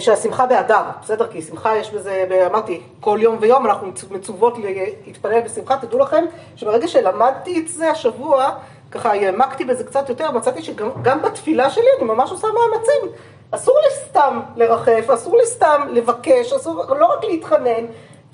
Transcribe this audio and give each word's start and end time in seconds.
שהשמחה 0.00 0.46
באדר, 0.46 0.80
בסדר? 1.02 1.26
כי 1.26 1.42
שמחה 1.42 1.76
יש 1.76 1.90
בזה, 1.90 2.24
אמרתי, 2.50 2.80
כל 3.00 3.18
יום 3.22 3.36
ויום 3.40 3.66
אנחנו 3.66 3.86
מצו- 3.86 4.06
מצוות 4.10 4.58
להתפלל 5.06 5.40
בשמחה. 5.40 5.76
תדעו 5.76 5.98
לכם 5.98 6.24
שברגע 6.56 6.88
שלמדתי 6.88 7.60
את 7.60 7.68
זה 7.68 7.90
השבוע, 7.90 8.50
ככה 8.90 9.12
העמקתי 9.12 9.64
בזה 9.64 9.84
קצת 9.84 10.08
יותר, 10.08 10.30
מצאתי 10.30 10.62
שגם 10.62 10.88
גם 11.02 11.22
בתפילה 11.22 11.70
שלי 11.70 11.84
אני 11.98 12.08
ממש 12.08 12.30
עושה 12.30 12.46
מאמצים. 12.46 13.10
אסור 13.50 13.78
לי 13.84 13.94
סתם 14.08 14.40
לרחף, 14.56 15.10
אסור 15.14 15.36
לי 15.36 15.46
סתם 15.46 15.82
לבקש, 15.90 16.52
אסור 16.52 16.94
לא 16.98 17.06
רק 17.06 17.24
להתחנן. 17.24 17.84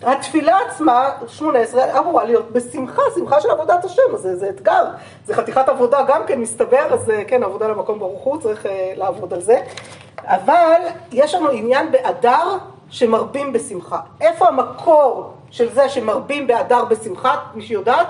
התפילה 0.03 0.59
עצמה, 0.69 1.11
18, 1.29 1.99
אמורה 1.99 2.25
להיות 2.25 2.51
בשמחה, 2.53 3.03
שמחה 3.15 3.41
של 3.41 3.51
עבודת 3.51 3.85
השם, 3.85 4.17
זה, 4.17 4.37
זה 4.37 4.49
אתגר, 4.49 4.85
זה 5.27 5.35
חתיכת 5.35 5.69
עבודה 5.69 6.03
גם 6.09 6.23
כן, 6.27 6.41
מסתבר, 6.41 6.87
אז 6.91 7.11
אה, 7.11 7.25
כן, 7.25 7.43
עבודה 7.43 7.69
למקום 7.69 7.99
ברוך 7.99 8.23
הוא, 8.23 8.41
צריך 8.41 8.67
אה, 8.67 8.93
לעבוד 8.97 9.35
על 9.35 9.41
זה. 9.41 9.63
אבל 10.25 10.81
יש 11.13 11.35
לנו 11.35 11.51
עניין 11.51 11.93
באדר 11.93 12.57
שמרבים 12.91 13.53
בשמחה. 13.53 14.01
איפה 14.21 14.49
המקור 14.49 15.33
של 15.51 15.73
זה 15.75 15.89
שמרבים 15.89 16.47
באדר 16.47 16.85
בשמחה? 16.85 17.37
מי 17.55 17.63
שיודעת? 17.63 18.09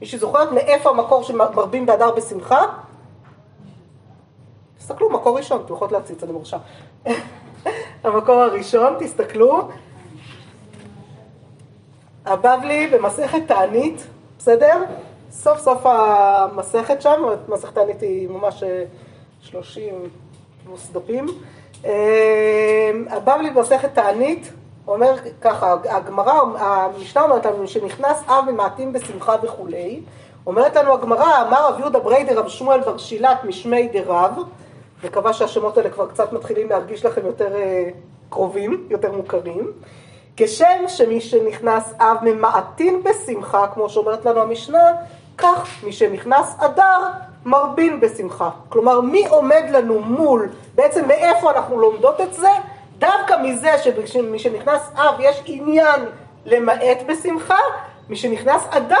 מי 0.00 0.06
שזוכרת 0.06 0.52
מאיפה 0.52 0.90
המקור 0.90 1.22
שמרבים 1.22 1.86
באדר 1.86 2.10
בשמחה? 2.10 2.60
תסתכלו, 4.78 5.10
מקור 5.10 5.36
ראשון, 5.36 5.62
אתם 5.64 5.74
יכולות 5.74 5.92
להציץ, 5.92 6.22
אני 6.22 6.32
מרשה. 6.32 6.56
המקור 8.04 8.34
הראשון, 8.34 8.94
תסתכלו. 8.98 9.68
הבבלי 12.26 12.86
במסכת 12.86 13.42
תענית, 13.46 14.06
בסדר? 14.38 14.82
סוף 15.30 15.58
סוף 15.58 15.80
המסכת 15.84 17.02
שם, 17.02 17.22
מסכת 17.48 17.74
תענית 17.74 18.00
היא 18.00 18.28
ממש 18.28 18.62
אה, 18.62 18.84
30 19.40 19.94
פלוס 20.64 20.90
דפים. 20.92 21.26
אה, 21.84 22.90
הבבלי 23.10 23.50
במסכת 23.50 23.94
תענית 23.94 24.52
אומר 24.86 25.14
ככה, 25.40 25.76
הגמרא, 25.88 26.32
המשנה 26.58 27.22
אומרת 27.22 27.46
לנו 27.46 27.68
שנכנס 27.68 28.22
אב 28.28 28.50
ממעטים 28.50 28.92
בשמחה 28.92 29.36
וכולי. 29.42 30.00
אומרת 30.46 30.76
לנו 30.76 30.92
הגמרא, 30.92 31.42
אמר 31.48 31.68
רב 31.68 31.80
יהודה 31.80 31.98
בריידר 31.98 32.38
רב 32.38 32.48
שמואל 32.48 32.80
בר 32.80 32.98
שילת 32.98 33.44
משמי 33.44 33.88
דרב, 33.88 34.32
מקווה 35.04 35.32
שהשמות 35.32 35.78
האלה 35.78 35.90
כבר 35.90 36.06
קצת 36.06 36.32
מתחילים 36.32 36.68
להרגיש 36.68 37.04
לכם 37.04 37.26
יותר 37.26 37.56
אה, 37.56 37.90
קרובים, 38.30 38.86
יותר 38.90 39.12
מוכרים. 39.12 39.72
כשם 40.36 40.88
שמי 40.88 41.20
שנכנס 41.20 41.94
אב 41.98 42.16
ממעטין 42.22 43.02
בשמחה, 43.02 43.66
כמו 43.74 43.88
שאומרת 43.88 44.24
לנו 44.24 44.40
המשנה, 44.40 44.92
כך 45.38 45.84
מי 45.84 45.92
שנכנס 45.92 46.56
אדר 46.58 46.98
מרבין 47.44 48.00
בשמחה. 48.00 48.50
כלומר, 48.68 49.00
מי 49.00 49.26
עומד 49.26 49.62
לנו 49.70 50.00
מול, 50.00 50.48
בעצם 50.74 51.08
מאיפה 51.08 51.50
אנחנו 51.50 51.80
לומדות 51.80 52.20
את 52.20 52.34
זה? 52.34 52.48
דווקא 52.98 53.34
מזה 53.42 53.70
שמי 54.06 54.38
שנכנס 54.38 54.90
אב 54.94 55.14
יש 55.20 55.42
עניין 55.46 56.00
למעט 56.46 56.98
בשמחה, 57.08 57.58
מי 58.08 58.16
שנכנס 58.16 58.62
אדר 58.70 58.96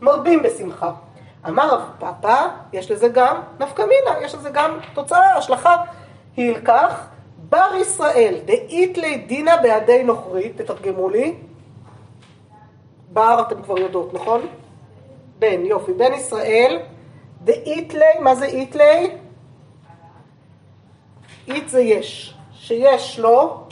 מרבים 0.00 0.42
בשמחה. 0.42 0.90
אמר 1.48 1.74
רב 1.74 1.82
פאפא, 1.98 2.46
יש 2.72 2.90
לזה 2.90 3.08
גם 3.08 3.36
נפקא 3.60 3.82
מינה, 3.82 4.24
יש 4.24 4.34
לזה 4.34 4.50
גם 4.50 4.78
תוצאה, 4.94 5.36
השלכה. 5.36 5.76
היא 6.36 6.56
כך, 6.64 7.06
בר 7.48 7.74
ישראל, 7.80 8.34
דאית 8.44 8.98
לי 8.98 9.16
דינא 9.16 9.56
בעדי 9.62 10.02
נוכרי, 10.02 10.48
תתרגמו 10.48 11.08
לי. 11.08 11.34
בר 13.12 13.44
אתם 13.46 13.62
כבר 13.62 13.78
יודעות, 13.78 14.14
נכון? 14.14 14.46
בן, 15.38 15.66
יופי, 15.66 15.92
בן 15.92 16.12
ישראל, 16.12 16.78
דאית 17.44 17.94
לי, 17.94 18.20
מה 18.20 18.34
זה 18.34 18.46
אית 18.46 18.74
לי? 18.74 19.10
אית 21.48 21.68
זה 21.68 21.80
יש, 21.80 22.34
שיש 22.52 23.18
לו, 23.18 23.64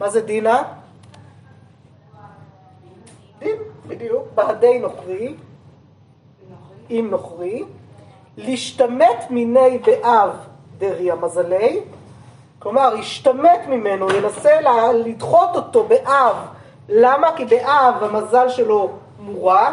מה 0.00 0.08
זה 0.10 0.20
דינה? 0.20 0.62
דין, 3.38 3.56
בדיוק, 3.86 4.28
בעדי 4.34 4.78
נוכרי, 4.78 5.34
עם 6.88 7.10
נוכרי, 7.10 7.64
להשתמט 8.36 9.30
מיני 9.30 9.78
באב 9.78 10.30
דריה 10.78 11.14
מזלי, 11.14 11.80
כלומר, 12.60 12.94
ישתמט 12.98 13.60
ממנו, 13.68 14.10
ינסה 14.10 14.60
לה, 14.60 14.92
לדחות 14.92 15.48
אותו 15.54 15.84
באב. 15.84 16.36
למה? 16.88 17.36
כי 17.36 17.44
באב 17.44 18.04
המזל 18.04 18.48
שלו 18.48 18.90
מורע. 19.18 19.72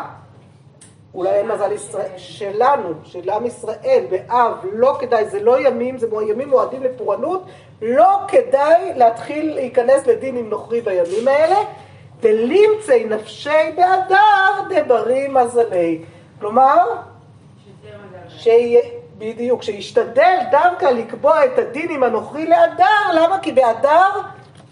אולי 1.14 1.30
אין 1.30 1.48
מזל 1.48 1.72
ישראל, 1.72 2.12
שלנו, 2.18 2.90
של 3.04 3.30
עם 3.30 3.46
ישראל, 3.46 4.06
באב, 4.10 4.52
לא 4.74 4.98
כדאי, 5.00 5.26
זה 5.30 5.44
לא 5.44 5.68
ימים, 5.68 5.98
זה 5.98 6.08
ימים 6.30 6.50
מועדים 6.50 6.84
לפורענות, 6.84 7.44
לא 7.82 8.20
כדאי 8.28 8.94
להתחיל 8.96 9.56
להיכנס 9.56 10.08
לדין 10.08 10.38
עם 10.38 10.50
נוכרי 10.50 10.82
בימים 10.82 11.28
האלה, 11.28 11.58
דלימצי 12.20 13.06
נפשי 13.06 13.72
באדר 13.76 14.84
דברי 14.84 15.28
מזלי. 15.28 16.02
כלומר, 16.40 16.86
שיהיה... 18.30 18.97
בדיוק, 19.18 19.64
שישתדל 19.64 20.38
דווקא 20.52 20.86
לקבוע 20.86 21.46
את 21.46 21.60
הדין 21.60 21.92
עם 21.92 22.04
הנוכרי 22.04 22.46
לאדר, 22.46 23.12
למה? 23.14 23.40
כי 23.40 23.52
באדר 23.52 24.10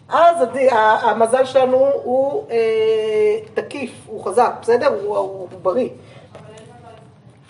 אז 0.10 0.42
הד... 0.42 0.58
המזל 1.02 1.46
שלנו 1.46 1.78
הוא 2.04 2.46
אה, 2.52 3.38
תקיף, 3.54 3.92
הוא 4.08 4.26
חזק, 4.26 4.52
בסדר? 4.62 4.88
הוא, 4.88 5.18
הוא, 5.18 5.48
הוא 5.52 5.60
בריא. 5.62 5.90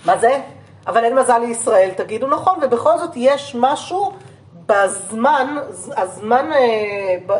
מה 0.06 0.18
זה? 0.18 0.42
אבל 0.88 1.04
אין 1.04 1.16
מזל 1.16 1.38
לישראל, 1.38 1.90
תגידו 1.96 2.28
נכון, 2.28 2.60
ובכל 2.62 2.98
זאת 2.98 3.12
יש 3.16 3.56
משהו 3.60 4.12
בזמן, 4.66 5.56
הזמן 5.98 6.54
אה, 6.54 7.16
ב... 7.26 7.34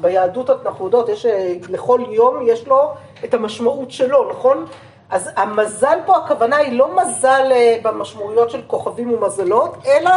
ביהדות 0.00 0.50
יודעות, 0.84 1.08
יש 1.08 1.26
אה, 1.26 1.54
לכל 1.68 2.00
יום 2.08 2.36
יש 2.46 2.66
לו 2.66 2.92
את 3.24 3.34
המשמעות 3.34 3.90
שלו, 3.90 4.30
נכון? 4.30 4.66
אז 5.10 5.30
המזל 5.36 5.98
פה, 6.06 6.16
הכוונה 6.16 6.56
היא 6.56 6.78
לא 6.78 6.96
מזל 6.96 7.52
במשמעויות 7.82 8.50
של 8.50 8.62
כוכבים 8.66 9.14
ומזלות, 9.14 9.76
אלא 9.86 10.10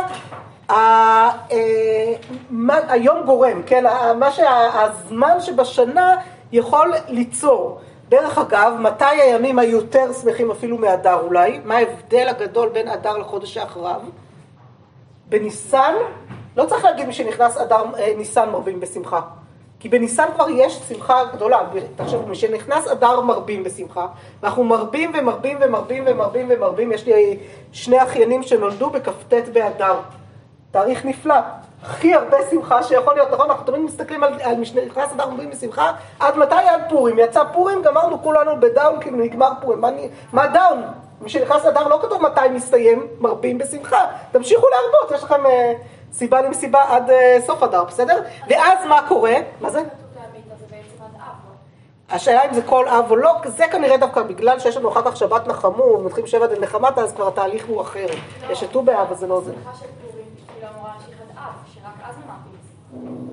היום 2.69 3.23
גורם, 3.25 3.63
כן? 3.65 3.83
מה 4.19 4.31
שהזמן 4.31 5.41
שבשנה 5.41 6.15
יכול 6.51 6.93
ליצור. 7.07 7.79
דרך 8.09 8.37
אגב, 8.37 8.73
מתי 8.79 9.05
הימים 9.05 9.59
היותר 9.59 10.13
שמחים 10.13 10.51
אפילו 10.51 10.77
מאדר 10.77 11.19
אולי? 11.19 11.61
מה 11.65 11.75
ההבדל 11.75 12.27
הגדול 12.29 12.69
בין 12.69 12.87
אדר 12.87 13.17
לחודש 13.17 13.53
שאחריו? 13.53 14.01
בניסן, 15.29 15.93
לא 16.57 16.65
צריך 16.65 16.85
להגיד 16.85 17.07
מי 17.07 17.13
שנכנס 17.13 17.57
אדר, 17.57 17.83
ניסן 18.17 18.49
מרבים 18.49 18.79
בשמחה. 18.79 19.21
כי 19.83 19.89
בניסן 19.89 20.25
כבר 20.35 20.49
יש 20.49 20.73
שמחה 20.89 21.23
גדולה, 21.33 21.59
תחשבו, 21.95 22.27
משנכנס 22.27 22.87
אדר 22.87 23.21
מרבים 23.21 23.63
בשמחה, 23.63 24.07
ואנחנו 24.41 24.63
מרבים 24.63 25.11
ומרבים 25.13 25.57
ומרבים 25.61 26.03
ומרבים 26.07 26.47
ומרבים, 26.49 26.91
יש 26.91 27.05
לי 27.05 27.37
שני 27.71 28.03
אחיינים 28.03 28.43
שנולדו 28.43 28.89
בכ"ט 28.89 29.33
באדר, 29.53 29.95
תאריך 30.71 31.05
נפלא, 31.05 31.35
הכי 31.83 32.13
הרבה 32.13 32.37
שמחה 32.51 32.83
שיכול 32.83 33.13
להיות, 33.13 33.31
נכון? 33.31 33.49
אנחנו 33.49 33.65
תמיד 33.65 33.79
מסתכלים 33.79 34.23
על, 34.23 34.33
על 34.41 34.55
משנכנס 34.55 35.11
אדר 35.15 35.29
מרבים 35.29 35.49
בשמחה, 35.49 35.91
עד 36.19 36.37
מתי 36.37 36.55
עד 36.55 36.81
פורים? 36.89 37.19
יצא 37.19 37.43
פורים, 37.53 37.81
גמרנו 37.81 38.23
כולנו 38.23 38.59
ב 38.59 38.66
down, 38.66 39.01
כאילו 39.01 39.17
נגמר 39.17 39.49
פורים, 39.61 39.81
מה, 39.81 39.89
מה 40.33 40.47
down? 40.47 40.83
משנכנס 41.21 41.65
אדר 41.65 41.87
לא 41.87 41.99
כתוב 42.01 42.21
מתי 42.21 42.49
מסתיים, 42.53 43.07
מרבים 43.19 43.57
בשמחה, 43.57 44.05
תמשיכו 44.31 44.67
להרבות, 44.69 45.11
יש 45.17 45.23
לכם... 45.23 45.43
סיבה 46.13 46.41
למסיבה 46.41 46.81
עד 46.87 47.09
אה, 47.09 47.13
סוף 47.45 47.63
אדר, 47.63 47.83
בסדר? 47.83 48.23
ואז 48.49 48.77
מה 48.89 49.07
קורה? 49.07 49.35
מה 49.61 49.69
זה? 49.69 49.81
השאלה 52.09 52.45
אם 52.45 52.53
זה 52.53 52.61
כל 52.61 52.87
אב 52.87 53.11
או 53.11 53.15
לא, 53.15 53.31
זה 53.45 53.65
כנראה 53.71 53.97
דווקא 53.97 54.21
בגלל 54.21 54.59
שיש 54.59 54.77
לנו 54.77 54.89
אחר 54.89 55.01
כך 55.11 55.17
שבת 55.17 55.47
נחמו, 55.47 55.83
ומתחילים 55.83 56.27
שבע 56.27 56.47
דנחמתא, 56.47 56.97
אז 56.97 57.13
כבר 57.13 57.27
התהליך 57.27 57.65
הוא 57.67 57.81
אחר. 57.81 58.05
יש 58.49 58.63
את 58.63 58.71
ט"ו 58.71 58.81
באב, 58.81 59.11
אז 59.11 59.19
זה 59.19 59.27
לא 59.27 59.41
זה. 59.41 59.51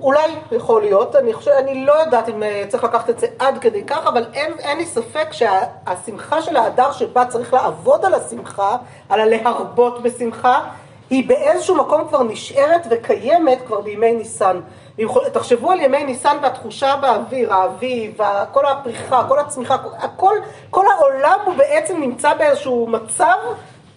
אולי 0.01 0.35
יכול 0.51 0.81
להיות, 0.81 1.15
אני, 1.15 1.33
חושב, 1.33 1.51
אני 1.51 1.85
לא 1.85 1.93
יודעת 1.93 2.29
אם 2.29 2.43
צריך 2.67 2.83
לקחת 2.83 3.09
את 3.09 3.19
זה 3.19 3.27
עד 3.39 3.57
כדי 3.57 3.83
כך, 3.85 4.07
אבל 4.07 4.25
אין, 4.33 4.53
אין 4.59 4.77
לי 4.77 4.85
ספק 4.85 5.27
שהשמחה 5.31 6.41
של 6.41 6.57
ההדר 6.57 6.91
שבה 6.91 7.25
צריך 7.25 7.53
לעבוד 7.53 8.05
על 8.05 8.13
השמחה, 8.13 8.77
על 9.09 9.19
הלהרבות 9.19 10.03
בשמחה, 10.03 10.69
היא 11.11 11.27
באיזשהו 11.27 11.75
מקום 11.75 12.07
כבר 12.07 12.23
נשארת 12.23 12.87
וקיימת 12.89 13.57
כבר 13.67 13.81
בימי 13.81 14.11
ניסן. 14.11 14.59
תחשבו 15.33 15.71
על 15.71 15.79
ימי 15.79 16.03
ניסן 16.03 16.37
והתחושה 16.41 16.95
באוויר, 17.01 17.53
האביב, 17.53 18.17
כל 18.51 18.65
הפריחה, 18.65 19.25
כל 19.27 19.39
הצמיחה, 19.39 19.75
הכל, 19.97 20.33
כל 20.69 20.85
העולם 20.87 21.39
הוא 21.45 21.53
בעצם 21.53 21.99
נמצא 21.99 22.33
באיזשהו 22.33 22.87
מצב 22.87 23.35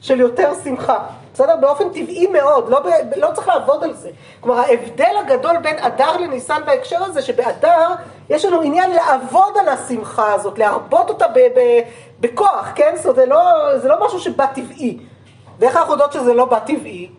של 0.00 0.20
יותר 0.20 0.52
שמחה. 0.64 0.98
בסדר? 1.34 1.56
באופן 1.56 1.88
טבעי 1.88 2.26
מאוד, 2.26 2.68
לא, 2.68 2.80
ב, 2.80 2.88
לא 3.16 3.28
צריך 3.34 3.48
לעבוד 3.48 3.84
על 3.84 3.94
זה. 3.94 4.10
כלומר, 4.40 4.60
ההבדל 4.60 5.16
הגדול 5.20 5.56
בין 5.56 5.78
אדר 5.78 6.16
לניסן 6.16 6.62
בהקשר 6.66 7.04
הזה, 7.04 7.22
שבאדר 7.22 7.88
יש 8.30 8.44
לנו 8.44 8.62
עניין 8.62 8.90
לעבוד 8.90 9.52
על 9.60 9.68
השמחה 9.68 10.32
הזאת, 10.32 10.58
להרבות 10.58 11.08
אותה 11.08 11.28
ב, 11.28 11.38
ב, 11.38 11.80
בכוח, 12.20 12.68
כן? 12.74 12.92
זאת 12.96 13.04
אומרת, 13.04 13.16
זה 13.16 13.26
לא, 13.26 13.78
זה 13.78 13.88
לא 13.88 14.06
משהו 14.06 14.20
שבא 14.20 14.46
טבעי. 14.46 14.98
ואיך 15.58 15.76
אנחנו 15.76 15.92
יודעות 15.92 16.12
שזה 16.12 16.34
לא 16.34 16.44
בא 16.44 16.58
טבעי? 16.58 17.10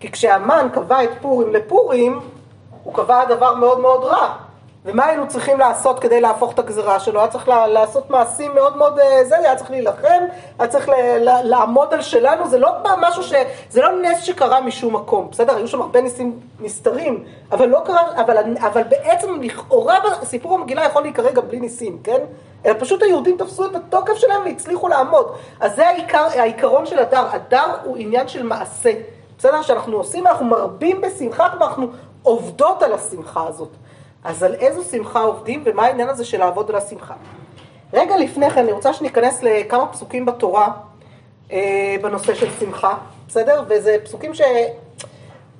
כי 0.00 0.10
כשהמן 0.10 0.68
קבע 0.72 1.04
את 1.04 1.10
פורים 1.20 1.52
לפורים, 1.52 2.20
הוא 2.82 2.94
קבע 2.94 3.24
דבר 3.24 3.54
מאוד 3.54 3.80
מאוד 3.80 4.04
רע. 4.04 4.36
ומה 4.84 5.06
היינו 5.06 5.28
צריכים 5.28 5.58
לעשות 5.58 5.98
כדי 5.98 6.20
להפוך 6.20 6.52
את 6.52 6.58
הגזרה 6.58 7.00
שלו? 7.00 7.20
היה 7.20 7.28
צריך 7.28 7.48
לעשות 7.48 8.10
מעשים 8.10 8.54
מאוד 8.54 8.76
מאוד, 8.76 8.98
אה, 8.98 9.24
זה, 9.24 9.38
היה 9.38 9.56
צריך 9.56 9.70
להילחם, 9.70 10.22
היה 10.58 10.68
צריך 10.68 10.88
לעמוד 11.44 11.94
על 11.94 12.02
שלנו, 12.02 12.48
זה 12.48 12.58
לא 12.58 12.70
משהו 13.00 13.22
ש... 13.22 13.32
זה 13.70 13.82
לא 13.82 14.02
נס 14.02 14.22
שקרה 14.22 14.60
משום 14.60 14.96
מקום, 14.96 15.28
בסדר? 15.30 15.56
היו 15.56 15.68
שם 15.68 15.82
הרבה 15.82 16.00
ניסים 16.00 16.40
נסתרים, 16.60 17.24
אבל 17.52 17.68
לא 17.68 17.80
קרה, 17.84 18.02
אבל, 18.16 18.36
אבל 18.58 18.82
בעצם 18.82 19.42
לכאורה 19.42 19.98
סיפור 20.22 20.54
המגילה 20.54 20.84
יכול 20.84 21.02
להיקרא 21.02 21.30
גם 21.30 21.48
בלי 21.48 21.60
ניסים, 21.60 21.98
כן? 22.04 22.20
אלא 22.66 22.74
פשוט 22.78 23.02
היהודים 23.02 23.36
תפסו 23.36 23.66
את 23.66 23.76
התוקף 23.76 24.14
שלהם 24.14 24.42
והצליחו 24.44 24.88
לעמוד. 24.88 25.32
אז 25.60 25.76
זה 25.76 25.88
העיקר, 25.88 26.26
העיקרון 26.38 26.86
של 26.86 26.98
הדר, 26.98 27.26
הדר 27.32 27.76
הוא 27.84 27.96
עניין 27.96 28.28
של 28.28 28.42
מעשה, 28.42 28.92
בסדר? 29.38 29.62
שאנחנו 29.62 29.96
עושים, 29.96 30.26
אנחנו 30.26 30.46
מרבים 30.46 31.00
בשמחה, 31.00 31.46
אנחנו 31.46 31.86
עובדות 32.22 32.82
על 32.82 32.92
השמחה 32.92 33.46
הזאת. 33.48 33.70
אז 34.24 34.42
על 34.42 34.54
איזו 34.54 34.82
שמחה 34.82 35.20
עובדים 35.20 35.62
ומה 35.66 35.86
העניין 35.86 36.08
הזה 36.08 36.24
של 36.24 36.38
לעבוד 36.38 36.70
על 36.70 36.76
השמחה. 36.76 37.14
רגע 37.92 38.16
לפני 38.16 38.50
כן 38.50 38.60
אני 38.60 38.72
רוצה 38.72 38.92
שניכנס 38.92 39.42
לכמה 39.42 39.86
פסוקים 39.86 40.26
בתורה 40.26 40.68
אה, 41.52 41.96
בנושא 42.02 42.34
של 42.34 42.50
שמחה, 42.60 42.94
בסדר? 43.28 43.64
וזה 43.68 43.96
פסוקים 44.04 44.34
ש... 44.34 44.40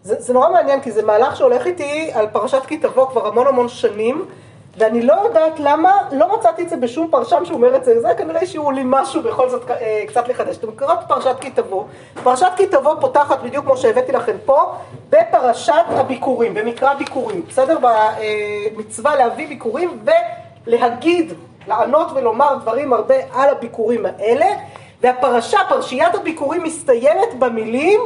זה, 0.03 0.21
זה 0.21 0.33
נורא 0.33 0.51
מעניין 0.51 0.81
כי 0.81 0.91
זה 0.91 1.03
מהלך 1.03 1.37
שהולך 1.37 1.67
איתי 1.67 2.11
על 2.15 2.27
פרשת 2.33 2.63
כי 2.67 2.77
תבוא 2.77 3.11
כבר 3.11 3.27
המון 3.27 3.47
המון 3.47 3.69
שנים 3.69 4.25
ואני 4.81 5.03
לא 5.03 5.15
יודעת 5.25 5.53
למה, 5.59 5.99
לא 6.13 6.39
מצאתי 6.39 6.63
את 6.63 6.69
זה 6.69 6.77
בשום 6.77 7.09
פרשם 7.11 7.45
שאומר 7.45 7.77
את 7.77 7.85
זה, 7.85 8.01
זה 8.01 8.09
כנראה 8.19 8.47
שהוא 8.47 8.73
לי 8.73 8.83
משהו 8.85 9.23
בכל 9.23 9.49
זאת 9.49 9.71
אה, 9.71 10.05
קצת 10.07 10.29
לחדש. 10.29 10.57
אתם 10.57 10.71
קוראים 10.71 10.99
פרשת 11.09 11.37
כי 11.41 11.51
תבוא, 11.51 11.85
פרשת 12.23 12.51
כי 12.57 12.67
תבוא 12.67 12.95
פותחת 13.01 13.43
בדיוק 13.43 13.65
כמו 13.65 13.77
שהבאתי 13.77 14.13
לכם 14.13 14.37
פה, 14.45 14.73
בפרשת 15.11 15.85
הביקורים, 15.89 16.55
במקרא 16.55 16.95
ביקורים, 16.95 17.43
בסדר? 17.49 17.79
במצווה 18.77 19.17
להביא 19.17 19.49
ביקורים 19.49 19.99
ולהגיד, 20.67 21.33
לענות 21.69 22.07
ולומר 22.15 22.55
דברים 22.55 22.93
הרבה 22.93 23.15
על 23.33 23.49
הביקורים 23.49 24.07
האלה, 24.07 24.47
והפרשה, 25.03 25.59
פרשיית 25.69 26.15
הביקורים 26.15 26.63
מסתיימת 26.63 27.35
במילים 27.39 28.01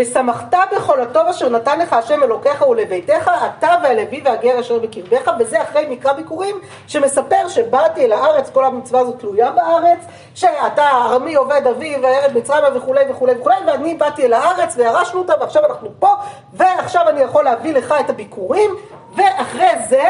ושמחת 0.00 0.54
בכל 0.76 1.00
הטוב 1.00 1.26
אשר 1.26 1.48
נתן 1.48 1.78
לך 1.78 1.92
השם 1.92 2.22
אלוקיך 2.22 2.62
ולביתך, 2.62 3.30
אתה 3.58 3.74
והלוי 3.82 4.22
והגר 4.24 4.60
אשר 4.60 4.78
בקרבך, 4.78 5.30
וזה 5.38 5.62
אחרי 5.62 5.86
מקרא 5.90 6.12
ביקורים 6.12 6.56
שמספר 6.86 7.48
שבאתי 7.48 8.04
אל 8.04 8.12
הארץ, 8.12 8.50
כל 8.50 8.64
המצווה 8.64 9.00
הזאת 9.00 9.18
תלויה 9.18 9.50
בארץ, 9.50 9.98
שאתה 10.34 10.88
ארמי 10.90 11.34
עובד 11.34 11.62
אבי 11.70 11.96
וארד 12.02 12.36
מצרימה 12.36 12.68
וכולי 12.74 13.04
וכולי 13.10 13.32
וכולי, 13.40 13.56
ואני 13.66 13.94
באתי 13.94 14.26
אל 14.26 14.32
הארץ 14.32 14.76
וירשנו 14.76 15.20
אותה 15.20 15.32
ועכשיו 15.40 15.66
אנחנו 15.66 15.88
פה, 15.98 16.08
ועכשיו 16.52 17.08
אני 17.08 17.20
יכול 17.20 17.44
להביא 17.44 17.74
לך 17.74 17.94
את 18.00 18.10
הביקורים, 18.10 18.70
ואחרי 19.16 19.70
זה 19.88 20.04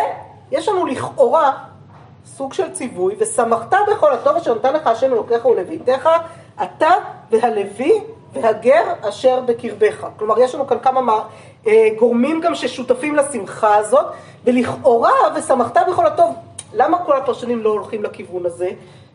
יש 0.51 0.69
לנו 0.69 0.87
לכאורה 0.87 1.53
סוג 2.27 2.53
של 2.53 2.73
ציווי, 2.73 3.15
ושמחת 3.19 3.75
בכל 3.93 4.13
הטוב 4.13 4.37
אשר 4.37 4.55
נתן 4.55 4.75
לך 4.75 4.87
השם 4.87 5.13
אלוקיך 5.13 5.47
ולביתך, 5.47 6.09
אתה 6.63 6.91
והלוי 7.31 8.01
והגר 8.33 8.83
אשר 9.09 9.41
בקרבך. 9.41 10.07
כלומר, 10.17 10.41
יש 10.41 10.55
לנו 10.55 10.67
כאן 10.67 10.79
כמה 10.83 11.23
אה, 11.67 11.89
גורמים 11.99 12.41
גם 12.41 12.55
ששותפים 12.55 13.17
לשמחה 13.17 13.77
הזאת, 13.77 14.07
ולכאורה, 14.45 15.13
ושמחת 15.35 15.77
בכל 15.91 16.07
הטוב, 16.07 16.35
למה 16.75 17.05
כל 17.05 17.17
הפרשנים 17.17 17.63
לא 17.63 17.71
הולכים 17.71 18.03
לכיוון 18.03 18.47
הזה? 18.47 18.71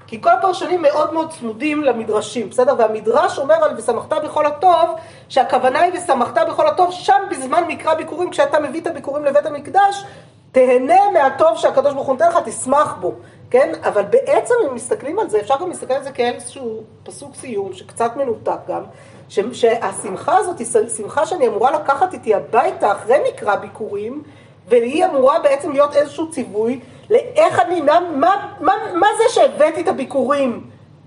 כי 0.08 0.22
כל 0.22 0.30
הפרשנים 0.30 0.82
מאוד 0.82 1.14
מאוד 1.14 1.32
צמודים 1.32 1.84
למדרשים, 1.84 2.50
בסדר? 2.50 2.74
והמדרש 2.78 3.40
אומר 3.40 3.56
על 3.56 3.78
ושמחת 3.78 4.14
בכל 4.14 4.46
הטוב, 4.46 4.96
שהכוונה 5.30 5.80
היא 5.80 5.94
ושמחת 5.94 6.38
בכל 6.48 6.68
הטוב, 6.68 6.92
שם 6.92 7.22
בזמן 7.32 7.64
מקרא 7.68 7.94
ביקורים, 7.94 8.30
כשאתה 8.30 8.60
מביא 8.60 8.82
את 8.82 8.88
הביקורים 8.88 9.26
לבית 9.26 9.46
המקדש, 9.46 10.06
תהנה 10.52 11.12
מהטוב 11.14 11.58
שהקדוש 11.58 11.94
ברוך 11.94 12.08
הוא 12.08 12.14
נותן 12.14 12.30
לך, 12.30 12.38
תשמח 12.46 12.96
בו. 13.00 13.14
כן? 13.56 13.72
אבל 13.84 14.04
בעצם 14.04 14.54
אם 14.70 14.76
מסתכלים 14.76 15.20
על 15.20 15.30
זה, 15.30 15.40
אפשר 15.40 15.56
גם 15.62 15.70
להסתכל 15.70 15.94
על 15.94 16.04
זה 16.04 16.12
כאיזשהו 16.12 16.84
פסוק 17.04 17.36
סיום, 17.36 17.74
שקצת 17.74 18.16
מנותק 18.16 18.58
גם, 18.68 18.82
ש, 19.30 19.40
שהשמחה 19.54 20.38
הזאת 20.38 20.60
היא 20.60 20.68
שמחה 20.98 21.26
שאני 21.26 21.48
אמורה 21.48 21.72
לקחת 21.72 22.14
איתי 22.14 22.34
הביתה 22.34 22.92
אחרי 22.92 23.18
מקרא 23.28 23.56
ביקורים, 23.56 24.24
והיא 24.68 25.06
אמורה 25.06 25.40
בעצם 25.40 25.72
להיות 25.72 25.96
איזשהו 25.96 26.32
ציווי 26.32 26.80
לאיך 27.10 27.60
אני, 27.60 27.82
מה, 27.82 28.00
מה, 28.00 28.54
מה, 28.60 28.74
מה 28.94 29.08
זה 29.18 29.24
שהבאתי 29.30 29.82
את 29.82 29.88
הביקורים 29.88 30.64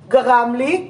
גרם 0.09 0.55
לי 0.59 0.89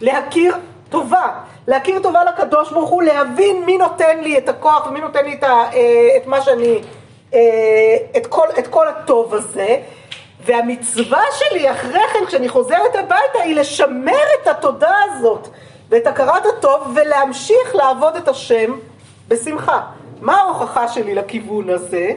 להכיר 0.00 0.54
טובה, 0.90 1.26
להכיר 1.68 2.02
טובה 2.02 2.24
לקדוש 2.24 2.72
ברוך 2.72 2.90
הוא, 2.90 3.02
להבין 3.02 3.64
מי 3.64 3.78
נותן 3.78 4.20
לי 4.20 4.38
את 4.38 4.48
הכוח 4.48 4.86
ומי 4.86 5.00
נותן 5.00 5.24
לי 5.24 5.34
את, 5.34 5.42
ה, 5.42 5.46
אה, 5.72 6.16
את 6.16 6.26
מה 6.26 6.40
שאני, 6.40 6.80
אה, 7.34 7.96
את 8.16 8.26
כל, 8.26 8.46
את 8.58 8.66
כל 8.66 8.88
הטוב 8.88 9.34
הזה. 9.34 9.76
והמצווה 10.48 11.22
שלי 11.32 11.70
אחרי 11.70 12.00
כן, 12.12 12.26
כשאני 12.26 12.48
חוזרת 12.48 12.94
הביתה, 12.94 13.38
היא 13.44 13.56
לשמר 13.56 14.22
את 14.42 14.46
התודה 14.46 14.92
הזאת 15.04 15.48
ואת 15.88 16.06
הכרת 16.06 16.46
הטוב 16.46 16.92
ולהמשיך 16.94 17.74
לעבוד 17.74 18.16
את 18.16 18.28
השם 18.28 18.72
בשמחה. 19.28 19.80
מה 20.20 20.36
ההוכחה 20.36 20.88
שלי 20.88 21.14
לכיוון 21.14 21.70
הזה? 21.70 22.10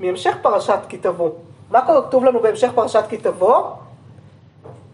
מהמשך 0.00 0.36
פרשת 0.42 0.78
כי 0.88 0.98
תבוא. 0.98 1.30
מה 1.70 1.80
כתוב 1.86 2.24
לנו 2.24 2.40
בהמשך 2.40 2.70
פרשת 2.74 3.04
כי 3.08 3.16
תבוא? 3.16 3.62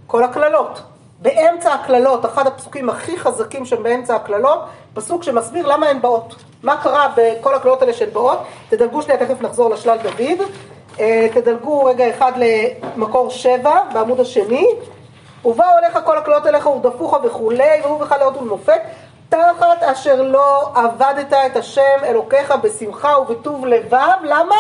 כל 0.06 0.24
הקללות. 0.24 0.82
באמצע 1.22 1.74
הקללות, 1.74 2.24
אחד 2.24 2.46
הפסוקים 2.46 2.90
הכי 2.90 3.18
חזקים 3.18 3.64
שם 3.64 3.82
באמצע 3.82 4.16
הקללות, 4.16 4.58
פסוק 4.94 5.22
שמסביר 5.22 5.66
למה 5.66 5.86
הן 5.86 6.00
באות. 6.00 6.34
מה 6.62 6.82
קרה 6.82 7.12
בכל 7.16 7.54
הקללות 7.54 7.82
האלה 7.82 7.92
שהן 7.92 8.10
באות? 8.10 8.38
תדלגו 8.68 9.02
שנייה, 9.02 9.26
תכף 9.26 9.42
נחזור 9.42 9.70
לשלל 9.70 9.98
דוד. 10.02 10.48
אה, 11.00 11.26
תדלגו 11.32 11.84
רגע 11.84 12.10
אחד 12.10 12.32
למקור 12.36 13.30
שבע 13.30 13.78
בעמוד 13.92 14.20
השני. 14.20 14.66
ובאו 15.44 15.78
אליך 15.78 15.98
כל 16.04 16.18
הקללות 16.18 16.46
אליך 16.46 16.66
ורדפוך 16.66 17.16
וכולי, 17.24 17.80
והוא 17.82 18.00
בך 18.00 18.14
לאות 18.20 18.36
ולמופת, 18.36 18.80
תחת 19.28 19.82
אשר 19.82 20.22
לא 20.22 20.72
עבדת 20.74 21.32
את 21.32 21.56
השם 21.56 22.04
אלוקיך 22.04 22.54
בשמחה 22.62 23.18
ובטוב 23.18 23.66
לבב, 23.66 24.16
למה? 24.22 24.56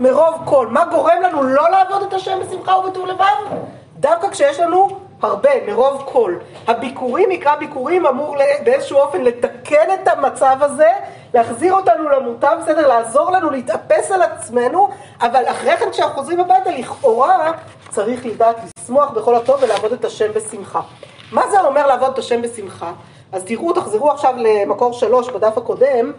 מרוב 0.00 0.34
כל. 0.44 0.66
מה 0.66 0.84
גורם 0.84 1.22
לנו 1.22 1.42
לא 1.42 1.70
לעבוד 1.70 2.02
את 2.02 2.14
השם 2.14 2.38
בשמחה 2.40 2.76
ובטוב 2.76 3.06
לבב? 3.06 3.56
דווקא 4.00 4.30
כשיש 4.30 4.60
לנו 4.60 4.88
הרבה, 5.22 5.50
מרוב 5.66 6.02
כל. 6.12 6.36
הביקורים, 6.66 7.28
מקרא 7.28 7.54
ביקורים, 7.54 8.06
אמור 8.06 8.36
באיזשהו 8.64 8.98
אופן 8.98 9.20
לתקן 9.20 9.94
את 10.02 10.08
המצב 10.08 10.56
הזה, 10.60 10.90
להחזיר 11.34 11.74
אותנו 11.74 12.08
למוטב, 12.08 12.56
בסדר? 12.62 12.88
לעזור 12.88 13.30
לנו 13.30 13.50
להתאפס 13.50 14.10
על 14.10 14.22
עצמנו, 14.22 14.88
אבל 15.20 15.42
אחרי 15.46 15.76
כן 15.76 15.90
כשאנחנו 15.90 16.14
חוזרים 16.14 16.40
הביתה, 16.40 16.70
לכאורה 16.70 17.52
צריך 17.88 18.26
לדעת 18.26 18.56
לשמוח 18.78 19.10
בכל 19.10 19.34
הטוב 19.34 19.62
ולעבוד 19.62 19.92
את 19.92 20.04
השם 20.04 20.32
בשמחה. 20.32 20.80
מה 21.32 21.50
זה 21.50 21.60
אומר 21.60 21.86
לעבוד 21.86 22.12
את 22.12 22.18
השם 22.18 22.42
בשמחה? 22.42 22.92
אז 23.32 23.42
תראו, 23.44 23.72
תחזרו 23.72 24.10
עכשיו 24.10 24.34
למקור 24.36 24.92
שלוש 24.92 25.28
בדף 25.28 25.58
הקודם, 25.58 26.12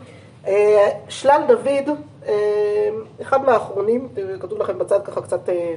אה, 0.48 0.90
שלל 1.10 1.42
דוד, 1.48 1.98
אה, 2.28 2.90
אחד 3.22 3.46
מהאחרונים, 3.46 4.10
כתוב 4.40 4.60
לכם 4.60 4.80
בצד 4.80 5.00
ככה 5.04 5.22
קצת 5.22 5.50
אה, 5.50 5.74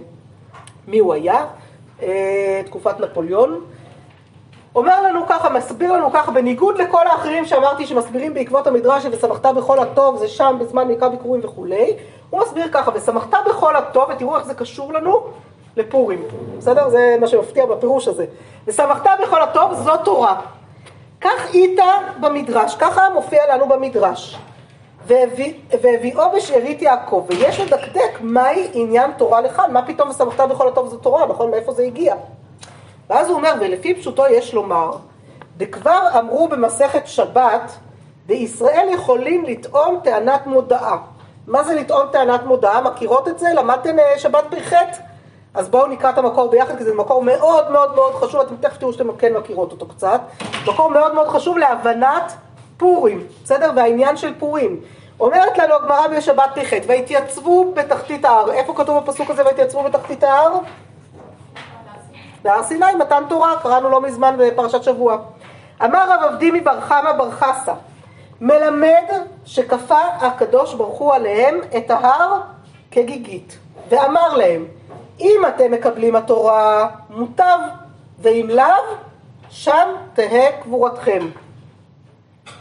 מי 0.89 0.99
הוא 0.99 1.15
היה, 1.15 1.47
תקופת 2.67 3.01
נפוליאון. 3.01 3.65
אומר 4.77 5.03
לנו 5.03 5.21
ככה, 5.29 5.49
מסביר 5.49 5.93
לנו 5.93 6.13
ככה, 6.13 6.31
בניגוד 6.31 6.79
לכל 6.79 7.07
האחרים 7.07 7.45
שאמרתי 7.45 7.87
שמסבירים 7.87 8.35
בעקבות 8.35 8.67
המדרש 8.67 9.07
ושמחת 9.11 9.47
בכל 9.47 9.79
הטוב, 9.79 10.17
זה 10.17 10.29
שם 10.29 10.57
בזמן 10.61 10.89
מקרא 10.89 11.09
ביקורים 11.09 11.41
וכולי, 11.45 11.97
הוא 12.31 12.41
מסביר 12.41 12.69
ככה, 12.73 12.91
ושמחת 12.95 13.35
בכל 13.47 13.77
הטוב, 13.77 14.05
ותראו 14.11 14.37
איך 14.37 14.47
זה 14.47 14.55
קשור 14.55 14.93
לנו 14.93 15.21
לפורים, 15.77 16.23
בסדר? 16.59 16.89
זה 16.89 17.17
מה 17.21 17.27
שמפתיע 17.27 17.67
בפירוש 17.67 18.09
הזה. 18.09 18.27
ושמחת 18.67 19.11
בכל 19.23 19.43
הטוב, 19.43 19.75
זו 19.75 19.97
תורה. 19.97 20.41
כך 21.21 21.55
איתה 21.55 21.93
במדרש, 22.21 22.75
ככה 22.75 23.11
מופיע 23.15 23.55
לנו 23.55 23.69
במדרש. 23.69 24.39
והביאו 25.81 26.23
בשארית 26.37 26.83
יעקב, 26.83 27.27
ויש 27.29 27.61
לדקדק 27.61 28.19
מהי 28.21 28.69
עניין 28.73 29.11
תורה 29.17 29.41
לכאן, 29.41 29.73
מה 29.73 29.87
פתאום 29.87 30.09
ושמחת 30.09 30.41
בכל 30.49 30.69
הטוב 30.69 30.89
זו 30.89 30.97
תורה, 30.97 31.27
נכון? 31.27 31.51
מאיפה 31.51 31.73
זה 31.73 31.83
הגיע? 31.83 32.15
ואז 33.11 33.29
הוא 33.29 33.37
אומר, 33.37 33.53
ולפי 33.61 33.95
פשוטו 33.95 34.27
יש 34.27 34.55
לומר, 34.55 34.91
וכבר 35.59 36.09
אמרו 36.19 36.49
במסכת 36.49 37.07
שבת, 37.07 37.73
וישראל 38.27 38.89
יכולים 38.93 39.45
לטעון 39.45 40.01
טענת 40.05 40.47
מודעה. 40.47 40.97
מה 41.47 41.65
זה 41.65 41.75
לטעון 41.75 42.07
טענת 42.13 42.43
מודעה? 42.45 42.81
מכירות 42.81 43.29
את 43.29 43.39
זה? 43.39 43.49
למדתם 43.55 43.99
אה, 43.99 44.19
שבת 44.19 44.45
פ"ח? 44.51 44.73
אז 45.55 45.69
בואו 45.69 45.87
נקרא 45.87 46.11
את 46.11 46.19
המקור 46.19 46.51
ביחד, 46.51 46.79
כי 46.79 46.85
זה 46.85 46.95
מקור 46.95 47.23
מאוד 47.23 47.71
מאוד 47.71 47.95
מאוד 47.95 48.15
חשוב, 48.15 48.41
אתם 48.41 48.57
תכף 48.57 48.77
תראו 48.77 48.93
שאתם 48.93 49.17
כן 49.17 49.33
מכירות 49.33 49.73
אותו 49.73 49.87
קצת. 49.87 50.21
מקור 50.69 50.91
מאוד 50.91 51.15
מאוד 51.15 51.29
חשוב 51.29 51.59
להבנת 51.59 52.33
פורים, 52.77 53.27
בסדר? 53.45 53.71
והעניין 53.77 54.17
של 54.17 54.35
פורים. 54.39 54.81
אומרת 55.21 55.59
לנו 55.59 55.75
הגמרא 55.75 56.09
בשבת 56.09 56.51
פ"ח, 56.55 56.73
והתייצבו 56.87 57.73
בתחתית 57.75 58.25
ההר. 58.25 58.53
איפה 58.53 58.75
כתוב 58.75 58.99
בפסוק 58.99 59.31
הזה 59.31 59.45
והתייצבו 59.45 59.83
בתחתית 59.83 60.25
ההר? 60.25 60.59
בהר 62.47 62.63
סיני, 62.63 62.95
מתן 62.99 63.23
תורה, 63.29 63.57
קראנו 63.63 63.89
לא 63.91 64.01
מזמן 64.01 64.37
בפרשת 64.39 64.83
שבוע. 64.83 65.19
אמר 65.85 66.11
רב 66.11 66.21
עבדי 66.23 66.51
מבר 66.51 66.81
חמא 66.81 67.13
בר 67.13 67.31
חסה, 67.31 67.75
מלמד 68.41 69.05
שכפה 69.45 70.01
הקדוש 70.01 70.75
ברוך 70.75 70.99
הוא 70.99 71.15
עליהם 71.15 71.61
את 71.77 71.91
ההר 71.91 72.41
כגיגית, 72.91 73.59
ואמר 73.89 74.37
להם, 74.37 74.65
אם 75.21 75.43
אתם 75.49 75.73
מקבלים 75.73 76.17
התורה, 76.17 76.89
מוטב, 77.11 77.59
ואם 78.19 78.47
לאו, 78.51 78.67
שם 79.51 79.89
תהא 80.15 80.51
קבורתכם. 80.63 81.27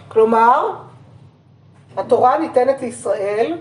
כלומר, 0.07 0.71
התורה 1.97 2.37
ניתנת 2.37 2.81
לישראל 2.81 3.57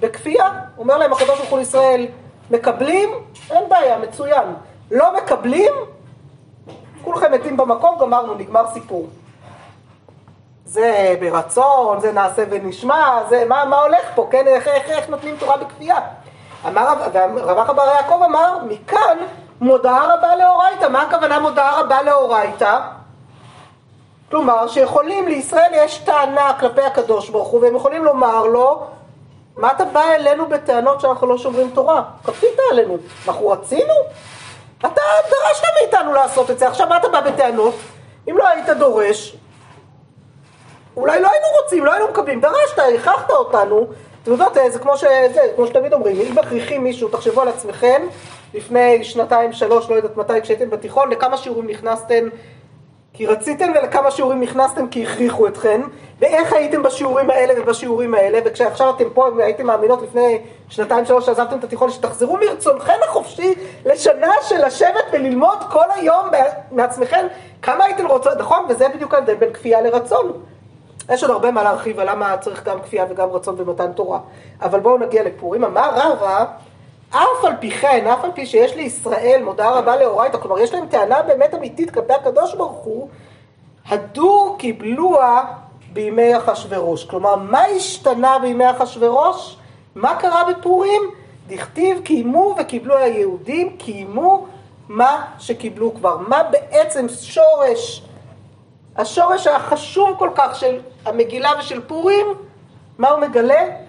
בכפייה. 0.00 0.50
אומר 0.78 0.98
להם 0.98 1.12
הקדוש 1.12 1.38
ברוך 1.38 1.50
הוא 1.50 1.58
לישראל, 1.58 2.06
מקבלים? 2.50 3.10
אין 3.50 3.68
בעיה, 3.68 3.98
מצוין. 3.98 4.54
לא 4.90 5.16
מקבלים? 5.16 5.72
כולכם 7.04 7.32
מתים 7.32 7.56
במקום, 7.56 7.98
גמרנו, 8.00 8.34
נגמר 8.34 8.64
סיפור. 8.72 9.08
זה 10.64 11.16
ברצון, 11.20 12.00
זה 12.00 12.12
נעשה 12.12 12.44
ונשמע, 12.50 13.18
זה 13.28 13.44
מה, 13.48 13.64
מה 13.64 13.80
הולך 13.80 14.10
פה, 14.14 14.28
כן, 14.30 14.46
איך, 14.46 14.68
איך, 14.68 14.90
איך 14.90 15.08
נותנים 15.08 15.36
תורה 15.36 15.56
בכפייה. 15.56 15.96
אמר, 16.68 16.94
רב 17.36 17.58
אחא 17.58 17.72
בר 17.72 17.84
יעקב 17.84 18.22
אמר, 18.22 18.58
מכאן 18.68 19.18
מודעה 19.60 20.14
רבה 20.14 20.36
לאורייתא. 20.36 20.88
מה 20.88 21.02
הכוונה 21.02 21.38
מודעה 21.38 21.80
רבה 21.80 22.02
לאורייתא? 22.02 22.80
כלומר, 24.30 24.68
שיכולים, 24.68 25.28
לישראל 25.28 25.70
יש 25.74 25.98
טענה 25.98 26.52
כלפי 26.60 26.82
הקדוש 26.82 27.30
ברוך 27.30 27.48
הוא, 27.48 27.60
והם 27.60 27.76
יכולים 27.76 28.04
לומר 28.04 28.46
לו, 28.46 28.86
מה 29.56 29.72
אתה 29.72 29.84
בא 29.84 30.02
אלינו 30.02 30.48
בטענות 30.48 31.00
שאנחנו 31.00 31.26
לא 31.26 31.38
שומרים 31.38 31.70
תורה? 31.70 32.02
כפית 32.24 32.58
עלינו. 32.70 32.96
אנחנו 33.28 33.48
רצינו? 33.48 33.94
אתה 34.78 35.00
דרשת 35.30 35.64
מאיתנו 35.80 36.12
לעשות 36.12 36.50
את 36.50 36.58
זה, 36.58 36.68
עכשיו 36.68 36.88
מה 36.88 36.96
אתה 36.96 37.08
בא 37.08 37.20
בטענות? 37.20 37.74
אם 38.30 38.38
לא 38.38 38.48
היית 38.48 38.68
דורש, 38.68 39.36
אולי 40.96 41.20
לא 41.20 41.28
היינו 41.30 41.46
רוצים, 41.62 41.84
לא 41.84 41.92
היינו 41.92 42.08
מקבלים, 42.08 42.40
דרשת, 42.40 42.78
הכרחת 42.78 43.30
אותנו. 43.30 43.86
אתם 44.22 44.32
יודעות, 44.32 44.54
זה 44.70 44.78
כמו, 44.78 44.96
ש... 44.96 45.04
זה, 45.34 45.40
כמו 45.56 45.66
שתמיד 45.66 45.92
אומרים, 45.92 46.20
אם 46.20 46.34
מכריחים 46.34 46.84
מישהו, 46.84 47.08
תחשבו 47.08 47.40
על 47.40 47.48
עצמכם, 47.48 48.02
לפני 48.54 49.04
שנתיים, 49.04 49.52
שלוש, 49.52 49.90
לא 49.90 49.94
יודעת 49.94 50.16
מתי, 50.16 50.40
כשהייתם 50.42 50.70
בתיכון, 50.70 51.10
לכמה 51.10 51.36
שיעורים 51.36 51.66
נכנסתם 51.66 52.28
כי 53.16 53.26
רציתם 53.26 53.72
ולכמה 53.74 54.10
שיעורים 54.10 54.40
נכנסתם 54.40 54.88
כי 54.88 55.06
הכריחו 55.06 55.46
אתכם, 55.46 55.80
ואיך 56.18 56.52
הייתם 56.52 56.82
בשיעורים 56.82 57.30
האלה 57.30 57.62
ובשיעורים 57.62 58.14
האלה, 58.14 58.38
וכשעכשיו 58.44 58.94
אתם 58.96 59.10
פה 59.14 59.28
והייתם 59.36 59.66
מאמינות 59.66 60.02
לפני 60.02 60.38
שנתיים 60.68 61.04
שלוש 61.04 61.26
שעזבתם 61.26 61.58
את 61.58 61.64
התיכון, 61.64 61.90
שתחזרו 61.90 62.36
מרצונכם 62.36 62.92
החופשי 63.04 63.54
לשנה 63.84 64.32
של 64.42 64.66
לשבת 64.66 65.04
וללמוד 65.12 65.58
כל 65.70 65.84
היום 65.94 66.28
מעצמכם, 66.70 67.26
כמה 67.62 67.84
הייתם 67.84 68.06
רוצות, 68.06 68.38
נכון? 68.38 68.66
וזה 68.68 68.88
בדיוק 68.88 69.14
ההבדל 69.14 69.34
בין 69.34 69.52
כפייה 69.52 69.80
לרצון. 69.80 70.32
יש 71.10 71.22
עוד 71.22 71.30
הרבה 71.30 71.50
מה 71.50 71.62
להרחיב 71.62 72.00
על 72.00 72.10
למה 72.10 72.36
צריך 72.36 72.64
גם 72.64 72.80
כפייה 72.80 73.06
וגם 73.10 73.30
רצון 73.30 73.56
במתן 73.56 73.92
תורה. 73.92 74.18
אבל 74.62 74.80
בואו 74.80 74.98
נגיע 74.98 75.22
לפורים. 75.22 75.64
אמר 75.64 75.90
רבא, 75.94 76.44
אף 77.14 77.44
על 77.44 77.52
פי 77.60 77.70
כן, 77.70 78.06
אף 78.06 78.24
על 78.24 78.30
פי 78.34 78.46
שיש 78.46 78.74
לישראל 78.74 79.42
מודעה 79.44 79.70
רבה 79.70 79.96
לאורייתא, 79.96 80.38
כלומר 80.38 80.58
יש 80.58 80.74
להם 80.74 80.86
טענה 80.86 81.22
באמת 81.22 81.54
אמיתית 81.54 81.90
כלפי 81.90 82.12
הקדוש 82.12 82.54
ברוך 82.54 82.84
הוא, 82.84 83.08
הדור 83.88 84.56
קיבלוה 84.58 85.44
בימי 85.92 86.36
אחשורוש. 86.36 87.04
כלומר, 87.04 87.36
מה 87.36 87.60
השתנה 87.60 88.38
בימי 88.38 88.70
אחשורוש? 88.70 89.56
מה 89.94 90.16
קרה 90.16 90.42
בפורים? 90.44 91.02
דכתיב 91.46 92.00
קיימו 92.04 92.54
וקיבלו 92.58 92.96
היהודים, 92.96 93.76
קיימו 93.76 94.46
מה 94.88 95.24
שקיבלו 95.38 95.94
כבר. 95.94 96.18
מה 96.18 96.42
בעצם 96.42 97.06
שורש, 97.08 98.02
השורש 98.96 99.46
החשוב 99.46 100.08
כל 100.18 100.30
כך 100.34 100.56
של 100.56 100.80
המגילה 101.04 101.50
ושל 101.58 101.80
פורים, 101.80 102.26
מה 102.98 103.10
הוא 103.10 103.20
מגלה? 103.20 103.83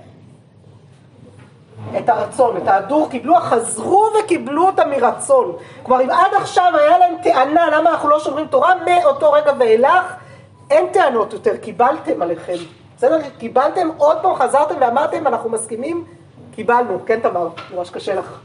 את 1.98 2.10
הרצון, 2.10 2.58
את 2.58 2.68
ההדור 2.68 3.10
קיבלו, 3.10 3.36
חזרו 3.36 4.10
וקיבלו 4.20 4.66
אותה 4.66 4.86
מרצון. 4.86 5.56
כלומר, 5.84 6.04
אם 6.04 6.10
עד 6.10 6.34
עכשיו 6.36 6.72
היה 6.78 6.98
להם 6.98 7.16
טענה 7.24 7.70
למה 7.70 7.90
אנחנו 7.90 8.10
לא 8.10 8.20
שומרים 8.20 8.48
תורה, 8.48 8.74
מאותו 8.86 9.32
רגע 9.32 9.52
ואילך, 9.60 10.14
אין 10.72 10.88
טענות 10.94 11.34
יותר, 11.34 11.58
קיבלתם 11.58 12.22
עליכם. 12.22 12.58
בסדר? 12.98 13.18
קיבלתם, 13.38 13.90
עוד 13.98 14.18
פעם 14.22 14.36
חזרתם 14.36 14.76
ואמרתם, 14.80 15.28
אנחנו 15.28 15.50
מסכימים, 15.50 16.06
קיבלנו. 16.56 17.00
כן, 17.06 17.20
תמר, 17.20 17.48
ממש 17.76 17.90
קשה 17.90 18.16
לך. 18.16 18.40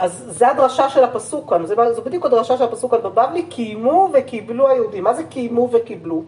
אז 0.00 0.24
זה 0.26 0.48
הדרשה 0.48 0.88
של 0.88 1.04
הפסוק 1.04 1.50
כאן, 1.50 1.66
זו 1.66 2.02
בדיוק 2.04 2.26
הדרשה 2.26 2.56
של 2.56 2.64
הפסוק 2.64 2.90
כאן 2.90 3.02
בבבלי, 3.02 3.42
קיימו 3.42 4.08
וקיבלו 4.12 4.68
היהודים. 4.68 5.04
מה 5.04 5.14
זה 5.14 5.24
קיימו 5.24 5.68
וקיבלו? 5.72 6.22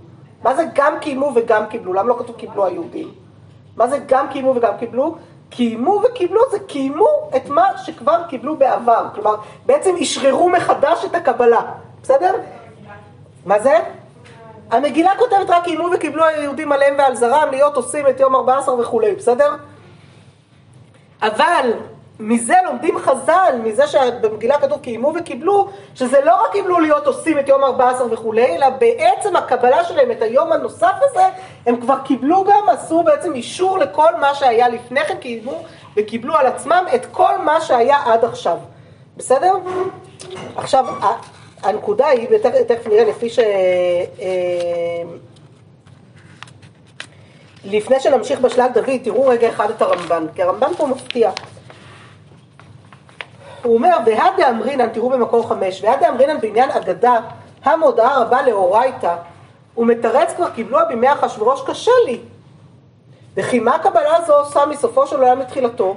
מה 0.45 0.55
זה 0.55 0.65
גם 0.75 0.99
קיימו 1.01 1.33
וגם 1.35 1.67
קיבלו? 1.67 1.93
למה 1.93 2.09
לא 2.09 2.17
כתוב 2.19 2.37
קיבלו 2.37 2.65
היהודים? 2.65 3.11
מה 3.77 3.89
זה 3.89 3.99
גם 4.07 4.29
קיימו 4.29 4.53
וגם 4.57 4.73
קיבלו? 4.79 5.15
קיימו 5.51 6.03
וקיבלו 6.05 6.41
זה 6.51 6.59
קיימו 6.59 7.09
את 7.37 7.49
מה 7.49 7.79
שכבר 7.79 8.23
קיבלו 8.29 8.57
בעבר. 8.57 9.07
כלומר, 9.15 9.35
בעצם 9.67 9.95
אשררו 10.03 10.49
מחדש 10.49 11.05
את 11.05 11.15
הקבלה. 11.15 11.61
בסדר? 12.03 12.35
מה 13.47 13.59
זה? 13.59 13.79
המגילה 14.71 15.11
כותבת 15.19 15.51
רק 15.51 15.65
קיימו 15.65 15.89
וקיבלו 15.95 16.25
היהודים 16.25 16.73
עליהם 16.73 16.95
ועל 16.99 17.15
זרם 17.15 17.49
להיות 17.51 17.77
עושים 17.77 18.09
את 18.09 18.21
יום 18.21 18.35
14 18.35 18.81
וכולי, 18.81 19.15
בסדר? 19.15 19.57
אבל 21.23 21.71
מזה 22.23 22.55
לומדים 22.65 22.99
חז"ל, 22.99 23.55
מזה 23.65 23.87
שבמגילה 23.87 24.59
כתוב 24.61 24.81
קיימו 24.81 25.13
וקיבלו, 25.17 25.69
שזה 25.95 26.21
לא 26.25 26.45
רק 26.45 26.53
קיבלו 26.53 26.81
להיות 26.81 27.07
עושים 27.07 27.39
את 27.39 27.49
יום 27.49 27.65
14 27.65 28.07
וכולי, 28.13 28.57
אלא 28.57 28.69
בעצם 28.69 29.37
הקבלה 29.37 29.85
שלהם 29.85 30.11
את 30.11 30.23
היום 30.23 30.53
הנוסף 30.53 30.93
הזה, 31.03 31.23
הם 31.67 31.81
כבר 31.81 31.99
קיבלו 32.05 32.45
גם, 32.45 32.69
עשו 32.69 33.03
בעצם 33.03 33.35
אישור 33.35 33.79
לכל 33.79 34.17
מה 34.21 34.35
שהיה 34.35 34.69
לפני 34.69 35.05
כן, 35.05 35.17
קיימו 35.17 35.63
וקיבלו 35.97 36.37
על 36.37 36.47
עצמם 36.47 36.85
את 36.95 37.07
כל 37.07 37.39
מה 37.45 37.61
שהיה 37.61 37.99
עד 38.05 38.25
עכשיו. 38.25 38.59
בסדר? 39.17 39.53
עכשיו, 40.57 40.87
הנקודה 41.63 42.07
היא, 42.07 42.29
ותכף 42.31 42.87
נראה 42.87 43.05
לפי 43.05 43.31
ש... 43.31 43.39
אה, 43.39 45.03
לפני 47.65 48.01
שנמשיך 48.01 48.41
בשלג 48.41 48.73
דוד, 48.75 49.01
תראו 49.05 49.27
רגע 49.27 49.49
אחד 49.49 49.71
את 49.71 49.83
הרמב"ן, 49.83 50.27
כי 50.35 50.43
הרמב"ן 50.43 50.73
פה 50.77 50.87
מפתיע. 50.87 51.31
הוא 53.63 53.75
אומר, 53.75 53.97
והדה 54.07 54.51
אמרינן, 54.51 54.89
תראו 54.89 55.11
במקור 55.11 55.49
חמש, 55.49 55.83
והדה 55.85 56.09
אמרינן 56.09 56.41
בעניין 56.41 56.71
אגדה, 56.71 57.21
המודעה 57.65 58.23
רבה 58.23 58.43
לאורייתא, 58.43 59.17
הוא 59.75 59.87
מתרץ 59.87 60.33
כבר 60.37 60.51
קיבלוה 60.51 60.85
בימי 60.85 61.13
אחשורוש 61.13 61.63
קשה 61.67 61.93
לי. 62.07 62.21
וכי 63.37 63.61
מה 63.61 63.75
הקבלה 63.75 64.17
הזו 64.17 64.35
עושה 64.35 64.67
מסופו 64.67 65.07
של 65.07 65.17
עולם 65.17 65.39
לתחילתו? 65.41 65.97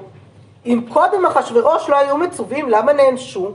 אם 0.65 0.81
קודם 0.93 1.25
אחשורוש 1.25 1.89
לא 1.89 1.97
היו 1.97 2.17
מצווים, 2.17 2.69
למה 2.69 2.93
נענשו? 2.93 3.51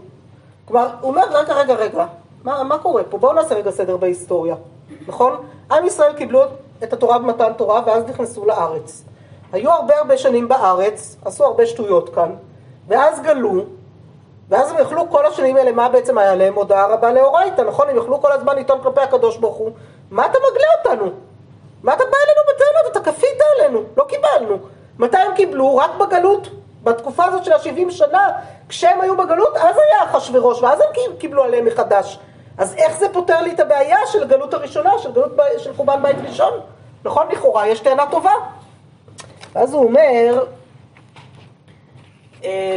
כלומר, 0.65 0.89
הוא 1.01 1.11
אומר, 1.11 1.23
רגע, 1.31 1.55
רגע, 1.55 1.75
רגע, 1.75 2.07
מה, 2.45 2.63
מה 2.63 2.79
קורה 2.79 3.05
פה? 3.05 3.19
בואו 3.19 3.33
נעשה 3.33 3.55
רגע 3.55 3.71
סדר 3.71 3.97
בהיסטוריה, 3.97 4.55
נכון? 5.07 5.37
עם 5.71 5.87
ישראל 5.87 6.13
קיבלו 6.13 6.43
את 6.83 6.93
התורה 6.93 7.19
במתן 7.19 7.53
תורה 7.57 7.83
ואז 7.87 8.05
נכנסו 8.05 8.47
לארץ. 8.47 9.05
היו 9.53 9.71
הרבה 9.71 9.99
הרבה 9.99 10.19
שנים 10.19 10.49
בארץ, 10.49 11.17
עשו 11.25 11.45
הרבה 11.45 11.67
שטויות 11.67 12.15
כאן, 12.15 12.31
ואז 12.89 13.21
גלו, 13.21 13.65
ואז 14.51 14.71
הם 14.71 14.79
יוכלו 14.79 15.11
כל 15.11 15.27
השנים 15.27 15.57
האלה, 15.57 15.73
מה 15.73 15.89
בעצם 15.89 16.19
היה 16.19 16.35
להם? 16.35 16.55
הודעה 16.55 16.87
רבה 16.87 17.13
לאורייתא, 17.13 17.63
נכון? 17.63 17.89
הם 17.89 17.97
יוכלו 17.97 18.21
כל 18.21 18.33
הזמן 18.33 18.57
לטעון 18.57 18.81
כלפי 18.83 19.01
הקדוש 19.01 19.37
ברוך 19.37 19.57
הוא, 19.57 19.71
מה 20.11 20.27
אתה 20.27 20.39
מגלה 20.51 20.67
אותנו? 20.79 21.11
מה 21.83 21.95
אתה 21.95 22.05
בא 22.05 22.17
אלינו 22.25 22.41
בטענות? 22.55 22.93
אתה 22.93 23.13
כפית 23.13 23.41
עלינו, 23.57 23.83
לא 23.97 24.05
קיבלנו. 24.05 24.59
מתי 24.99 25.17
הם 25.17 25.35
קיבלו? 25.35 25.77
רק 25.77 25.91
בגלות, 26.01 26.49
בתקופה 26.85 27.25
הזאת 27.25 27.45
של 27.45 27.53
ה-70 27.53 27.91
שנה, 27.91 28.29
כשהם 28.69 29.01
היו 29.01 29.17
בגלות, 29.17 29.57
אז 29.57 29.77
היה 29.77 30.05
אחשוורוש, 30.05 30.63
ואז 30.63 30.81
הם 30.81 31.17
קיבלו 31.19 31.45
עליהם 31.45 31.65
מחדש. 31.65 32.19
אז 32.59 32.75
איך 32.75 32.99
זה 32.99 33.07
פותר 33.13 33.41
לי 33.41 33.53
את 33.53 33.61
הבעיה 33.61 33.99
של 34.07 34.23
הגלות 34.23 34.55
הראשונה, 34.55 34.99
של 34.99 35.13
גלות 35.13 35.37
ב... 35.37 35.43
של 35.59 35.75
חורבן 35.75 36.03
בית 36.03 36.17
ראשון? 36.29 36.53
נכון, 37.05 37.27
לכאורה 37.31 37.67
יש 37.67 37.81
טענה 37.81 38.05
טובה. 38.11 38.33
ואז 39.53 39.73
הוא 39.73 39.85
אומר, 39.85 40.45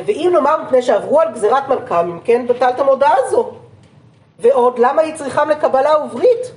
ואם 0.06 0.30
נאמר 0.34 0.64
מפני 0.64 0.82
שעברו 0.82 1.20
על 1.20 1.32
גזירת 1.34 1.70
מלכם, 1.70 1.96
אם 1.96 2.20
כן 2.24 2.48
בטלתם 2.48 2.86
הודעה 2.86 3.14
הזו. 3.18 3.52
ועוד, 4.40 4.80
למה 4.80 5.02
היא 5.02 5.16
צריכם 5.16 5.50
לקבלה 5.50 6.04
וברית? 6.06 6.52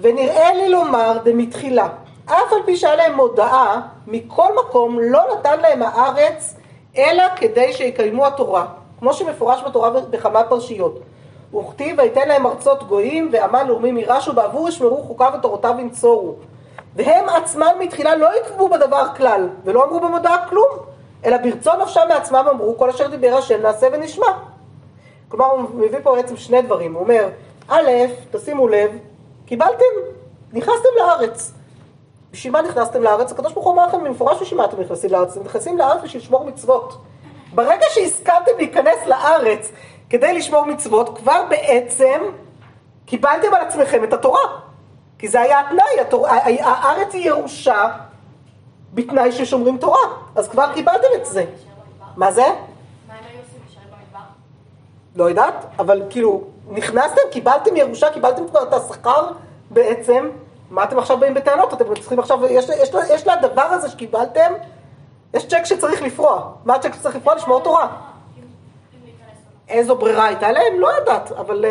ונראה 0.00 0.54
לי 0.54 0.68
לומר 0.68 1.18
דמתחילה, 1.24 1.88
אף 2.26 2.52
על 2.52 2.58
פי 2.66 2.76
שהיה 2.76 2.96
להם 2.96 3.16
הודעה, 3.16 3.80
מכל 4.06 4.48
מקום 4.56 4.98
לא 5.00 5.20
נתן 5.32 5.60
להם 5.60 5.82
הארץ, 5.82 6.54
אלא 6.96 7.24
כדי 7.36 7.72
שיקיימו 7.72 8.26
התורה, 8.26 8.66
כמו 8.98 9.12
שמפורש 9.12 9.62
בתורה 9.62 9.90
בכמה 9.90 10.44
פרשיות. 10.44 10.98
וכתיב 11.54 11.98
ויתן 11.98 12.28
להם 12.28 12.46
ארצות 12.46 12.88
גויים, 12.88 13.28
ועמל 13.32 13.62
לאומים 13.62 13.96
יירשו 13.96 14.32
בעבור 14.32 14.68
ישמרו 14.68 15.02
חוקיו 15.02 15.32
ותורותיו 15.38 15.74
ינצורו. 15.78 16.34
והם 16.96 17.28
עצמם 17.28 17.70
מתחילה 17.78 18.16
לא 18.16 18.28
עקבו 18.32 18.68
בדבר 18.68 19.06
כלל, 19.16 19.48
ולא 19.64 19.84
אמרו 19.84 20.00
במודעה 20.00 20.48
כלום, 20.48 20.68
אלא 21.24 21.36
ברצון 21.36 21.80
נפשם 21.80 22.00
מעצמם 22.08 22.46
אמרו 22.50 22.78
כל 22.78 22.90
אשר 22.90 23.08
דיבר 23.08 23.34
השם 23.34 23.62
נעשה 23.62 23.86
ונשמע. 23.92 24.26
כלומר 25.28 25.46
הוא 25.46 25.62
מביא 25.74 25.98
פה 26.02 26.14
בעצם 26.14 26.36
שני 26.36 26.62
דברים, 26.62 26.94
הוא 26.94 27.02
אומר, 27.02 27.28
א', 27.68 27.90
תשימו 28.30 28.68
לב, 28.68 28.90
קיבלתם, 29.46 29.84
נכנסתם 30.52 30.88
לארץ. 30.98 31.52
בשביל 32.32 32.52
מה 32.52 32.62
נכנסתם 32.62 33.02
לארץ? 33.02 33.32
הקדוש 33.32 33.52
ברוך 33.52 33.66
הוא 33.66 33.74
אמר 33.74 33.86
לכם 33.86 34.04
במפורש 34.04 34.42
בשביל 34.42 34.60
מה 34.60 34.64
אתם 34.64 34.80
נכנסים 34.80 35.10
לארץ, 35.10 35.36
אתם 35.36 35.44
נכנסים 35.44 35.78
לארץ 35.78 36.02
בשביל 36.02 36.22
לשמור 36.22 36.44
מצוות. 36.44 36.98
ברגע 37.54 37.86
שהסכמתם 37.90 38.52
להיכנס 38.56 39.06
לארץ 39.06 39.72
כדי 40.10 40.32
לשמור 40.32 40.64
מצוות, 40.64 41.18
כבר 41.18 41.44
בעצם 41.48 42.20
קיבלתם 43.06 43.54
על 43.54 43.60
עצמכם 43.60 44.04
את 44.04 44.12
התורה. 44.12 44.40
כי 45.18 45.28
זה 45.28 45.40
היה 45.40 45.60
התנאי, 45.60 46.00
התור... 46.00 46.26
הארץ 46.60 47.14
היא 47.14 47.26
ירושה 47.26 47.88
בתנאי 48.92 49.32
ששומרים 49.32 49.78
תורה, 49.78 50.00
אז 50.34 50.48
כבר 50.48 50.72
קיבלתם 50.74 51.08
את 51.14 51.26
זה. 51.26 51.44
מה 52.16 52.32
זה? 52.32 52.44
לא 55.16 55.24
יודעת, 55.24 55.64
אבל 55.78 56.02
כאילו, 56.10 56.42
נכנסתם, 56.70 57.20
קיבלתם 57.30 57.76
ירושה, 57.76 58.10
קיבלתם 58.10 58.48
כבר 58.48 58.62
את 58.62 58.72
השכר 58.72 59.26
בעצם, 59.70 60.30
מה 60.70 60.84
אתם 60.84 60.98
עכשיו 60.98 61.18
באים 61.18 61.34
בטענות? 61.34 61.72
אתם 61.72 61.94
צריכים 62.00 62.18
עכשיו, 62.18 62.46
יש, 62.46 62.68
יש, 62.68 62.90
יש 63.10 63.26
לדבר 63.26 63.62
הזה 63.62 63.88
שקיבלתם, 63.88 64.52
יש 65.34 65.46
צ'ק 65.48 65.64
שצריך 65.64 66.02
לפרוע. 66.02 66.52
מה 66.64 66.74
הצ'ק 66.74 66.94
שצריך 66.94 67.16
לפרוע? 67.16 67.34
לשמור 67.34 67.60
תורה. 67.60 67.88
איזו 69.68 69.96
ברירה 69.96 70.26
הייתה 70.26 70.52
להם? 70.52 70.80
לא 70.80 70.88
יודעת, 70.88 71.32
אבל... 71.32 71.64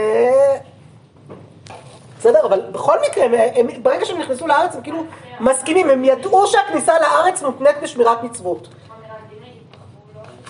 בסדר? 2.21 2.45
אבל 2.45 2.61
בכל 2.71 2.97
מקרה, 3.09 3.25
הם, 3.25 3.33
הם, 3.33 3.83
ברגע 3.83 4.05
שהם 4.05 4.19
נכנסו 4.19 4.47
לארץ, 4.47 4.75
הם 4.75 4.81
כאילו 4.81 5.03
מסכימים, 5.39 5.89
הם 5.89 6.05
ידעו 6.05 6.47
שהכניסה 6.47 6.93
לארץ 6.99 7.41
מותנית 7.41 7.75
בשמירת 7.83 8.23
מצוות. 8.23 8.67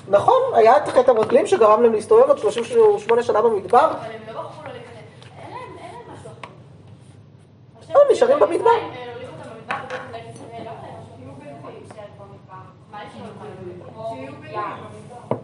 נכון, 0.08 0.42
היה 0.54 0.78
את 0.78 0.88
חטא 0.88 1.12
המרגלים 1.12 1.48
שגרם 1.48 1.84
להם 1.84 1.94
להסתובב 1.94 2.24
עוד 2.28 2.38
38 2.38 3.24
שנה 3.24 3.42
במדבר. 3.42 3.80
אבל 3.80 4.12
הם 4.12 4.22
לא 4.28 4.34
לא 4.34 4.42
להיכנס. 4.66 4.88
אין 5.40 5.52
להם 5.52 6.14
משהו 6.14 6.32
אחר. 7.90 8.02
הם 8.02 8.12
נשארים 8.12 8.40
במדבר. 8.40 8.72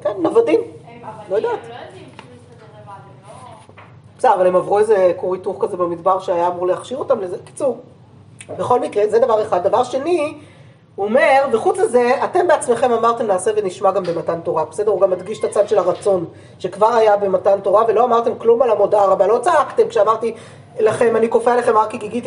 כן, 0.01 0.13
נוודים. 0.22 0.60
לא 1.29 1.36
יודעת. 1.36 1.60
בסדר, 4.18 4.34
אבל 4.34 4.48
הם 4.48 4.56
עברו 4.56 4.80
איזה 4.80 5.14
כור 5.18 5.34
היתוך 5.34 5.58
כזה 5.66 5.78
במדבר 5.78 6.20
שהיה 6.20 6.48
אמור 6.48 6.68
להכשיר 6.68 6.98
אותם 6.98 7.22
לזה. 7.22 7.38
קיצור, 7.46 7.78
בכל 8.58 8.80
מקרה, 8.80 9.08
זה 9.08 9.20
דבר 9.20 9.42
אחד. 9.42 9.68
דבר 9.68 9.84
שני, 9.84 10.38
הוא 10.96 11.06
אומר, 11.06 11.46
וחוץ 11.52 11.78
לזה, 11.78 12.24
אתם 12.24 12.48
בעצמכם 12.48 12.92
אמרתם 12.92 13.28
נעשה 13.28 13.52
ונשמע 13.56 13.92
גם 13.92 14.04
במתן 14.04 14.40
תורה, 14.40 14.66
בסדר? 14.66 14.92
הוא 14.92 15.02
גם 15.02 15.10
מדגיש 15.10 15.40
את 15.40 15.44
הצד 15.44 15.68
של 15.68 15.78
הרצון, 15.78 16.26
שכבר 16.60 16.94
היה 16.94 17.18
במתן 17.18 17.60
תורה, 17.60 17.84
ולא 17.88 18.04
אמרתם 18.04 18.32
כלום 18.38 18.62
על 18.62 18.70
המודעה 18.70 19.06
רבה, 19.06 19.28
לא 19.28 19.40
צעקתם 19.42 19.88
כשאמרתי 19.88 20.36
לכם, 20.80 21.16
אני 21.16 21.30
כופה 21.30 21.54
עליכם 21.54 21.78
הר 21.78 21.88
כגיגית, 21.90 22.26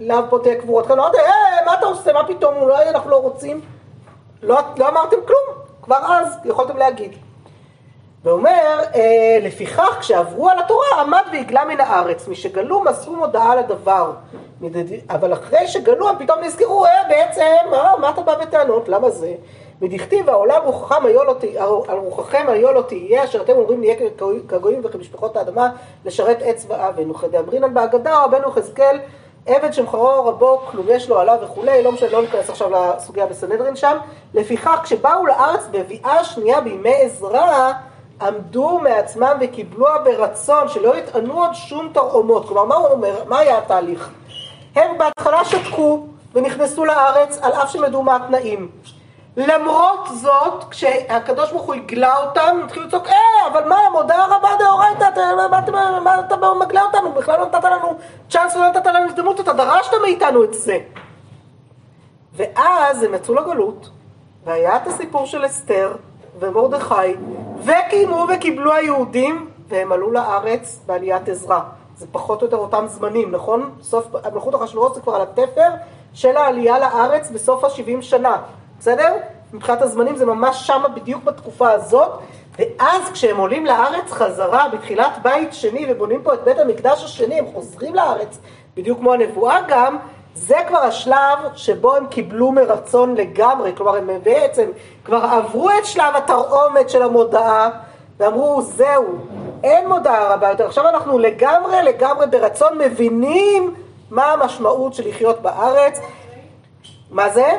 לאו 0.00 0.18
פה 0.30 0.38
תהיה 0.42 0.60
קבורות, 0.60 0.86
כאן 0.86 0.98
אמרתם, 0.98 1.18
אה, 1.18 1.64
מה 1.66 1.74
אתה 1.74 1.86
עושה, 1.86 2.12
מה 2.12 2.24
פתאום, 2.26 2.54
אולי 2.56 2.88
אנחנו 2.88 3.10
לא 3.10 3.16
רוצים? 3.16 3.60
לא, 4.42 4.58
לא 4.76 4.88
אמרתם 4.88 5.16
כלום, 5.26 5.58
כבר 5.82 5.98
אז 6.08 6.36
יכולתם 6.44 6.76
להגיד. 6.76 7.27
ואומר, 8.28 8.80
אה, 8.94 9.38
לפיכך 9.42 9.96
כשעברו 10.00 10.48
על 10.48 10.58
התורה 10.58 10.86
עמד 11.00 11.22
והגלה 11.32 11.64
מן 11.64 11.80
הארץ, 11.80 12.28
משגלו 12.28 12.80
מסרו 12.80 13.16
מודעה 13.16 13.56
לדבר, 13.56 14.12
אבל 15.10 15.32
אחרי 15.32 15.66
שגלו 15.66 16.08
הם 16.08 16.18
פתאום 16.18 16.40
נזכרו, 16.40 16.86
אה 16.86 17.08
בעצם, 17.08 17.74
אה, 17.74 17.96
מה 17.96 18.10
אתה 18.10 18.20
בא 18.20 18.34
בטענות, 18.34 18.88
למה 18.88 19.10
זה? 19.10 19.34
מדכתיב 19.80 20.28
העולם 20.28 20.60
רוחכם 20.64 21.06
היו 21.06 21.24
לא 21.24 21.34
תהיה, 21.38 21.64
על 21.64 21.98
רוחכם 21.98 22.46
היו 22.48 22.72
לא 22.72 22.82
תהיה, 22.82 23.24
אשר 23.24 23.42
אתם 23.42 23.52
אומרים 23.52 23.80
נהיה 23.80 23.94
כגויים 24.48 24.80
וכמשפחות 24.84 25.36
האדמה, 25.36 25.70
לשרת 26.04 26.38
עץ 26.42 26.66
ואבן. 26.68 27.10
וכדאמרינן 27.10 27.74
בהגדה, 27.74 28.24
רבנו 28.24 28.48
יחזקאל, 28.48 28.98
עבד 29.46 29.72
שמחרו 29.72 30.24
רבו, 30.24 30.58
כלום 30.70 30.86
יש 30.88 31.08
לו 31.08 31.18
עליו 31.18 31.38
וכולי, 31.42 31.82
לא 31.82 31.92
משנה, 31.92 32.10
לא 32.12 32.22
ניכנס 32.22 32.50
עכשיו 32.50 32.70
לסוגיה 32.70 33.26
בסנהדרין 33.26 33.76
שם. 33.76 33.96
לפיכך, 34.34 34.80
כשבאו 34.82 35.26
לארץ 35.26 35.66
בביאה 35.70 36.24
שנייה 36.24 36.60
בימי 36.60 36.94
עזרא, 36.94 37.72
עמדו 38.22 38.78
מעצמם 38.82 39.36
וקיבלוה 39.40 39.98
ברצון, 39.98 40.68
שלא 40.68 40.96
יטענו 40.96 41.44
עוד 41.44 41.54
שום 41.54 41.90
תרעומות. 41.92 42.48
כלומר, 42.48 42.64
מה 42.64 42.74
הוא 42.74 42.86
אומר? 42.86 43.24
מה 43.26 43.38
היה 43.38 43.58
התהליך? 43.58 44.10
הם 44.74 44.98
בהתחלה 44.98 45.44
שתקו 45.44 46.06
ונכנסו 46.34 46.84
לארץ 46.84 47.38
על 47.42 47.52
אף 47.52 47.72
שהם 47.72 47.84
ידעו 47.84 48.02
מה 48.02 48.16
התנאים. 48.16 48.70
למרות 49.36 50.08
זאת, 50.12 50.64
כשהקדוש 50.70 51.50
ברוך 51.50 51.62
הוא 51.62 51.74
הגלה 51.74 52.16
אותם, 52.16 52.60
התחילו 52.64 52.86
לצעוק, 52.86 53.06
אה, 53.06 53.46
אבל 53.52 53.68
מה, 53.68 53.76
מודה 53.92 54.26
רבה 54.26 54.48
דאורייתא, 54.58 55.10
מה 56.00 56.20
אתה 56.20 56.36
מגלה 56.54 56.82
אותנו? 56.82 57.12
בכלל 57.12 57.40
לא 57.40 57.46
נתת 57.46 57.64
לנו 57.64 57.98
צ'אנס 58.30 58.56
ולא 58.56 58.68
נתת 58.68 58.86
לנו 58.86 59.08
הזדמנות, 59.08 59.40
אתה 59.40 59.52
דרשת 59.52 59.92
מאיתנו 60.02 60.44
את 60.44 60.54
זה. 60.54 60.78
ואז 62.36 63.02
הם 63.02 63.14
יצאו 63.14 63.34
לגלות, 63.34 63.90
והיה 64.44 64.76
את 64.76 64.86
הסיפור 64.86 65.26
של 65.26 65.46
אסתר 65.46 65.92
ומרדכי, 66.38 67.14
וקיימו 67.62 68.26
וקיבלו 68.34 68.72
היהודים, 68.72 69.50
והם 69.68 69.92
עלו 69.92 70.10
לארץ 70.10 70.80
בעליית 70.86 71.28
עזרא. 71.28 71.60
זה 71.96 72.06
פחות 72.12 72.42
או 72.42 72.46
יותר 72.46 72.56
אותם 72.56 72.84
זמנים, 72.88 73.30
נכון? 73.30 73.70
סוף, 73.82 74.06
מלכות 74.34 74.54
אחשוורוש 74.54 74.94
זה 74.94 75.00
כבר 75.00 75.14
על 75.14 75.22
התפר 75.22 75.68
של 76.14 76.36
העלייה 76.36 76.78
לארץ 76.78 77.30
בסוף 77.30 77.64
ה-70 77.64 78.02
שנה, 78.02 78.36
בסדר? 78.78 79.16
מבחינת 79.52 79.82
הזמנים 79.82 80.16
זה 80.16 80.26
ממש 80.26 80.66
שמה 80.66 80.88
בדיוק 80.88 81.24
בתקופה 81.24 81.70
הזאת, 81.70 82.08
ואז 82.58 83.02
כשהם 83.12 83.36
עולים 83.36 83.66
לארץ 83.66 84.12
חזרה 84.12 84.68
בתחילת 84.68 85.12
בית 85.22 85.54
שני 85.54 85.86
ובונים 85.88 86.22
פה 86.22 86.34
את 86.34 86.44
בית 86.44 86.58
המקדש 86.58 87.04
השני, 87.04 87.38
הם 87.38 87.46
חוזרים 87.52 87.94
לארץ, 87.94 88.38
בדיוק 88.76 88.98
כמו 88.98 89.12
הנבואה 89.12 89.58
גם, 89.68 89.96
זה 90.38 90.56
כבר 90.68 90.78
השלב 90.78 91.38
שבו 91.54 91.96
הם 91.96 92.06
קיבלו 92.06 92.52
מרצון 92.52 93.14
לגמרי, 93.14 93.72
כלומר 93.76 93.96
הם 93.96 94.10
בעצם 94.22 94.70
כבר 95.04 95.16
עברו 95.16 95.70
את 95.70 95.86
שלב 95.86 96.16
התרעומת 96.16 96.90
של 96.90 97.02
המודעה 97.02 97.70
ואמרו 98.16 98.62
זהו, 98.62 99.18
אין 99.64 99.88
מודעה 99.88 100.34
רבה 100.34 100.48
יותר, 100.48 100.66
עכשיו 100.66 100.88
אנחנו 100.88 101.18
לגמרי 101.18 101.82
לגמרי 101.82 102.26
ברצון 102.26 102.78
מבינים 102.78 103.74
מה 104.10 104.32
המשמעות 104.32 104.94
של 104.94 105.08
לחיות 105.08 105.42
בארץ. 105.42 106.00
מה 107.10 107.28
זה? 107.28 107.50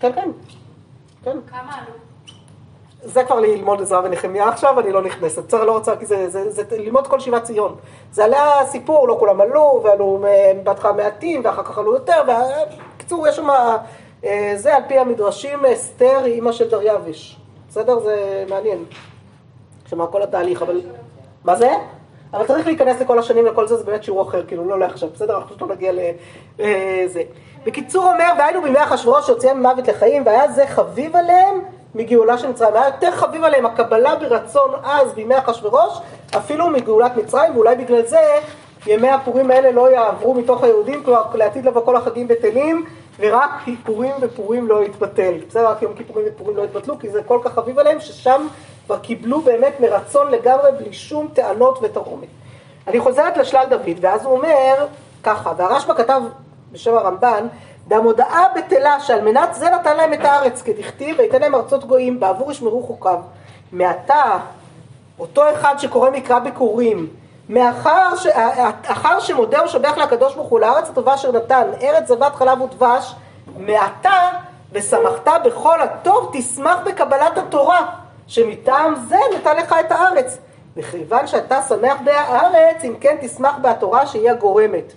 כן, 0.00 0.12
כן. 0.12 0.30
כן. 1.24 1.36
כמה 1.50 1.74
עלו? 1.74 2.05
זה 3.06 3.24
כבר 3.24 3.40
ללמוד 3.40 3.82
עזרא 3.82 4.00
ונחמיה 4.04 4.48
עכשיו, 4.48 4.80
אני 4.80 4.92
לא 4.92 5.02
נכנסת. 5.02 5.44
בסדר, 5.44 5.64
לא 5.64 5.72
רוצה, 5.72 5.96
כי 5.96 6.06
זה, 6.06 6.30
זה, 6.30 6.50
זה, 6.50 6.64
זה 6.70 6.78
ללמוד 6.78 7.06
כל 7.06 7.20
שיבת 7.20 7.42
ציון. 7.42 7.74
זה 8.12 8.24
עליה 8.24 8.50
סיפור, 8.66 9.08
לא 9.08 9.16
כולם 9.18 9.40
עלו, 9.40 9.80
ועלו 9.84 10.24
בהתחלה 10.64 10.92
מעטים, 10.92 11.40
ואחר 11.44 11.62
כך 11.62 11.78
עלו 11.78 11.94
יותר, 11.94 12.22
ובקיצור, 12.22 13.28
יש 13.28 13.36
שם, 13.36 13.48
אה, 14.24 14.52
זה 14.56 14.76
על 14.76 14.82
פי 14.88 14.98
המדרשים, 14.98 15.64
אסתר 15.64 16.20
היא 16.24 16.34
אימא 16.34 16.52
של 16.52 16.70
דריווש. 16.70 17.36
בסדר? 17.68 17.98
זה 17.98 18.44
מעניין. 18.50 18.84
שמע 19.86 20.06
כל 20.06 20.22
התהליך, 20.22 20.62
אבל... 20.62 20.80
מה 21.44 21.56
זה? 21.56 21.70
אבל 22.32 22.46
צריך 22.46 22.66
להיכנס 22.66 23.00
לכל 23.00 23.18
השנים 23.18 23.46
לכל 23.46 23.66
זה, 23.66 23.76
זה 23.76 23.84
באמת 23.84 24.04
שיעור 24.04 24.22
אחר, 24.22 24.46
כאילו, 24.46 24.68
לא 24.68 24.78
לעכשיו, 24.78 25.08
בסדר? 25.14 25.36
אנחנו 25.36 25.48
פשוט 25.48 25.62
לא 25.62 25.68
נגיע 25.68 25.92
לזה. 26.58 27.22
בקיצור 27.64 28.04
אומר, 28.04 28.32
והיינו 28.38 28.62
בימי 28.62 28.82
אחשוורוש 28.82 29.26
שהוציאם 29.26 29.58
ממוות 29.60 29.88
לחיים, 29.88 30.26
והיה 30.26 30.52
זה 30.52 30.66
חביב 30.66 31.16
עליהם 31.16 31.60
מגאולה 31.96 32.38
של 32.38 32.48
מצרים. 32.48 32.74
היה 32.74 32.86
יותר 32.86 33.10
חביב 33.10 33.44
עליהם 33.44 33.66
הקבלה 33.66 34.16
ברצון 34.16 34.70
אז 34.84 35.12
בימי 35.12 35.38
אחשוורוש, 35.38 35.98
אפילו 36.36 36.70
מגאולת 36.70 37.16
מצרים, 37.16 37.56
ואולי 37.56 37.76
בגלל 37.76 38.06
זה 38.06 38.20
ימי 38.86 39.08
הפורים 39.08 39.50
האלה 39.50 39.70
לא 39.70 39.90
יעברו 39.90 40.34
מתוך 40.34 40.64
היהודים, 40.64 41.04
כלומר 41.04 41.22
לעתיד 41.34 41.66
לבוא 41.66 41.84
כל 41.84 41.96
החגים 41.96 42.28
בטלים, 42.28 42.84
ורק 43.18 43.50
פורים 43.84 44.12
ופורים 44.20 44.68
לא 44.68 44.84
יתבטל. 44.84 45.32
בסדר, 45.48 45.68
רק 45.70 45.82
יום 45.82 45.94
כיפורים 45.94 46.26
ופורים 46.28 46.56
לא 46.56 46.62
יתבטלו, 46.62 46.98
כי 46.98 47.08
זה 47.08 47.22
כל 47.22 47.40
כך 47.44 47.52
חביב 47.54 47.78
עליהם, 47.78 48.00
ששם 48.00 48.46
כבר 48.86 48.98
קיבלו 48.98 49.40
באמת 49.40 49.80
מרצון 49.80 50.30
לגמרי, 50.30 50.70
בלי 50.78 50.92
שום 50.92 51.28
טענות 51.34 51.78
ותרעומת. 51.82 52.28
אני 52.86 53.00
חוזרת 53.00 53.36
לשלל 53.36 53.64
דוד, 53.70 53.96
ואז 54.00 54.24
הוא 54.24 54.32
אומר 54.32 54.86
ככה, 55.22 55.52
והרשב"א 55.56 55.94
כתב 55.94 56.22
בשם 56.72 56.94
הרמב"ן, 56.94 57.46
והמודעה 57.86 58.46
בטלה 58.56 59.00
שעל 59.00 59.20
מנת 59.20 59.54
זה 59.54 59.70
נתן 59.70 59.96
להם 59.96 60.12
את 60.12 60.24
הארץ 60.24 60.62
כדכתיב 60.62 61.16
ויתן 61.18 61.40
להם 61.40 61.54
ארצות 61.54 61.84
גויים 61.84 62.20
בעבור 62.20 62.52
ישמרו 62.52 62.82
חוקיו. 62.82 63.18
מעתה 63.72 64.38
אותו 65.18 65.42
אחד 65.50 65.74
שקורא 65.78 66.10
מקרא 66.10 66.38
ביקורים 66.38 67.08
מאחר 67.48 68.16
ש... 68.16 68.26
אחר 68.86 69.20
שמודה 69.20 69.64
ושבח 69.64 69.98
לקדוש 69.98 70.34
ברוך 70.34 70.48
הוא 70.48 70.60
לארץ 70.60 70.88
הטובה 70.88 71.14
אשר 71.14 71.32
נתן 71.32 71.66
ארץ 71.82 72.08
זבת 72.08 72.34
חלב 72.34 72.60
ודבש 72.60 73.14
מעתה 73.56 74.30
ושמחת 74.72 75.28
בכל 75.44 75.82
הטוב 75.82 76.30
תשמח 76.32 76.78
בקבלת 76.84 77.38
התורה 77.38 77.86
שמטעם 78.26 78.94
זה 79.08 79.16
נתן 79.36 79.56
לך 79.56 79.74
את 79.80 79.92
הארץ 79.92 80.38
וכיוון 80.76 81.26
שאתה 81.26 81.62
שמח 81.62 81.96
בהארץ 82.04 82.84
אם 82.84 82.94
כן 83.00 83.16
תשמח 83.20 83.54
בהתורה 83.62 84.06
שהיא 84.06 84.30
הגורמת 84.30 84.92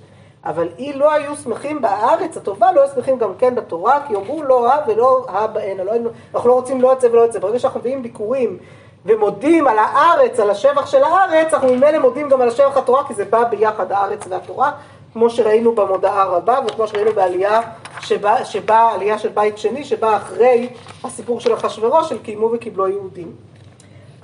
אבל 0.45 0.67
אי 0.77 0.93
לא 0.93 1.13
היו 1.13 1.35
שמחים 1.35 1.81
בארץ 1.81 2.37
הטובה, 2.37 2.71
לא 2.71 2.81
היו 2.81 2.89
שמחים 2.95 3.17
גם 3.17 3.33
כן 3.37 3.55
בתורה, 3.55 3.99
כי 4.07 4.13
יאמרו 4.13 4.43
לא 4.43 4.63
רע 4.63 4.75
ולא 4.87 5.25
רע 5.29 5.47
בעין. 5.47 5.77
לא, 5.77 5.91
אנחנו 6.33 6.49
לא 6.49 6.53
רוצים 6.53 6.81
לא 6.81 6.93
את 6.93 7.01
זה 7.01 7.11
ולא 7.11 7.25
את 7.25 7.33
זה. 7.33 7.39
ברגע 7.39 7.59
שאנחנו 7.59 7.79
מביאים 7.79 8.03
ביקורים 8.03 8.57
ומודים 9.05 9.67
על 9.67 9.79
הארץ, 9.79 10.39
על 10.39 10.49
השבח 10.49 10.85
של 10.85 11.03
הארץ, 11.03 11.53
אנחנו 11.53 11.67
ממילא 11.67 11.99
מודים 11.99 12.29
גם 12.29 12.41
על 12.41 12.47
השבח 12.47 12.77
התורה, 12.77 13.07
כי 13.07 13.13
זה 13.13 13.25
בא 13.25 13.43
ביחד 13.43 13.91
הארץ 13.91 14.27
והתורה, 14.29 14.71
כמו 15.13 15.29
שראינו 15.29 15.75
במודעה 15.75 16.25
רבה, 16.25 16.59
וכמו 16.67 16.87
שראינו 16.87 17.11
בעלייה 17.13 17.61
שבאה 17.99 18.45
שבא, 18.45 18.91
עלייה 18.93 19.19
של 19.19 19.29
בית 19.29 19.57
שני, 19.57 19.83
שבאה 19.83 20.17
אחרי 20.17 20.69
הסיפור 21.03 21.39
של 21.39 21.53
אחשורוש, 21.53 22.09
של 22.09 22.17
קיימו 22.17 22.49
וקיבלו 22.53 22.85
היהודים. 22.85 23.31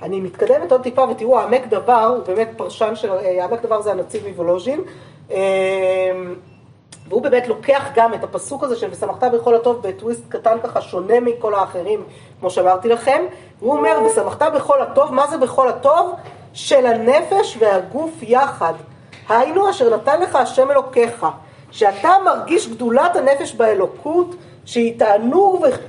אני 0.02 0.20
מתקדמת 0.20 0.72
עוד 0.72 0.82
טיפה, 0.82 1.02
ותראו, 1.10 1.38
העמק 1.38 1.66
דבר, 1.66 2.14
הוא 2.16 2.24
באמת 2.26 2.48
פרשן 2.56 2.96
של, 2.96 3.10
אה, 3.10 3.42
העמק 3.42 3.62
דבר 3.62 3.82
זה 3.82 3.90
הנציב 3.90 4.28
מוולוז'ין, 4.28 4.80
אה, 5.30 5.36
והוא 7.08 7.22
באמת 7.22 7.48
לוקח 7.48 7.82
גם 7.94 8.14
את 8.14 8.24
הפסוק 8.24 8.64
הזה 8.64 8.76
של 8.76 8.88
ושמחת 8.90 9.24
בכל 9.24 9.54
הטוב 9.54 9.82
בטוויסט 9.82 10.22
קטן 10.28 10.56
ככה 10.62 10.80
שונה 10.80 11.20
מכל 11.20 11.54
האחרים, 11.54 12.02
כמו 12.40 12.50
שאמרתי 12.50 12.88
לכם, 12.88 13.22
והוא 13.58 13.76
אומר 13.76 13.98
ושמחת 14.06 14.42
בכל 14.42 14.82
הטוב, 14.82 15.14
מה 15.14 15.26
זה 15.26 15.38
בכל 15.38 15.68
הטוב? 15.68 16.12
של 16.56 16.86
הנפש 16.86 17.56
והגוף 17.58 18.10
יחד. 18.22 18.74
היינו 19.28 19.70
אשר 19.70 19.96
נתן 19.96 20.20
לך 20.20 20.36
השם 20.36 20.70
אלוקיך, 20.70 21.26
שאתה 21.70 22.10
מרגיש 22.24 22.68
גדולת 22.68 23.16
הנפש 23.16 23.54
באלוקות, 23.54 24.34
שהיא 24.64 25.00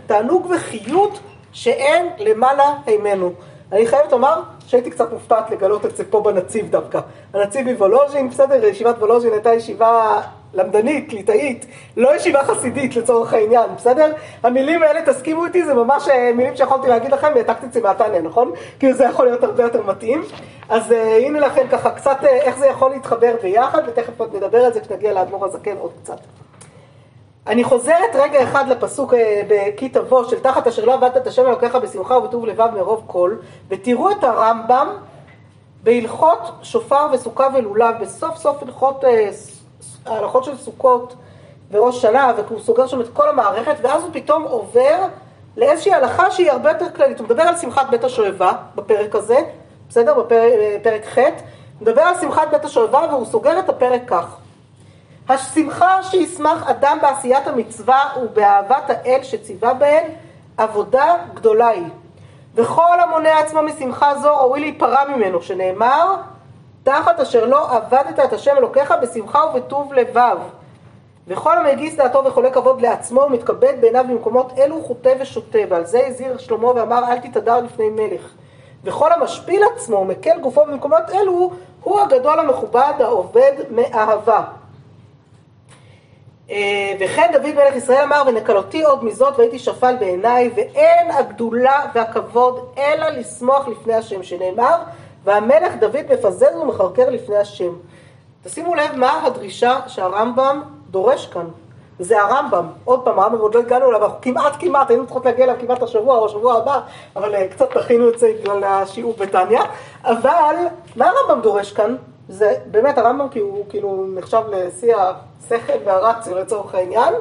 תענוג 0.08 0.48
וחיות 0.50 1.20
שאין 1.52 2.08
למעלה 2.20 2.74
הימנו. 2.86 3.32
אני 3.72 3.88
חייבת 3.88 4.12
לומר 4.12 4.42
שהייתי 4.68 4.90
קצת 4.90 5.14
מופתעת 5.14 5.52
לגלות 5.52 5.86
את 5.86 5.98
זה 5.98 6.04
פה 6.10 6.22
בנציב 6.22 6.72
דווקא. 6.72 7.00
הנציב 7.34 7.72
מוולוז'ין, 7.72 8.30
בסדר, 8.30 8.66
ישיבת 8.66 8.96
וולוז'ין 8.98 9.34
הייתה 9.34 9.54
ישיבה 9.54 10.22
למדנית, 10.54 11.14
ליטאית, 11.14 11.66
לא 11.98 12.16
ישיבה 12.16 12.44
חסידית 12.44 12.96
לצורך 12.96 13.34
העניין, 13.34 13.70
בסדר? 13.76 14.14
המילים 14.44 14.84
האלה, 14.84 15.02
תסכימו 15.06 15.46
איתי, 15.46 15.66
זה 15.66 15.74
ממש 15.74 16.08
אה, 16.08 16.32
מילים 16.36 16.56
שיכולתי 16.56 16.88
להגיד 16.88 17.12
לכם 17.12 17.28
והעתקתי 17.36 17.66
את 17.66 17.74
זה 17.74 17.82
מהתניא, 17.82 18.22
נכון? 18.22 18.52
כאילו 18.80 18.94
זה 18.94 19.04
יכול 19.04 19.26
להיות 19.26 19.44
הרבה 19.44 19.64
יותר 19.64 19.82
מתאים. 19.84 20.24
אז 20.70 20.92
uh, 20.92 20.96
הנה 20.96 21.40
לכם 21.40 21.68
ככה 21.72 21.92
קצת 21.92 22.18
uh, 22.22 22.26
איך 22.26 22.58
זה 22.58 22.68
יכול 22.68 22.92
להתחבר 22.92 23.36
ביחד, 23.42 23.82
ותכף 23.88 24.20
עוד 24.20 24.36
נדבר 24.36 24.58
על 24.58 24.74
זה 24.74 24.80
כשנגיע 24.80 25.14
לאדמו"ר 25.14 25.46
הזקן 25.46 25.78
עוד 25.80 25.92
קצת. 26.04 26.18
אני 27.48 27.64
חוזרת 27.64 28.16
רגע 28.16 28.44
אחד 28.44 28.68
לפסוק 28.68 29.14
בכי 29.48 29.90
תבוא 29.90 30.24
של 30.24 30.40
תחת 30.40 30.68
אשר 30.68 30.86
לא 30.86 30.94
עבדת 30.94 31.18
את 31.18 31.28
השם 31.28 31.46
אלוקיך 31.46 31.76
בשמחה 31.76 32.18
ובטוב 32.18 32.46
לבב 32.46 32.70
מרוב 32.76 33.04
כל 33.08 33.36
ותראו 33.70 34.12
את 34.12 34.24
הרמב"ם 34.24 34.88
בהלכות 35.84 36.52
שופר 36.62 37.08
וסוכה 37.14 37.48
ולולב 37.56 37.96
בסוף 38.02 38.38
סוף 38.38 38.64
הלכות 38.64 39.04
ההלכות 40.06 40.44
של 40.44 40.58
סוכות 40.58 41.16
וראש 41.72 42.02
שנה, 42.02 42.32
והוא 42.38 42.60
סוגר 42.60 42.88
שם 42.88 43.02
את 43.02 43.08
כל 43.14 43.30
המערכת, 43.30 43.76
ואז 43.82 44.04
הוא 44.04 44.10
פתאום 44.14 44.44
עובר 44.44 44.98
לאיזושהי 45.58 45.94
הלכה 45.94 46.32
שהיא 46.32 46.52
הרבה 46.52 46.70
יותר 46.70 46.86
כללית. 46.96 47.20
הוא 47.20 47.26
מדבר 47.26 47.44
על 47.44 47.58
שמחת 47.58 47.90
בית 47.90 48.04
השואבה 48.04 48.52
בפרק 48.76 49.16
הזה, 49.16 49.38
בסדר? 49.90 50.14
בפרק 50.28 51.06
ח', 51.06 51.18
הוא 51.18 51.32
מדבר 51.82 52.02
על 52.02 52.16
שמחת 52.22 52.48
בית 52.52 52.66
השואבה 52.66 53.06
והוא 53.10 53.26
סוגר 53.26 53.60
את 53.60 53.70
הפרק 53.70 54.02
כך. 54.08 54.38
השמחה 55.30 56.04
שישמח 56.04 56.70
אדם 56.70 56.98
בעשיית 57.02 57.48
המצווה 57.48 58.00
ובאהבת 58.22 58.90
האל 58.90 59.20
שציווה 59.24 59.74
בהן, 59.74 60.04
עבודה 60.58 61.16
גדולה 61.34 61.68
היא. 61.68 61.88
וכל 62.56 63.00
המונה 63.00 63.40
עצמו 63.40 63.62
משמחה 63.62 64.16
זו 64.16 64.38
ראוי 64.38 64.60
להיפרע 64.60 65.06
ממנו, 65.16 65.42
שנאמר 65.42 66.16
תחת 66.84 67.20
אשר 67.20 67.46
לא 67.46 67.72
עבדת 67.72 68.20
את 68.24 68.34
השם 68.34 68.58
אלוקיך 68.58 68.94
בשמחה 69.02 69.46
ובטוב 69.46 69.94
לבב. 69.94 70.38
וכל 71.28 71.58
המגיס 71.58 71.96
דעתו 71.96 72.26
וחולה 72.26 72.52
כבוד 72.52 72.82
לעצמו 72.82 73.22
ומתכבד 73.22 73.74
בעיניו 73.82 74.06
במקומות 74.10 74.54
אלו 74.58 74.84
חוטא 74.84 75.13
ושוטה 75.20 75.60
ועל 75.70 75.86
זה 75.86 76.08
הזהיר 76.08 76.38
שלמה 76.38 76.68
ואמר 76.68 77.04
אל 77.12 77.20
תתהדר 77.20 77.62
לפני 77.62 77.90
מלך. 77.90 78.22
וכל 78.84 79.13
המשפיל 79.13 79.62
עצמו 79.76 79.98
ומקל 79.98 80.40
גופו 80.40 80.66
במקומות 80.66 81.10
אלו 81.13 81.52
הוא 81.84 82.00
הגדול 82.00 82.40
המכובד 82.40 82.94
העובד 83.00 83.54
מאהבה. 83.72 84.42
אה, 86.52 86.94
וכן 87.00 87.30
דוד 87.34 87.56
מלך 87.56 87.76
ישראל 87.76 88.04
אמר 88.04 88.24
ונקלותי 88.28 88.84
עוד 88.84 89.04
מזאת 89.04 89.34
והייתי 89.38 89.60
שפל 89.60 89.96
בעיניי 90.00 90.52
ואין 90.56 91.12
הגדולה 91.12 91.86
והכבוד 91.96 92.66
אלא 92.78 93.10
לשמוח 93.10 93.68
לפני 93.68 93.94
השם 93.94 94.24
שנאמר 94.24 94.76
והמלך 95.24 95.74
דוד 95.80 96.06
מפזז 96.10 96.56
ומחרקר 96.62 97.10
לפני 97.10 97.38
השם. 97.38 97.74
תשימו 98.44 98.76
לב 98.76 98.96
מה 98.96 99.26
הדרישה 99.26 99.80
שהרמב"ם 99.88 100.62
דורש 100.90 101.26
כאן. 101.26 101.46
זה 102.00 102.22
הרמב"ם, 102.22 102.66
עוד 102.86 103.06
פעם, 103.06 103.20
הרמב"ם 103.20 103.40
עוד 103.40 103.56
לא 103.56 103.60
הגענו 103.60 103.90
אליו, 103.90 104.04
אנחנו 104.06 104.22
כמעט 104.22 104.54
כמעט, 104.60 104.90
היינו 104.90 105.06
צריכות 105.06 105.26
להגיע 105.26 105.46
אליו 105.46 105.56
כמעט 105.60 105.84
השבוע 105.84 106.18
או 106.18 106.26
השבוע 106.26 106.54
הבא, 106.54 106.80
אבל 107.16 107.36
uh, 107.36 107.38
קצת 107.52 107.78
תכינו 107.78 108.10
את 108.10 108.20
זה 108.20 108.32
בגלל 108.42 108.64
השיעור 108.64 109.16
בתניא, 109.20 109.62
אבל 110.04 110.56
מה 110.96 111.10
הרמב"ם 111.10 111.42
דורש 111.42 111.72
כאן? 111.72 111.96
זה 112.30 112.54
באמת 112.72 112.98
הרמב"ם 112.98 113.30
כי 113.30 113.40
הוא 113.40 113.66
כאילו 113.70 114.06
נחשב 114.16 114.42
לשיא 114.52 114.96
השכל 114.96 115.74
והרציו 115.86 116.38
לצורך 116.38 116.76
העניין, 116.76 117.13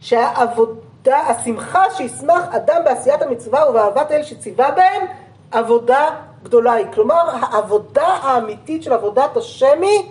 שהעבודה, 0.00 1.18
השמחה 1.18 1.90
שישמח 1.90 2.44
אדם 2.50 2.82
בעשיית 2.84 3.22
המצווה 3.22 3.70
ובאהבת 3.70 4.10
אל 4.10 4.22
שציווה 4.22 4.70
בהם, 4.70 5.02
עבודה 5.50 6.10
גדולה 6.42 6.72
היא. 6.72 6.86
כלומר, 6.94 7.30
העבודה 7.40 8.06
האמיתית 8.06 8.82
של 8.82 8.92
עבודת 8.92 9.36
השם 9.36 9.82
היא 9.82 10.02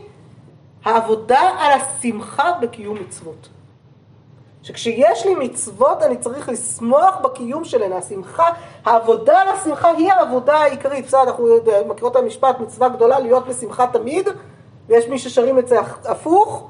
העבודה 0.85 1.39
על 1.59 1.81
השמחה 1.81 2.51
בקיום 2.61 2.97
מצוות. 2.97 3.47
שכשיש 4.63 5.25
לי 5.25 5.35
מצוות 5.35 6.03
אני 6.03 6.17
צריך 6.17 6.49
לשמוח 6.49 7.17
בקיום 7.23 7.65
שלהן, 7.65 7.91
השמחה, 7.91 8.49
העבודה 8.85 9.41
על 9.41 9.47
השמחה 9.47 9.89
היא 9.89 10.11
העבודה 10.11 10.55
העיקרית, 10.55 11.05
בסדר, 11.05 11.21
אנחנו 11.21 11.47
מכירות 11.87 12.17
את 12.17 12.21
המשפט, 12.21 12.59
מצווה 12.59 12.89
גדולה 12.89 13.19
להיות 13.19 13.47
בשמחה 13.47 13.87
תמיד, 13.87 14.29
ויש 14.87 15.07
מי 15.07 15.19
ששרים 15.19 15.59
את 15.59 15.67
זה 15.67 15.79
הפוך, 16.05 16.69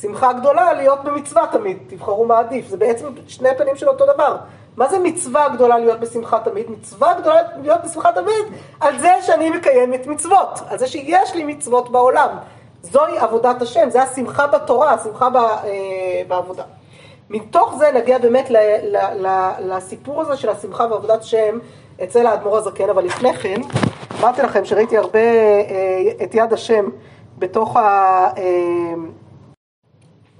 שמחה 0.00 0.32
גדולה 0.32 0.72
להיות 0.72 1.04
במצווה 1.04 1.46
תמיד, 1.52 1.78
תבחרו 1.86 2.26
מה 2.26 2.38
עדיף, 2.38 2.68
זה 2.68 2.76
בעצם 2.76 3.08
שני 3.28 3.48
פנים 3.58 3.76
של 3.76 3.88
אותו 3.88 4.06
דבר. 4.14 4.36
מה 4.76 4.88
זה 4.88 4.98
מצווה 4.98 5.48
גדולה 5.48 5.78
להיות 5.78 6.00
בשמחה 6.00 6.40
תמיד? 6.40 6.70
מצווה 6.70 7.14
גדולה 7.20 7.40
להיות 7.62 7.80
בשמחה 7.84 8.12
תמיד 8.12 8.60
על 8.80 8.98
זה 8.98 9.10
שאני 9.22 9.50
מקיימת 9.50 10.06
מצוות, 10.06 10.60
על 10.68 10.78
זה 10.78 10.86
שיש 10.86 11.34
לי 11.34 11.44
מצוות 11.44 11.92
בעולם. 11.92 12.28
זוהי 12.82 13.18
עבודת 13.18 13.62
השם, 13.62 13.90
זה 13.90 14.02
השמחה 14.02 14.46
בתורה, 14.46 14.92
השמחה 14.92 15.28
אה, 15.36 16.22
בעבודה. 16.28 16.62
מתוך 17.30 17.74
זה 17.78 17.90
נגיע 17.94 18.18
באמת 18.18 18.50
ל, 18.50 18.56
ל, 18.82 18.96
ל, 18.96 19.50
לסיפור 19.60 20.20
הזה 20.20 20.36
של 20.36 20.48
השמחה 20.48 20.86
ועבודת 20.90 21.24
שם 21.24 21.58
אצל 22.04 22.26
האדמו"ר 22.26 22.56
הזקן, 22.56 22.88
אבל 22.90 23.04
לפני 23.04 23.34
כן, 23.34 23.60
אמרתי 24.20 24.42
לכם 24.42 24.64
שראיתי 24.64 24.98
הרבה 24.98 25.18
אה, 25.18 26.24
את 26.24 26.34
יד 26.34 26.52
השם 26.52 26.84
בתוך 27.38 27.76
ה... 27.76 27.80
אה, 28.36 28.94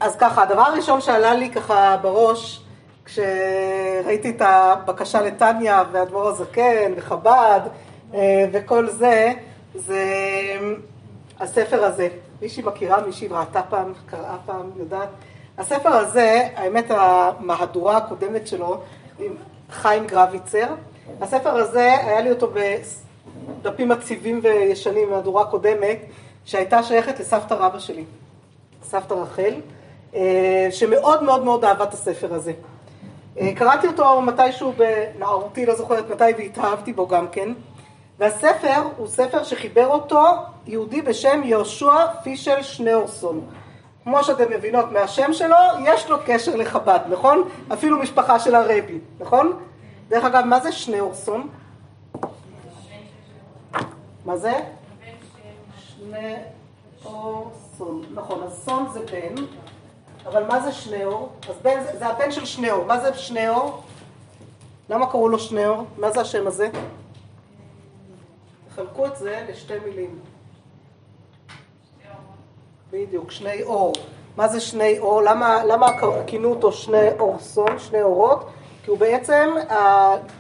אז 0.01 0.17
ככה, 0.17 0.43
הדבר 0.43 0.63
הראשון 0.63 1.01
שעלה 1.01 1.35
לי 1.35 1.51
ככה 1.51 1.97
בראש, 2.03 2.65
כשראיתי 3.05 4.31
את 4.31 4.43
הבקשה 4.45 5.23
לטניה 5.23 5.83
ואדמו"ר 5.93 6.29
הזקן 6.29 6.93
וחב"ד 6.97 7.61
אה, 8.15 8.47
וכל 8.53 8.89
זה, 8.89 9.33
זה 9.75 10.05
הספר 11.41 11.85
הזה. 11.85 12.09
מישהי 12.43 12.63
מכירה, 12.63 13.07
מישהי 13.07 13.29
ראתה 13.29 13.63
פעם, 13.63 13.93
קראה 14.07 14.37
פעם, 14.47 14.71
יודעת? 14.77 15.09
הספר 15.59 15.89
הזה, 15.89 16.49
האמת 16.57 16.85
המהדורה 16.91 17.97
הקודמת 17.97 18.47
שלו, 18.47 18.81
עם 19.19 19.33
חיים 19.71 20.07
גרביצר, 20.07 20.67
הספר 21.21 21.51
הזה, 21.51 21.95
היה 22.01 22.21
לי 22.21 22.31
אותו 22.31 22.51
בדפים 23.63 23.93
עציבים 23.93 24.41
וישנים, 24.43 25.11
מהדורה 25.11 25.45
קודמת, 25.45 25.99
שהייתה 26.45 26.83
שייכת 26.83 27.21
לסבתא 27.21 27.55
רבא 27.55 27.79
שלי, 27.79 28.05
סבתא 28.83 29.15
רחל, 29.15 29.55
אה, 30.15 30.69
שמאוד 30.71 31.23
מאוד 31.23 31.45
מאוד 31.45 31.65
אהבה 31.65 31.85
את 31.85 31.93
הספר 31.93 32.35
הזה. 32.35 32.53
אה, 33.41 33.55
קראתי 33.55 33.87
אותו 33.87 34.23
מתישהו 34.23 34.73
בנערותי, 34.77 35.67
לא 35.67 35.75
זוכרת 35.75 36.11
מתי, 36.11 36.25
והתאהבתי 36.39 36.93
בו 36.93 37.09
גם 37.09 37.29
כן. 37.29 37.53
והספר 38.19 38.83
הוא 38.97 39.07
ספר 39.07 39.45
שחיבר 39.45 39.87
אותו 39.87 40.25
יהודי 40.67 41.03
בשם 41.03 41.41
יהושע 41.45 42.07
פישל 42.23 42.63
שניאורסון. 42.63 43.41
כמו 44.11 44.25
שאתם 44.25 44.51
מבינות 44.51 44.93
מהשם 44.93 45.33
שלו, 45.33 45.57
יש 45.85 46.11
לו 46.11 46.17
קשר 46.27 46.57
לחב"ד, 46.57 47.01
נכון? 47.11 47.49
אפילו 47.73 47.99
משפחה 47.99 48.39
של 48.39 48.55
הרבי, 48.55 48.99
נכון? 49.21 49.59
דרך 50.09 50.25
אגב, 50.25 50.45
מה 50.45 50.61
זה 50.61 50.73
שניאורסון? 50.73 51.49
מה 54.25 54.37
זה? 54.37 54.53
שניאורסון, 55.79 58.05
נכון, 58.15 58.43
אז 58.43 58.63
סון 58.65 58.87
זה 58.93 59.01
בן. 59.01 59.35
אבל 60.27 60.45
מה 60.45 60.61
זה 60.61 60.73
שניאור? 60.73 61.33
אז 61.49 61.55
בן, 61.63 61.81
זה 61.99 62.07
הבן 62.07 62.33
של 62.33 62.45
שניאור. 62.45 62.85
מה 62.85 63.01
זה 63.01 63.15
שניאור? 63.15 63.83
למה 64.91 65.11
קראו 65.11 65.29
לו 65.29 65.39
שניאור? 65.39 65.85
מה 65.99 66.11
זה 66.11 66.21
השם 66.21 66.47
הזה? 66.47 66.69
תחלקו 68.69 69.07
את 69.07 69.17
זה 69.17 69.47
לשתי 69.49 69.75
מילים. 69.87 70.19
בדיוק, 72.93 73.31
שני 73.31 73.63
אור. 73.63 73.93
מה 74.37 74.49
זה 74.49 74.61
שני 74.61 74.99
אור? 74.99 75.23
למה, 75.23 75.65
למה 75.65 75.87
כינו 76.27 76.51
אותו 76.51 76.73
שני 76.73 77.09
אורסון, 77.19 77.79
שני 77.79 78.03
אורות? 78.03 78.47
כי 78.85 78.91
הוא 78.91 78.99
בעצם, 78.99 79.49
ה, 79.71 79.77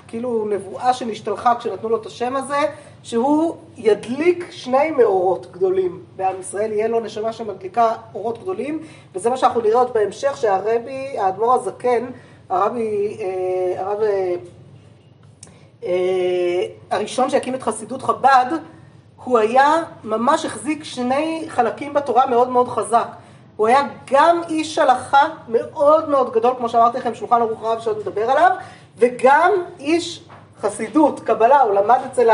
כאילו 0.09 0.47
נבואה 0.51 0.95
שנשתלחה 0.95 1.55
כשנתנו 1.55 1.89
לו 1.89 2.01
את 2.01 2.07
השם 2.07 2.37
הזה, 2.37 2.57
שהוא 3.03 3.57
ידליק 3.77 4.51
שני 4.51 4.91
מאורות 4.91 5.53
גדולים 5.53 6.03
בעם 6.17 6.41
ישראל, 6.41 6.73
יהיה 6.73 6.89
לו 6.89 7.01
נשמה 7.01 7.33
שמדליקה 7.33 7.95
אורות 8.15 8.43
גדולים, 8.43 8.83
וזה 9.15 9.31
מה 9.31 9.37
שאנחנו 9.37 9.61
נראה 9.61 9.79
עוד 9.79 9.95
בהמשך, 9.95 10.37
שהרבי, 10.37 11.19
האדמו"ר 11.19 11.55
הזקן, 11.55 12.07
הרבי, 12.49 13.17
אה, 13.21 13.83
הרב 13.83 14.03
אה, 14.03 14.35
אה, 15.85 16.67
הראשון 16.91 17.31
שהקים 17.31 17.55
את 17.55 17.63
חסידות 17.63 18.03
חב"ד, 18.03 18.53
הוא 19.25 19.39
היה, 19.39 19.75
ממש 20.05 20.45
החזיק 20.45 20.85
שני 20.85 21.45
חלקים 21.49 21.95
בתורה 21.95 22.27
מאוד 22.27 22.49
מאוד 22.49 22.69
חזק. 22.69 23.07
הוא 23.57 23.67
היה 23.67 23.83
גם 24.11 24.41
איש 24.49 24.79
הלכה 24.79 25.29
מאוד 25.49 26.09
מאוד 26.09 26.33
גדול, 26.33 26.55
כמו 26.59 26.69
שאמרתי 26.69 26.99
לכם, 26.99 27.15
שולחן 27.15 27.41
ערוך 27.41 27.63
רב 27.63 27.81
שעוד 27.81 27.99
נדבר 27.99 28.31
עליו, 28.31 28.51
וגם 28.99 29.51
איש 29.81 30.25
חסידות, 30.61 31.21
קבלה, 31.21 31.61
הוא 31.61 31.75
למד 31.75 31.99
אצל 32.13 32.31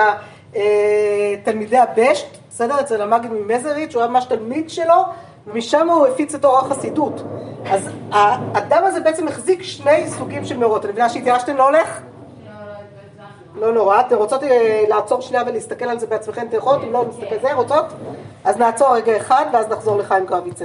אה, 0.56 1.34
תלמידי 1.44 1.78
הבשט, 1.78 2.26
בסדר? 2.50 2.80
אצל 2.80 3.02
המגיד 3.02 3.30
ממזריץ', 3.32 3.94
הוא 3.94 4.02
היה 4.02 4.10
ממש 4.10 4.24
תלמיד 4.24 4.70
שלו, 4.70 5.04
ומשם 5.46 5.90
הוא 5.90 6.06
הפיץ 6.06 6.34
את 6.34 6.44
אור 6.44 6.58
החסידות. 6.58 7.22
אז 7.70 7.88
האדם 8.10 8.84
הזה 8.84 9.00
בעצם 9.00 9.28
החזיק 9.28 9.62
שני 9.62 10.10
סוגים 10.10 10.44
של 10.44 10.56
מאורות. 10.56 10.84
אני 10.84 10.92
מבינה 10.92 11.08
שהתייאשתם 11.08 11.56
לא 11.56 11.64
הולך? 11.64 12.00
לא 13.54 13.72
נורא, 13.72 14.00
אתן 14.00 14.14
רוצות 14.14 14.42
אה, 14.42 14.84
לעצור 14.88 15.20
שנייה 15.20 15.42
ולהסתכל 15.46 15.84
על 15.84 15.98
זה 15.98 16.06
בעצמכן, 16.06 16.46
אתן 16.46 16.56
יכולות, 16.56 16.82
אם 16.82 16.92
לא 16.92 17.04
נסתכל 17.08 17.36
זה, 17.42 17.54
רוצות? 17.54 17.84
אז 18.44 18.56
נעצור 18.56 18.96
רגע 18.96 19.16
אחד 19.16 19.44
ואז 19.52 19.68
נחזור 19.68 19.98
לחיים 19.98 20.26
קרביצר. 20.26 20.64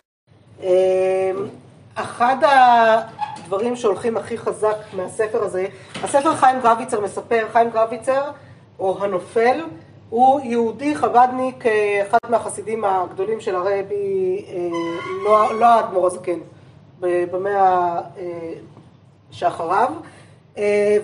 אמ, 0.64 0.68
אחד 1.96 2.36
הדברים 2.42 3.76
שהולכים 3.76 4.18
הכי 4.18 4.38
חזק 4.38 4.76
מהספר 4.94 5.44
הזה, 5.44 5.66
הספר 6.04 6.36
חיים 6.36 6.60
גרביצר 6.62 7.02
מספר, 7.02 7.46
חיים 7.52 7.70
גרביצר, 7.70 8.22
או 8.80 9.04
הנופל, 9.04 9.66
הוא 10.10 10.40
יהודי 10.40 10.96
חבדניק, 10.96 11.66
אה, 11.66 12.04
אחד 12.08 12.18
מהחסידים 12.30 12.86
הגדולים 12.86 13.42
של 13.42 13.56
הרבי, 13.56 14.46
אה, 14.48 14.70
לא, 15.26 15.60
לא 15.60 15.66
האדמו"ר 15.66 16.08
הזקן, 16.08 16.40
במאה 17.02 18.02
שאחריו, 19.32 19.90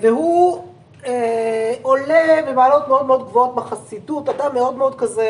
והוא 0.02 0.64
אה, 1.06 1.74
עולה 1.82 2.40
במעלות 2.48 2.88
מאוד 2.88 3.06
מאוד 3.06 3.28
גבוהות 3.30 3.56
בחסידות, 3.56 4.30
אדם 4.30 4.54
מאוד 4.54 4.76
מאוד 4.76 4.96
כזה 4.96 5.30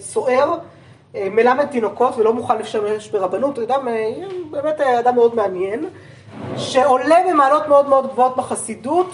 סוער, 0.00 0.54
אה, 1.14 1.28
מלמד 1.30 1.66
תינוקות 1.66 2.16
ולא 2.16 2.34
מוכן 2.34 2.58
לשמש 2.58 3.08
ברבנות, 3.08 3.58
אדם, 3.58 3.88
אה, 3.88 4.10
באמת 4.50 4.80
אדם 4.80 5.14
מאוד 5.14 5.34
מעניין, 5.34 5.88
שעולה 6.56 7.16
במעלות 7.30 7.68
מאוד 7.68 7.88
מאוד 7.88 8.12
גבוהות 8.12 8.36
בחסידות, 8.36 9.06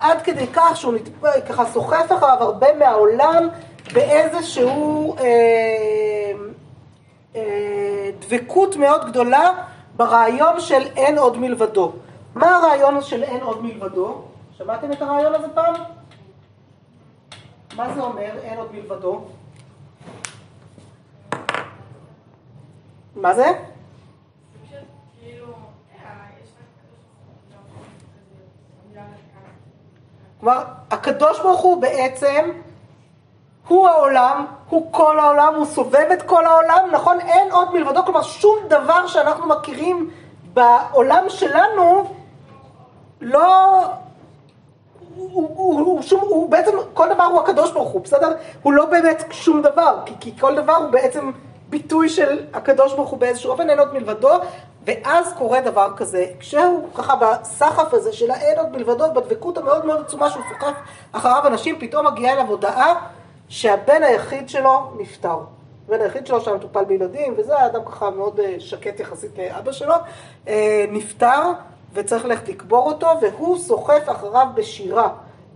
עד 0.00 0.22
כדי 0.22 0.46
כך 0.46 0.76
שהוא 0.76 0.94
נתפ... 0.94 1.40
ככה 1.48 1.64
סוחף 1.64 2.12
אחריו 2.12 2.36
הרבה 2.40 2.66
מהעולם 2.78 3.48
באיזשהו 3.92 5.16
אה, 5.16 5.24
אה, 7.36 8.10
דבקות 8.18 8.76
מאוד 8.76 9.06
גדולה 9.06 9.52
ברעיון 9.96 10.60
של 10.60 10.82
אין 10.96 11.18
עוד 11.18 11.38
מלבדו. 11.38 11.92
מה 12.34 12.56
הרעיון 12.56 13.02
של 13.02 13.22
אין 13.22 13.40
עוד 13.42 13.64
מלבדו? 13.64 14.22
שמעתם 14.60 14.92
את 14.92 15.02
הרעיון 15.02 15.34
הזה 15.34 15.48
פעם? 15.54 15.74
מה 17.76 17.94
זה 17.94 18.00
אומר 18.00 18.38
אין 18.42 18.58
עוד 18.58 18.72
מלבדו? 18.72 19.24
מה 23.16 23.34
זה? 23.34 23.46
כלומר, 30.40 30.64
הקדוש 30.90 31.40
ברוך 31.40 31.60
הוא 31.60 31.82
בעצם, 31.82 32.50
הוא 33.68 33.88
העולם, 33.88 34.46
הוא 34.68 34.92
כל 34.92 35.18
העולם, 35.18 35.54
הוא 35.54 35.66
סובב 35.66 36.08
את 36.12 36.22
כל 36.22 36.46
העולם, 36.46 36.88
נכון? 36.92 37.20
אין 37.20 37.52
עוד 37.52 37.74
מלבדו, 37.74 38.04
כלומר 38.04 38.22
שום 38.22 38.56
דבר 38.68 39.06
שאנחנו 39.06 39.46
מכירים 39.46 40.10
בעולם 40.52 41.24
שלנו 41.28 42.14
לא 43.20 43.80
הוא, 45.32 45.50
הוא, 45.54 45.80
הוא, 45.80 46.02
שום, 46.02 46.20
הוא 46.20 46.50
בעצם, 46.50 46.72
כל 46.94 47.14
דבר 47.14 47.24
הוא 47.24 47.40
הקדוש 47.40 47.72
ברוך 47.72 47.88
הוא, 47.88 48.00
בסדר? 48.02 48.32
הוא 48.62 48.72
לא 48.72 48.84
באמת 48.84 49.24
שום 49.30 49.62
דבר, 49.62 49.98
כי, 50.06 50.14
כי 50.20 50.38
כל 50.40 50.54
דבר 50.54 50.74
הוא 50.74 50.90
בעצם 50.90 51.30
ביטוי 51.68 52.08
של 52.08 52.38
הקדוש 52.52 52.94
ברוך 52.94 53.10
הוא 53.10 53.18
באיזשהו 53.18 53.50
אופן, 53.50 53.70
אין 53.70 53.78
עוד 53.78 53.94
מלבדו, 53.94 54.30
ואז 54.84 55.32
קורה 55.38 55.60
דבר 55.60 55.88
כזה, 55.96 56.26
כשהוא 56.40 56.88
ככה 56.94 57.16
בסחף 57.16 57.94
הזה 57.94 58.12
של 58.12 58.30
האין 58.30 58.58
עוד 58.58 58.68
מלבדו, 58.72 59.04
בדבקות 59.14 59.58
המאוד 59.58 59.86
מאוד 59.86 60.00
עצומה 60.00 60.30
שהוא 60.30 60.42
סוחף 60.52 60.74
אחריו 61.12 61.46
אנשים, 61.46 61.80
פתאום 61.80 62.06
מגיעה 62.06 62.32
אליו 62.32 62.46
הודעה 62.46 63.06
שהבן 63.48 64.02
היחיד 64.02 64.48
שלו 64.48 64.92
נפטר. 64.98 65.38
הבן 65.88 66.00
היחיד 66.00 66.26
שלו 66.26 66.40
שהיה 66.40 66.56
מטופל 66.56 66.84
בילדים, 66.84 67.34
וזה 67.36 67.58
האדם 67.58 67.84
ככה 67.84 68.10
מאוד 68.10 68.40
אה, 68.40 68.54
שקט 68.58 69.00
יחסית 69.00 69.38
לאבא 69.38 69.72
שלו, 69.72 69.94
אה, 70.48 70.84
נפטר. 70.88 71.52
וצריך 71.92 72.24
ללכת 72.24 72.48
לקבור 72.48 72.86
אותו, 72.86 73.06
והוא 73.20 73.58
סוחף 73.58 74.02
אחריו 74.06 74.46
בשירה 74.54 75.08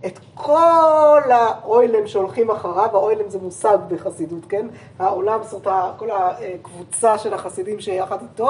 את 0.05 0.19
כל 0.35 1.21
האוילם 1.31 2.07
שהולכים 2.07 2.51
אחריו, 2.51 2.89
האוילם 2.93 3.29
זה 3.29 3.39
מושג 3.39 3.77
בחסידות, 3.87 4.45
כן? 4.49 4.67
העולם, 4.99 5.39
זאת 5.43 5.67
כל 5.97 6.09
הקבוצה 6.11 7.17
של 7.17 7.33
החסידים 7.33 7.79
שיחד 7.79 8.21
איתו, 8.21 8.49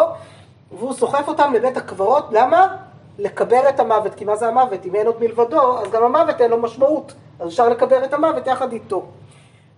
והוא 0.71 0.93
סוחף 0.93 1.27
אותם 1.27 1.53
לבית 1.53 1.77
הקברות, 1.77 2.25
למה? 2.31 2.77
לקבר 3.19 3.69
את 3.69 3.79
המוות, 3.79 4.15
כי 4.15 4.25
מה 4.25 4.35
זה 4.35 4.47
המוות? 4.47 4.85
אם 4.85 4.95
אין 4.95 5.07
עוד 5.07 5.15
מלבדו, 5.19 5.79
אז 5.79 5.91
גם 5.91 6.03
המוות 6.03 6.41
אין 6.41 6.51
לו 6.51 6.57
משמעות, 6.57 7.13
אז 7.39 7.47
אפשר 7.47 7.69
לקבר 7.69 8.03
את 8.03 8.13
המוות 8.13 8.47
יחד 8.47 8.71
איתו. 8.71 9.03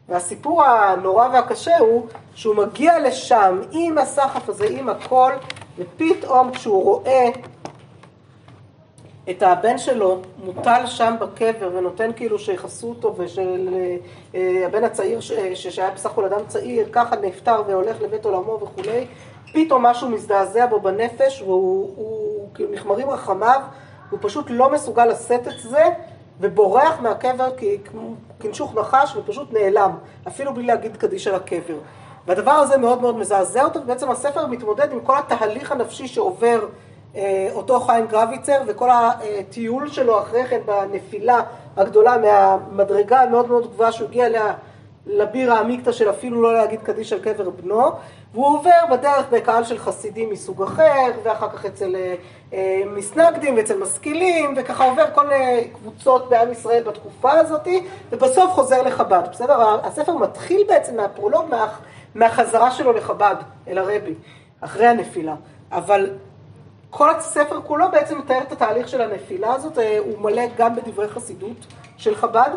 והסיפור 0.09 0.63
הנורא 0.63 1.27
והקשה 1.33 1.77
הוא 1.77 2.05
שהוא 2.35 2.55
מגיע 2.55 2.99
לשם 2.99 3.61
עם 3.71 3.97
הסחף 3.97 4.49
הזה, 4.49 4.67
עם 4.69 4.89
הכל, 4.89 5.31
ופתאום 5.77 6.51
כשהוא 6.51 6.83
רואה 6.83 7.29
את 9.29 9.43
הבן 9.43 9.77
שלו 9.77 10.21
מוטל 10.45 10.81
שם 10.85 11.15
בקבר 11.19 11.69
ונותן 11.73 12.11
כאילו 12.15 12.39
שיכסו 12.39 12.89
אותו 12.89 13.15
ושל 13.17 13.69
אה, 14.35 14.63
הבן 14.65 14.83
הצעיר 14.83 15.19
שהיה 15.53 15.91
בסך 15.91 16.09
הכל 16.11 16.25
אדם 16.25 16.39
צעיר 16.47 16.87
ככה 16.91 17.15
נפטר 17.15 17.61
והולך 17.67 18.01
לבית 18.01 18.25
עולמו 18.25 18.59
וכולי 18.61 19.07
פתאום 19.53 19.85
משהו 19.85 20.09
מזדעזע 20.09 20.65
בו 20.65 20.79
בנפש 20.79 21.41
והוא 21.41 22.49
כאילו 22.53 22.71
נכמרים 22.71 23.09
רחמיו 23.09 23.61
הוא 24.09 24.19
פשוט 24.21 24.45
לא 24.49 24.71
מסוגל 24.71 25.05
לשאת 25.05 25.47
את 25.47 25.59
זה 25.61 25.83
ובורח 26.39 26.99
מהקבר 27.01 27.49
כנשוך 28.39 28.75
נחש 28.75 29.15
ופשוט 29.15 29.53
נעלם 29.53 29.91
אפילו 30.27 30.53
בלי 30.53 30.65
להגיד 30.65 30.97
קדיש 30.97 31.27
על 31.27 31.35
הקבר. 31.35 31.77
והדבר 32.27 32.51
הזה 32.51 32.77
מאוד 32.77 33.01
מאוד 33.01 33.17
מזעזע 33.17 33.63
אותו 33.63 33.81
ובעצם 33.81 34.11
הספר 34.11 34.47
מתמודד 34.47 34.91
עם 34.91 34.99
כל 34.99 35.17
התהליך 35.17 35.71
הנפשי 35.71 36.07
שעובר 36.07 36.59
אה, 36.63 36.67
אותו 37.53 37.79
חיים 37.79 38.07
גרביצר 38.07 38.61
וכל 38.67 38.89
הטיול 38.91 39.89
שלו 39.89 40.19
אחרי 40.19 40.45
כן 40.47 40.59
בנפילה 40.65 41.41
הגדולה 41.77 42.17
מהמדרגה 42.17 43.21
המאוד 43.21 43.47
מאוד 43.47 43.71
גבוהה 43.71 43.91
שהוא 43.91 44.07
הגיע 44.07 44.25
אליה 44.25 44.53
לביר 45.07 45.53
העמיקתא 45.53 45.91
של 45.91 46.09
אפילו 46.09 46.41
לא 46.41 46.53
להגיד 46.53 46.79
קדיש 46.81 47.13
על 47.13 47.19
קבר 47.19 47.49
בנו 47.49 47.91
והוא 48.33 48.47
עובר 48.47 48.85
בדרך 48.91 49.25
בקהל 49.31 49.63
של 49.63 49.77
חסידים 49.77 50.29
מסוג 50.29 50.63
אחר 50.63 51.11
ואחר 51.23 51.49
כך 51.49 51.65
אצל 51.65 51.95
אה, 51.95 52.15
אה, 52.53 52.83
מסנגדים 52.95 53.55
ואצל 53.55 53.77
משכילים 53.77 54.53
וככה 54.57 54.85
עובר 54.85 55.05
כל 55.13 55.29
קבוצות 55.73 56.29
בעם 56.29 56.51
ישראל 56.51 56.83
בתקופה 56.83 57.31
הזאת 57.31 57.67
ובסוף 58.11 58.51
חוזר 58.51 58.81
לחב"ד, 58.81 59.23
בסדר? 59.31 59.79
הספר 59.83 60.17
מתחיל 60.17 60.63
בעצם 60.67 60.97
מהפרולוג 60.97 61.45
מה, 61.49 61.67
מהחזרה 62.15 62.71
שלו 62.71 62.93
לחב"ד 62.93 63.35
אל 63.67 63.77
הרבי 63.77 64.13
אחרי 64.61 64.87
הנפילה 64.87 65.35
אבל 65.71 66.09
כל 66.89 67.09
הספר 67.09 67.61
כולו 67.61 67.91
בעצם 67.91 68.17
מתאר 68.17 68.41
את 68.41 68.51
התהליך 68.51 68.87
של 68.87 69.01
הנפילה 69.01 69.53
הזאת, 69.53 69.77
אה, 69.77 69.97
הוא 69.99 70.19
מלא 70.19 70.43
גם 70.57 70.75
בדברי 70.75 71.07
חסידות 71.07 71.57
של 71.97 72.15
חב"ד 72.15 72.49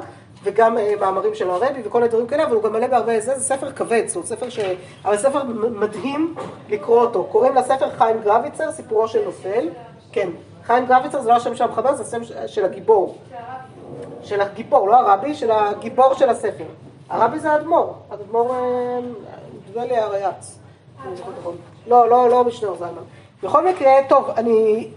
וגם 0.42 0.78
אה, 0.78 0.94
מאמרים 1.00 1.34
של 1.34 1.50
הרבי 1.50 1.80
וכל 1.84 2.02
הדברים 2.02 2.26
כאלה, 2.26 2.44
אבל 2.44 2.54
הוא 2.54 2.62
גם 2.62 2.72
מלא 2.72 2.86
בהרבה 2.86 3.20
זה, 3.20 3.38
זה 3.38 3.44
ספר 3.44 3.72
כבד, 3.72 4.02
זאת 4.06 4.26
ספר 4.26 4.48
ש... 4.48 4.58
אבל 5.04 5.16
ספר 5.16 5.44
מדהים 5.70 6.34
לקרוא 6.68 7.00
אותו. 7.00 7.24
קוראים 7.24 7.54
לספר 7.54 7.90
חיים 7.90 8.20
גרביצר, 8.22 8.72
סיפורו 8.72 9.08
של 9.08 9.24
נופל. 9.24 9.68
כן, 10.12 10.28
חיים 10.64 10.86
גרביצר 10.86 11.20
זה 11.20 11.28
לא 11.28 11.34
השם 11.34 11.56
של 11.56 11.64
המחבר, 11.64 11.94
זה 11.94 12.02
השם 12.02 12.46
של 12.46 12.64
הגיבור. 12.64 13.18
של 14.22 14.40
הגיבור, 14.40 14.88
לא 14.88 14.96
הרבי, 14.96 15.34
של 15.34 15.50
הגיבור 15.50 16.14
של 16.14 16.28
הספר. 16.28 16.64
הרבי 17.10 17.38
זה 17.38 17.50
האדמו"ר, 17.50 17.94
האדמו"ר, 18.10 18.54
אה, 18.54 19.00
נדמה 19.68 19.84
לי 19.84 19.96
הרייץ. 19.96 20.58
לא, 21.86 22.08
לא, 22.08 22.30
לא 22.30 22.44
משנר 22.44 22.74
זלמן. 22.74 23.02
בכל 23.42 23.68
מקרה, 23.68 23.92
טוב, 24.08 24.30
אני, 24.30 24.88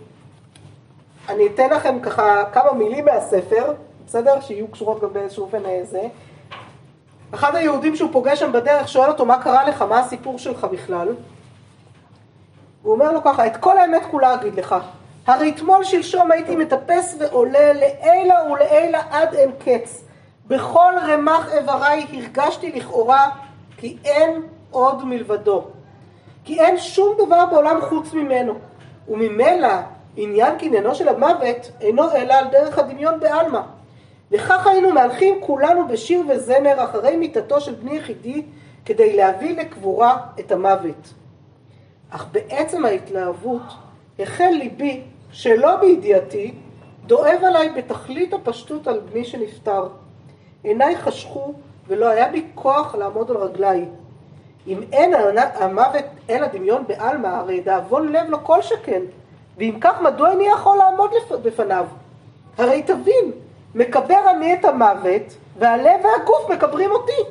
אני 1.30 1.48
אתן 1.48 1.70
לכם 1.70 2.00
ככה 2.00 2.44
כמה 2.52 2.74
מילים 2.74 3.06
מהספר, 3.06 3.74
בסדר? 4.08 4.42
שיהיו 4.42 4.68
קשורות 4.68 5.02
גם 5.02 5.14
באיזשהו 5.14 5.44
אופן 5.44 5.66
איזה. 5.66 6.00
אה, 6.00 6.08
אחד 7.34 7.56
היהודים 7.56 7.96
שהוא 7.96 8.10
פוגש 8.12 8.40
שם 8.40 8.52
בדרך 8.52 8.88
שואל 8.88 9.10
אותו 9.10 9.26
מה 9.26 9.44
קרה 9.44 9.70
לך, 9.70 9.82
מה 9.82 10.00
הסיפור 10.00 10.40
שלך 10.40 10.64
בכלל? 10.64 11.08
הוא 12.84 12.94
אומר 12.94 13.12
לו 13.12 13.24
ככה, 13.24 13.48
את 13.48 13.58
כל 13.58 13.78
האמת 13.78 14.02
כולה 14.12 14.34
אגיד 14.34 14.56
לך. 14.56 14.76
הרי 15.28 15.52
אתמול 15.56 15.84
שלשום 15.84 16.32
הייתי 16.32 16.56
מטפס 16.56 17.16
ועולה 17.20 17.74
לעילה 17.74 18.52
ולעילה 18.52 19.02
עד 19.12 19.34
אין 19.34 19.52
קץ. 19.60 20.04
בכל 20.48 20.94
רמ"ח 21.08 21.54
איבריי 21.54 22.06
הרגשתי 22.14 22.72
לכאורה 22.72 23.30
כי 23.78 23.98
אין 24.06 24.42
עוד 24.72 25.06
מלבדו. 25.06 25.64
כי 26.44 26.60
אין 26.60 26.78
שום 26.78 27.18
דבר 27.26 27.46
בעולם 27.46 27.82
חוץ 27.82 28.14
ממנו. 28.14 28.54
וממילא 29.08 29.74
עניין 30.16 30.58
קניינו 30.58 30.96
של 30.96 31.08
המוות 31.08 31.72
אינו 31.82 32.12
אלא 32.16 32.34
על 32.34 32.46
דרך 32.48 32.78
הדמיון 32.78 33.20
בעלמא. 33.20 33.62
וכך 34.32 34.68
היינו 34.68 34.92
מהלכים 34.92 35.36
כולנו 35.42 35.88
בשיר 35.88 36.24
וזמר 36.30 36.84
אחרי 36.84 37.18
מיתתו 37.18 37.62
של 37.62 37.74
בני 37.74 37.96
יחידי 37.96 38.42
כדי 38.86 39.16
להביא 39.16 39.58
לקבורה 39.58 40.18
את 40.40 40.52
המוות. 40.52 41.14
אך 42.10 42.28
בעצם 42.32 42.86
ההתלהבות 42.86 43.62
החל 44.20 44.50
ליבי, 44.60 45.02
שלא 45.32 45.76
בידיעתי, 45.76 46.54
דואב 47.06 47.40
עליי 47.44 47.70
בתכלית 47.70 48.34
הפשטות 48.34 48.88
על 48.88 49.00
בני 49.00 49.26
שנפטר. 49.26 49.88
עיניי 50.64 50.98
חשכו 50.98 51.54
ולא 51.88 52.08
היה 52.08 52.30
בי 52.30 52.46
כוח 52.56 52.96
לעמוד 52.96 53.32
על 53.32 53.38
רגליי. 53.38 53.86
אם 54.68 54.82
אין 54.92 55.14
המוות 55.54 56.06
אלא 56.30 56.48
דמיון 56.48 56.84
בעלמא, 56.88 57.28
הרי 57.28 57.62
דאבון 57.62 58.12
לב 58.12 58.30
לא 58.30 58.40
כל 58.44 58.62
שכן. 58.62 59.02
ואם 59.58 59.78
כך, 59.82 60.02
מדוע 60.02 60.32
איני 60.32 60.48
יכול 60.48 60.78
לעמוד 60.78 61.12
בפניו? 61.44 61.86
הרי 62.58 62.84
תבין, 62.84 63.32
מקבר 63.76 64.30
אני 64.30 64.54
את 64.54 64.66
המוות, 64.66 65.36
והלב 65.60 66.00
והגוף 66.04 66.50
מקברים 66.50 66.92
אותי. 66.92 67.22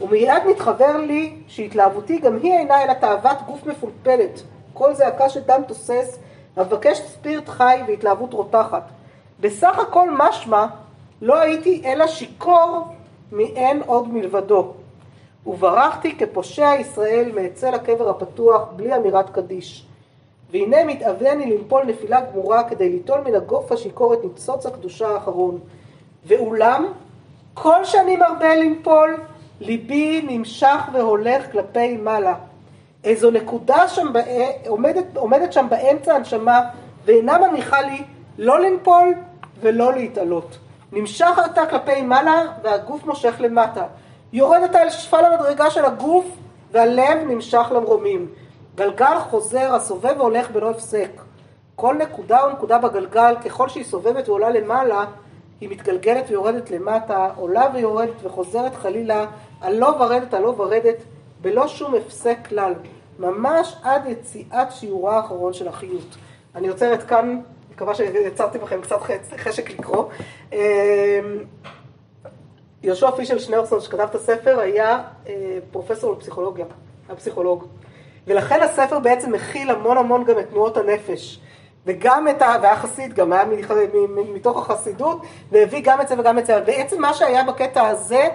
ומיד 0.00 0.42
מתחבר 0.50 0.96
לי 0.96 1.34
שהתלהבותי 1.48 2.18
גם 2.18 2.38
היא 2.42 2.52
אינה 2.52 2.84
אלא 2.84 2.92
תאוות 2.92 3.36
גוף 3.46 3.66
מפולפלת, 3.66 4.42
כל 4.74 4.94
זעקה 4.94 5.28
של 5.28 5.40
דם 5.40 5.62
תוסס, 5.68 6.18
המבקש 6.56 6.98
ספירט 7.00 7.48
חי 7.48 7.80
והתלהבות 7.86 8.32
רותחת. 8.32 8.82
בסך 9.40 9.78
הכל 9.78 10.10
משמע 10.10 10.66
לא 11.22 11.40
הייתי 11.40 11.82
אלא 11.84 12.06
שיכור 12.06 12.84
מאין 13.32 13.82
עוד 13.86 14.08
מלבדו. 14.08 14.72
וברחתי 15.46 16.16
כפושע 16.16 16.70
ישראל 16.80 17.30
מאצל 17.34 17.74
הקבר 17.74 18.10
הפתוח 18.10 18.62
בלי 18.76 18.96
אמירת 18.96 19.30
קדיש. 19.30 19.86
והנה 20.50 20.84
מתאבני 20.84 21.50
לנפול 21.50 21.84
נפילה 21.84 22.20
גמורה 22.20 22.64
כדי 22.64 22.90
ליטול 22.90 23.20
מן 23.20 23.34
הגוף 23.34 23.72
השיכור 23.72 24.14
את 24.14 24.18
ניצוץ 24.24 24.66
הקדושה 24.66 25.08
האחרון. 25.08 25.58
ואולם, 26.26 26.86
כל 27.54 27.84
שאני 27.84 28.16
מרבה 28.16 28.56
לנפול, 28.56 29.16
ליבי 29.60 30.22
נמשך 30.28 30.80
והולך 30.92 31.52
כלפי 31.52 31.96
מעלה. 31.96 32.34
איזו 33.04 33.30
נקודה 33.30 33.88
שם, 33.88 34.12
בא... 34.12 34.20
עומדת, 34.68 35.16
עומדת 35.16 35.52
שם 35.52 35.66
באמצע 35.70 36.14
הנשמה 36.14 36.60
ואינה 37.04 37.38
מניחה 37.38 37.80
לי 37.80 38.02
לא 38.38 38.60
לנפול 38.60 39.14
ולא 39.60 39.92
להתעלות. 39.92 40.58
נמשך 40.92 41.38
אתה 41.46 41.66
כלפי 41.66 42.02
מעלה 42.02 42.42
והגוף 42.62 43.04
מושך 43.04 43.34
למטה. 43.38 43.84
יורד 44.32 44.62
אתה 44.62 44.82
אל 44.82 44.90
שפל 44.90 45.24
המדרגה 45.24 45.70
של 45.70 45.84
הגוף 45.84 46.24
והלב 46.72 47.18
נמשך 47.26 47.66
למרומים. 47.74 48.28
גלגל 48.74 49.18
חוזר 49.30 49.74
הסובב 49.74 50.14
והולך 50.18 50.50
בלא 50.50 50.70
הפסק. 50.70 51.10
כל 51.76 51.94
נקודה 51.94 52.46
ונקודה 52.46 52.78
בגלגל, 52.78 53.34
ככל 53.44 53.68
שהיא 53.68 53.84
סובבת 53.84 54.28
ועולה 54.28 54.50
למעלה, 54.50 55.04
היא 55.60 55.68
מתגלגלת 55.68 56.24
ויורדת 56.30 56.70
למטה, 56.70 57.28
עולה 57.36 57.68
ויורדת 57.74 58.24
וחוזרת 58.24 58.74
חלילה, 58.74 59.26
עלו 59.60 59.86
ורדת, 59.98 60.34
עלו 60.34 60.56
ורדת, 60.56 60.96
בלא 61.40 61.68
שום 61.68 61.94
הפסק 61.94 62.38
כלל. 62.48 62.74
ממש 63.18 63.76
עד 63.82 64.06
יציאת 64.06 64.72
שיעורה 64.72 65.16
האחרון 65.16 65.52
של 65.52 65.68
החיות. 65.68 66.16
אני 66.54 66.68
עוצרת 66.68 67.02
כאן, 67.02 67.40
מקווה 67.72 67.94
שיצרתי 67.94 68.58
בכם 68.58 68.80
קצת 68.80 68.98
חשק 69.36 69.70
לקרוא. 69.70 70.04
יהושע 72.86 73.10
פישל 73.10 73.38
שניאורסון 73.38 73.80
שכתב 73.80 74.00
את 74.00 74.14
הספר 74.14 74.58
היה 74.60 75.02
אה, 75.28 75.58
פרופסור 75.72 76.12
לפסיכולוגיה, 76.12 76.64
היה 77.08 77.16
פסיכולוג. 77.16 77.64
ולכן 78.26 78.62
הספר 78.62 78.98
בעצם 78.98 79.32
מכיל 79.32 79.70
המון 79.70 79.98
המון 79.98 80.24
גם 80.24 80.38
את 80.38 80.50
תנועות 80.50 80.76
הנפש. 80.76 81.40
וגם 81.86 82.28
את 82.28 82.42
ה... 82.42 82.56
והיה 82.62 82.76
חסיד 82.76 83.14
גם, 83.14 83.32
היה 83.32 83.44
מתוך 84.34 84.70
החסידות, 84.70 85.22
והביא 85.52 85.80
גם 85.84 86.00
את 86.00 86.08
זה 86.08 86.14
וגם 86.18 86.38
את 86.38 86.46
זה. 86.46 86.60
בעצם 86.60 87.00
מה 87.00 87.14
שהיה 87.14 87.44
בקטע 87.44 87.86
הזה, 87.86 88.28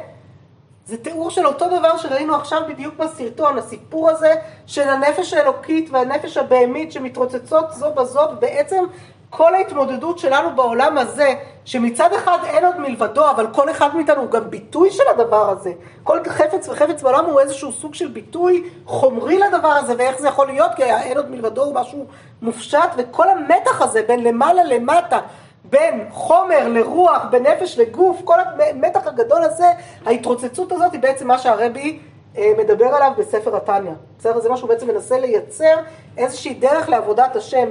זה 0.85 0.97
תיאור 0.97 1.29
של 1.29 1.47
אותו 1.47 1.79
דבר 1.79 1.97
שראינו 1.97 2.35
עכשיו 2.35 2.61
בדיוק 2.69 2.95
בסרטון, 2.95 3.57
הסיפור 3.57 4.09
הזה 4.09 4.33
של 4.65 4.89
הנפש 4.89 5.33
האלוקית 5.33 5.89
והנפש 5.89 6.37
הבהמית 6.37 6.91
שמתרוצצות 6.91 7.71
זו 7.71 7.93
בזו, 7.93 8.21
ובעצם 8.37 8.83
כל 9.31 9.55
ההתמודדות 9.55 10.19
שלנו 10.19 10.55
בעולם 10.55 10.97
הזה, 10.97 11.33
שמצד 11.65 12.13
אחד 12.13 12.37
אין 12.45 12.65
עוד 12.65 12.79
מלבדו, 12.79 13.29
אבל 13.29 13.47
כל 13.47 13.71
אחד 13.71 13.95
מאיתנו 13.95 14.21
הוא 14.21 14.31
גם 14.31 14.49
ביטוי 14.49 14.91
של 14.91 15.03
הדבר 15.13 15.49
הזה. 15.49 15.71
כל 16.03 16.19
חפץ 16.27 16.69
וחפץ 16.69 17.01
בעולם 17.01 17.25
הוא 17.25 17.39
איזשהו 17.39 17.71
סוג 17.71 17.93
של 17.93 18.07
ביטוי 18.07 18.69
חומרי 18.85 19.37
לדבר 19.39 19.67
הזה, 19.67 19.93
ואיך 19.97 20.19
זה 20.19 20.27
יכול 20.27 20.47
להיות, 20.47 20.71
כי 20.75 20.83
אין 20.83 21.17
עוד 21.17 21.31
מלבדו 21.31 21.63
הוא 21.63 21.75
משהו 21.75 22.05
מופשט, 22.41 22.89
וכל 22.97 23.29
המתח 23.29 23.81
הזה 23.81 24.01
בין 24.07 24.23
למעלה 24.23 24.63
למטה, 24.63 25.19
בין 25.63 26.05
חומר 26.11 26.67
לרוח, 26.67 27.25
בין 27.29 27.43
נפש 27.47 27.79
לגוף, 27.79 28.21
כל 28.23 28.37
המתח 28.39 29.07
הגדול 29.07 29.43
הזה, 29.43 29.67
ההתרוצצות 30.05 30.71
הזאת 30.71 30.91
היא 30.91 30.99
בעצם 30.99 31.27
מה 31.27 31.37
שהרבי 31.37 31.99
אה, 32.37 32.51
מדבר 32.57 32.87
עליו 32.87 33.11
בספר 33.17 33.55
התניא. 33.55 33.91
בסדר? 34.19 34.39
זה 34.39 34.49
מה 34.49 34.57
שהוא 34.57 34.69
בעצם 34.69 34.87
מנסה 34.87 35.19
לייצר 35.19 35.75
איזושהי 36.17 36.53
דרך 36.53 36.89
לעבודת 36.89 37.35
השם 37.35 37.69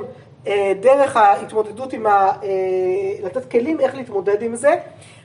דרך 0.80 1.16
ההתמודדות 1.16 1.92
עם 1.92 2.06
ה... 2.06 2.10
אה, 2.10 3.26
לתת 3.26 3.50
כלים 3.50 3.80
איך 3.80 3.94
להתמודד 3.94 4.42
עם 4.42 4.56
זה. 4.56 4.74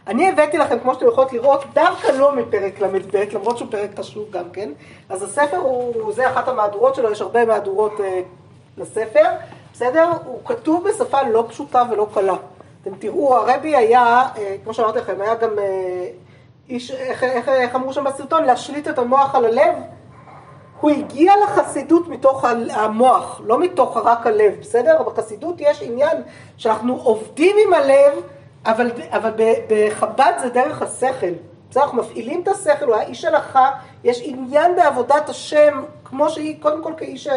אני 0.07 0.29
הבאתי 0.29 0.57
לכם, 0.57 0.79
כמו 0.79 0.93
שאתם 0.93 1.07
יכולות 1.07 1.33
לראות, 1.33 1.63
דווקא 1.73 2.11
לא 2.11 2.35
מפרק 2.35 2.79
ל"ב, 2.79 3.15
למרות 3.33 3.57
שהוא 3.57 3.71
פרק 3.71 3.99
חשוב 3.99 4.31
גם 4.31 4.49
כן. 4.53 4.71
אז 5.09 5.23
הספר 5.23 5.57
הוא, 5.57 6.13
זה 6.13 6.29
אחת 6.29 6.47
המהדורות 6.47 6.95
שלו, 6.95 7.11
יש 7.11 7.21
הרבה 7.21 7.45
מהדורות 7.45 8.01
אה, 8.01 8.21
לספר, 8.77 9.25
בסדר? 9.73 10.11
הוא 10.25 10.39
כתוב 10.45 10.87
בשפה 10.89 11.21
לא 11.21 11.45
פשוטה 11.49 11.83
ולא 11.91 12.07
קלה. 12.13 12.35
אתם 12.81 12.95
תראו, 12.99 13.35
הרבי 13.35 13.75
היה, 13.75 14.23
אה, 14.37 14.55
כמו 14.63 14.73
שאמרתי 14.73 14.99
לכם, 14.99 15.21
היה 15.21 15.35
גם 15.35 15.59
אה, 15.59 16.07
איש, 16.69 16.91
איך, 16.91 17.23
איך, 17.23 17.49
איך 17.49 17.75
אמרו 17.75 17.93
שם 17.93 18.03
בסרטון, 18.03 18.43
להשליט 18.43 18.87
את 18.87 18.99
המוח 18.99 19.35
על 19.35 19.45
הלב. 19.45 19.75
הוא 20.85 20.91
הגיע 20.91 21.33
לחסידות 21.43 22.07
מתוך 22.07 22.45
המוח, 22.69 23.41
לא 23.45 23.59
מתוך 23.59 23.97
רק 23.97 24.27
הלב, 24.27 24.53
בסדר? 24.59 25.03
בחסידות 25.03 25.55
יש 25.59 25.81
עניין 25.81 26.17
שאנחנו 26.57 26.95
עובדים 27.03 27.55
עם 27.67 27.73
הלב, 27.73 28.13
אבל, 28.65 28.91
אבל 29.09 29.31
בחב"ד 29.69 30.33
זה 30.41 30.49
דרך 30.49 30.81
השכל. 30.81 31.31
בסדר? 31.69 31.83
אנחנו 31.83 31.97
מפעילים 31.97 32.41
את 32.43 32.47
השכל, 32.47 32.85
הוא 32.85 32.95
היה 32.95 33.07
איש 33.07 33.25
הלכה, 33.25 33.71
יש 34.03 34.21
עניין 34.23 34.75
בעבודת 34.75 35.29
השם, 35.29 35.83
כמו 36.03 36.29
שהיא, 36.29 36.61
קודם 36.61 36.83
כל 36.83 36.93
כאיש, 36.97 37.27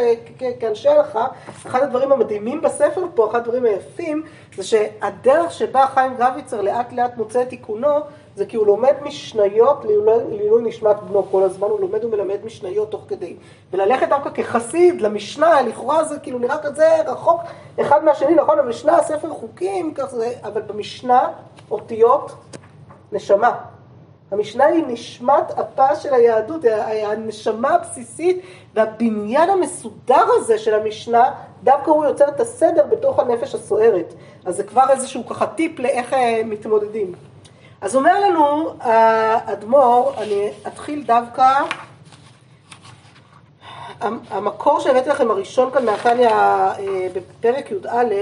כאנשי 0.60 0.88
הלכה, 0.88 1.26
אחד 1.66 1.82
הדברים 1.82 2.12
המדהימים 2.12 2.60
בספר 2.60 3.06
פה, 3.14 3.30
אחד 3.30 3.38
הדברים 3.38 3.64
היפים, 3.64 4.22
זה 4.56 4.62
שהדרך 4.62 5.52
שבה 5.52 5.86
חיים 5.86 6.14
גביצר 6.16 6.60
לאט 6.60 6.92
לאט 6.92 7.16
מוצא 7.16 7.42
את 7.42 7.48
תיקונו, 7.48 7.96
זה 8.38 8.46
כי 8.46 8.56
הוא 8.56 8.66
לומד 8.66 8.94
משניות 9.02 9.84
לעילוי 10.30 10.62
נשמת 10.62 10.96
בנו 11.02 11.26
כל 11.30 11.42
הזמן, 11.42 11.68
הוא 11.68 11.80
לומד 11.80 12.04
ומלמד 12.04 12.44
משניות 12.44 12.90
תוך 12.90 13.04
כדי. 13.08 13.36
וללכת 13.72 14.08
דווקא 14.08 14.30
כחסיד 14.30 15.00
למשנה, 15.00 15.62
לכאורה 15.62 16.04
זה 16.04 16.18
כאילו 16.18 16.38
נראה 16.38 16.58
כזה 16.58 17.02
רחוק 17.06 17.40
אחד 17.80 18.04
מהשני, 18.04 18.34
נכון? 18.34 18.58
המשנה, 18.58 19.02
ספר 19.02 19.30
חוקים, 19.30 19.94
כך 19.94 20.10
זה, 20.10 20.32
אבל 20.42 20.60
במשנה 20.60 21.28
אותיות 21.70 22.32
נשמה. 23.12 23.52
המשנה 24.30 24.64
היא 24.64 24.84
נשמת 24.86 25.50
אפה 25.50 25.96
של 25.96 26.14
היהדות, 26.14 26.60
הנשמה 27.06 27.68
הבסיסית 27.68 28.40
והבניין 28.74 29.50
המסודר 29.50 30.24
הזה 30.36 30.58
של 30.58 30.74
המשנה, 30.74 31.30
דווקא 31.64 31.90
הוא 31.90 32.04
יוצר 32.04 32.28
את 32.28 32.40
הסדר 32.40 32.86
בתוך 32.90 33.18
הנפש 33.18 33.54
הסוערת. 33.54 34.14
אז 34.44 34.56
זה 34.56 34.64
כבר 34.64 34.84
איזשהו 34.90 35.26
ככה 35.26 35.46
טיפ 35.46 35.78
לאיך 35.78 36.14
אה, 36.14 36.42
מתמודדים. 36.44 37.12
אז 37.80 37.96
אומר 37.96 38.20
לנו 38.20 38.74
האדמו"ר, 38.80 40.12
אני 40.18 40.50
אתחיל 40.66 41.02
דווקא, 41.06 41.60
המקור 44.30 44.80
שהבאתי 44.80 45.08
לכם 45.08 45.30
הראשון 45.30 45.70
כאן 45.70 45.84
מהתניא 45.84 46.28
אה, 46.28 47.06
בפרק 47.12 47.70
י"א, 47.70 48.14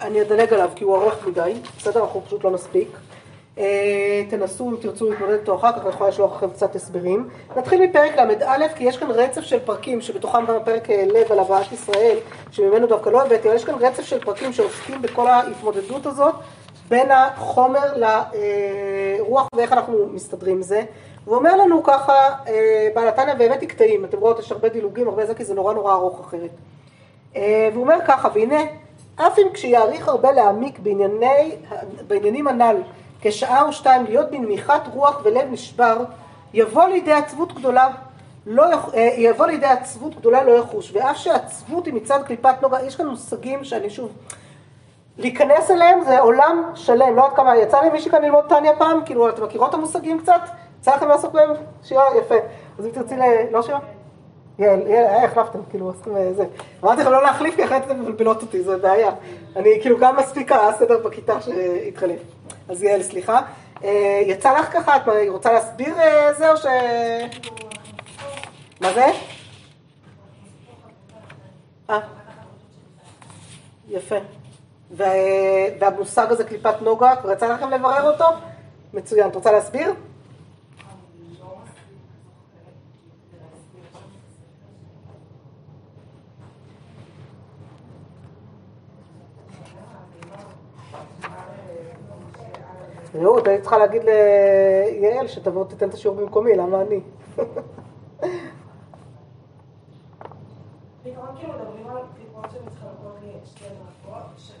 אני 0.00 0.22
אדלג 0.22 0.52
עליו 0.52 0.70
כי 0.74 0.84
הוא 0.84 0.96
ארוך 0.96 1.26
מדי, 1.26 1.54
בסדר? 1.78 2.02
אנחנו 2.02 2.22
פשוט 2.24 2.44
לא 2.44 2.50
נספיק. 2.50 2.88
אה, 3.58 4.22
תנסו 4.30 4.70
אם 4.70 4.76
תרצו 4.76 5.10
להתמודד 5.10 5.32
איתו 5.32 5.54
אחר 5.56 5.72
כך, 5.72 5.80
אני 5.80 5.88
יכולה 5.88 6.10
לשלוח 6.10 6.36
לכם 6.36 6.50
קצת 6.50 6.74
הסברים. 6.74 7.28
נתחיל 7.56 7.86
מפרק 7.86 8.16
ל"א, 8.18 8.68
כי 8.76 8.84
יש 8.84 8.96
כאן 8.96 9.10
רצף 9.10 9.40
של 9.40 9.58
פרקים, 9.58 10.00
שבתוכם 10.00 10.46
גם 10.46 10.54
הפרק 10.54 10.90
אה, 10.90 11.04
לב 11.06 11.32
על 11.32 11.38
הבאת 11.38 11.72
ישראל, 11.72 12.18
שממנו 12.50 12.86
דווקא 12.86 13.10
לא 13.10 13.22
הבאתי, 13.22 13.48
אבל 13.48 13.56
יש 13.56 13.64
כאן 13.64 13.74
רצף 13.74 14.02
של 14.02 14.24
פרקים 14.24 14.52
שעוסקים 14.52 15.02
בכל 15.02 15.26
ההתמודדות 15.26 16.06
הזאת 16.06 16.34
בין 16.88 17.10
החומר 17.10 17.94
לרוח 17.96 19.48
ואיך 19.56 19.72
אנחנו 19.72 20.06
מסתדרים 20.12 20.56
עם 20.56 20.62
זה. 20.62 20.82
הוא 21.24 21.36
אומר 21.36 21.56
לנו 21.56 21.82
ככה, 21.82 22.12
אה, 22.48 22.88
בעל 22.94 23.08
התניא 23.08 23.34
והבאתי 23.38 23.66
קטעים, 23.66 24.04
אתם 24.04 24.18
רואות, 24.18 24.38
יש 24.38 24.52
הרבה 24.52 24.68
דילוגים, 24.68 25.08
הרבה 25.08 25.26
זה, 25.26 25.34
כי 25.34 25.44
זה 25.44 25.54
נורא 25.54 25.74
נורא 25.74 25.92
ארוך 25.92 26.20
אחרת. 26.20 26.50
אה, 27.36 27.68
והוא 27.72 27.82
אומר 27.82 27.98
ככה, 28.06 28.28
והנה, 28.34 28.60
אף 29.16 29.38
אם 29.38 29.46
כשיעריך 29.54 30.08
הרבה 30.08 30.32
להעמיק 30.32 30.78
בענייני, 30.78 31.56
בעניינים 32.06 32.48
הנ"ל, 32.48 32.76
כשעה 33.20 33.62
או 33.62 33.72
שתיים, 33.72 34.04
להיות 34.04 34.30
בנמיכת 34.30 34.80
רוח 34.94 35.20
ולב 35.24 35.48
נשבר, 35.50 36.04
יבוא 36.54 36.84
לידי 36.84 37.12
עצבות 37.12 37.52
גדולה, 37.52 37.88
לא, 38.46 38.64
אה, 38.94 39.14
יבוא 39.16 39.46
לידי 39.46 39.66
עצבות 39.66 40.14
גדולה 40.14 40.44
לא 40.44 40.52
יחוש, 40.52 40.90
ואף 40.94 41.16
שהעצבות 41.16 41.86
היא 41.86 41.94
מצד 41.94 42.22
קליפת 42.26 42.54
נוגה, 42.62 42.82
יש 42.82 42.96
כאן 42.96 43.06
מושגים 43.06 43.64
שאני 43.64 43.90
שוב, 43.90 44.12
להיכנס 45.18 45.70
אליהם 45.70 46.00
זה 46.04 46.20
עולם 46.20 46.70
שלם, 46.74 47.16
לא 47.16 47.22
יודעת 47.22 47.36
כמה, 47.36 47.56
יצא 47.56 47.80
לי 47.80 47.90
מישהי 47.90 48.10
כאן 48.10 48.22
ללמוד 48.22 48.44
טניה 48.48 48.76
פעם, 48.78 49.00
כאילו, 49.04 49.28
אתם 49.28 49.44
מכירות 49.44 49.68
את 49.68 49.74
המושגים 49.74 50.20
קצת? 50.20 50.40
יצא 50.80 50.96
לכם 50.96 51.08
לעסוק 51.08 51.32
בהם? 51.32 51.50
שירה, 51.84 52.04
יפה. 52.18 52.34
אז 52.78 52.86
אם 52.86 52.90
תרצי 52.90 53.16
ל... 53.16 53.22
לא 53.50 53.62
שירה? 53.62 53.78
יעל, 54.58 54.86
יעל, 54.86 55.04
אה, 55.04 55.24
החלפתם, 55.24 55.58
כאילו, 55.70 55.90
עשיתם 55.90 56.10
זה. 56.32 56.44
אמרתי 56.84 57.00
לכם 57.00 57.10
לא 57.10 57.22
להחליף, 57.22 57.56
כי 57.56 57.64
אחרת 57.64 57.84
אתם 57.84 58.00
מבלבלות 58.00 58.42
אותי, 58.42 58.62
זה 58.62 58.76
בעיה. 58.76 59.10
אני 59.56 59.78
כאילו 59.80 59.98
גם 59.98 60.16
מספיק 60.16 60.52
הסדר 60.52 60.98
בכיתה 60.98 61.40
שהתחלף. 61.40 62.20
אז 62.68 62.82
יעל, 62.82 63.02
סליחה. 63.02 63.40
אה, 63.84 64.22
יצא 64.26 64.58
לך 64.58 64.72
ככה, 64.72 64.96
את 64.96 65.02
רוצה 65.28 65.52
להסביר 65.52 65.98
אה, 65.98 66.32
זה 66.32 66.52
או 66.52 66.56
ש... 66.56 66.66
מה 68.80 68.92
זה? 68.92 69.06
אה. 71.90 72.00
יפה. 73.88 74.16
וה- 74.90 75.06
והמושג 75.80 76.26
הזה 76.30 76.44
קליפת 76.44 76.74
נוגה, 76.82 77.16
כבר 77.16 77.32
יצא 77.32 77.54
לכם 77.54 77.70
לברר 77.70 78.12
אותו? 78.12 78.24
מצוין. 78.94 79.28
את 79.28 79.34
רוצה 79.34 79.52
להסביר? 79.52 79.92
רעות, 93.14 93.46
היית 93.48 93.60
צריכה 93.60 93.78
להגיד 93.78 94.02
ליעל 95.00 95.28
שתבוא 95.28 95.64
תיתן 95.64 95.88
את 95.88 95.94
השיעור 95.94 96.16
במקומי, 96.16 96.54
למה 96.56 96.80
אני? 96.82 97.00
בעיקרון 101.04 101.28
כאילו 101.38 101.52
מדברים 101.52 101.86
על 101.90 102.02
קליפות 102.16 102.44
שמתחלקות 102.50 103.16
לשתי 103.44 103.64
ש- 104.38 104.52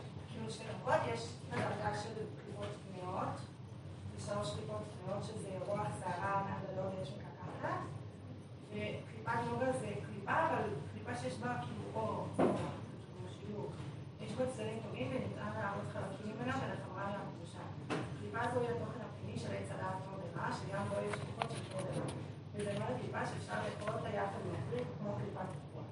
כאילו 0.46 0.58
שתי 0.58 0.64
דרגות, 0.64 1.00
יש 1.14 1.20
את 1.48 1.52
הדרגה 1.52 1.98
של 1.98 2.14
קליפות 2.14 2.68
טמאות, 2.84 3.36
ושלוש 4.16 4.54
קליפות 4.54 4.82
טמאות 5.04 5.24
שזה 5.24 5.50
רוח, 5.66 5.86
שערה, 6.00 6.42
נדלון 6.62 6.92
ויש 6.98 7.12
מקקחת, 7.12 7.78
וקליפת 8.68 9.32
נוגה 9.50 9.72
זה 9.72 9.88
קליפה, 10.06 10.32
אבל 10.32 10.70
קליפה 10.92 11.14
שיש 11.14 11.38
בה 11.38 11.56
כאילו 11.62 11.82
אור, 11.94 12.28
כאילו. 13.38 13.68
יש 14.20 14.32
בה 14.32 14.46
צדדים 14.46 14.78
טובים 14.88 15.08
וניתן 15.10 15.50
להראות 15.54 15.88
חלקים 15.92 16.32
ממנה 16.34 16.56
ולחברה 16.56 17.10
לה 17.10 17.16
הקדושה. 17.22 17.58
קליפה 18.18 18.54
זו 18.54 18.60
היא 18.60 18.68
התוכן 18.68 19.00
הפנימי 19.00 19.38
של 19.38 19.52
עץ 19.52 19.70
הדעת 19.70 19.96
טוב 20.04 20.20
ורע, 20.34 20.52
שגם 20.52 20.84
בו 20.88 20.94
יש 21.08 21.14
כוחות 21.14 21.50
של 21.50 21.72
טוב 21.72 21.80
ורע. 21.80 22.06
וזה 22.54 22.74
אומר 22.74 22.98
קליפה 23.00 23.26
שאפשר 23.26 23.54
לאכול 23.54 23.94
אותה 23.94 24.08
יחד 24.08 24.38
ולהחליט 24.46 24.88
כמו 25.00 25.16
קליפת 25.16 25.40
תפוח. 25.52 25.86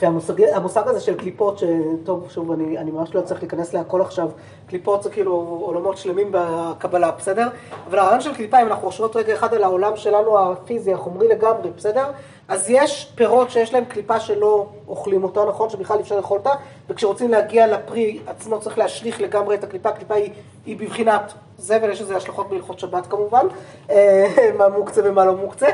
יפה, 0.00 0.06
המושג, 0.06 0.42
המושג 0.42 0.82
הזה 0.86 1.00
של 1.00 1.14
קליפות, 1.14 1.58
שטוב, 1.58 2.26
שוב, 2.30 2.52
אני, 2.52 2.78
אני 2.78 2.90
ממש 2.90 3.14
לא 3.14 3.20
צריך 3.20 3.40
להיכנס 3.40 3.74
להכל 3.74 4.00
עכשיו, 4.00 4.28
קליפות 4.68 5.02
זה 5.02 5.10
כאילו 5.10 5.32
עולמות 5.62 5.96
שלמים 5.96 6.28
בקבלה, 6.30 7.10
בסדר? 7.10 7.48
אבל 7.88 7.98
הרעיון 7.98 8.20
של 8.20 8.34
קליפה, 8.34 8.62
אם 8.62 8.66
אנחנו 8.66 8.88
חושבות 8.88 9.16
רגע 9.16 9.34
אחד 9.34 9.54
על 9.54 9.64
העולם 9.64 9.96
שלנו 9.96 10.38
הפיזי, 10.38 10.92
החומרי 10.92 11.28
לגמרי, 11.28 11.70
בסדר? 11.76 12.04
אז 12.48 12.70
יש 12.70 13.12
פירות 13.14 13.50
שיש 13.50 13.74
להם 13.74 13.84
קליפה 13.84 14.20
שלא 14.20 14.66
אוכלים 14.88 15.24
אותה, 15.24 15.44
נכון? 15.44 15.70
שבכלל 15.70 15.96
אי 15.96 16.02
אפשר 16.02 16.16
לאכול 16.16 16.38
אותה, 16.38 16.50
וכשרוצים 16.88 17.30
להגיע 17.30 17.66
לפרי 17.66 18.20
עצמו 18.26 18.60
צריך 18.60 18.78
להשליך 18.78 19.20
לגמרי 19.20 19.54
את 19.54 19.64
הקליפה, 19.64 19.88
הקליפה 19.88 20.14
היא, 20.14 20.30
היא 20.66 20.76
בבחינת 20.76 21.32
זבל, 21.58 21.90
יש 21.90 22.02
לזה 22.02 22.16
השלכות 22.16 22.48
בהלכות 22.50 22.78
שבת 22.78 23.06
כמובן, 23.06 23.46
אה, 23.90 24.50
מה 24.58 24.68
מוקצה 24.68 25.00
ומה 25.04 25.24
לא 25.24 25.36
מוקצה. 25.36 25.68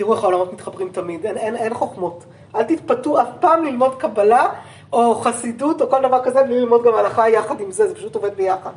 תראו 0.00 0.14
איך 0.14 0.22
העולמות 0.22 0.52
מתחברים 0.52 0.88
תמיד, 0.88 1.26
אין, 1.26 1.36
אין, 1.36 1.56
אין 1.56 1.74
חוכמות. 1.74 2.24
אל 2.54 2.62
תתפתו 2.62 3.20
אף 3.20 3.26
פעם 3.40 3.64
ללמוד 3.64 3.94
קבלה 3.94 4.48
או 4.92 5.14
חסידות 5.14 5.82
או 5.82 5.90
כל 5.90 6.02
דבר 6.02 6.24
כזה 6.24 6.42
בלי 6.42 6.60
ללמוד 6.60 6.84
גם 6.84 6.94
הלכה 6.94 7.30
יחד 7.30 7.60
עם 7.60 7.70
זה, 7.70 7.88
זה 7.88 7.94
פשוט 7.94 8.14
עובד 8.14 8.34
ביחד. 8.36 8.70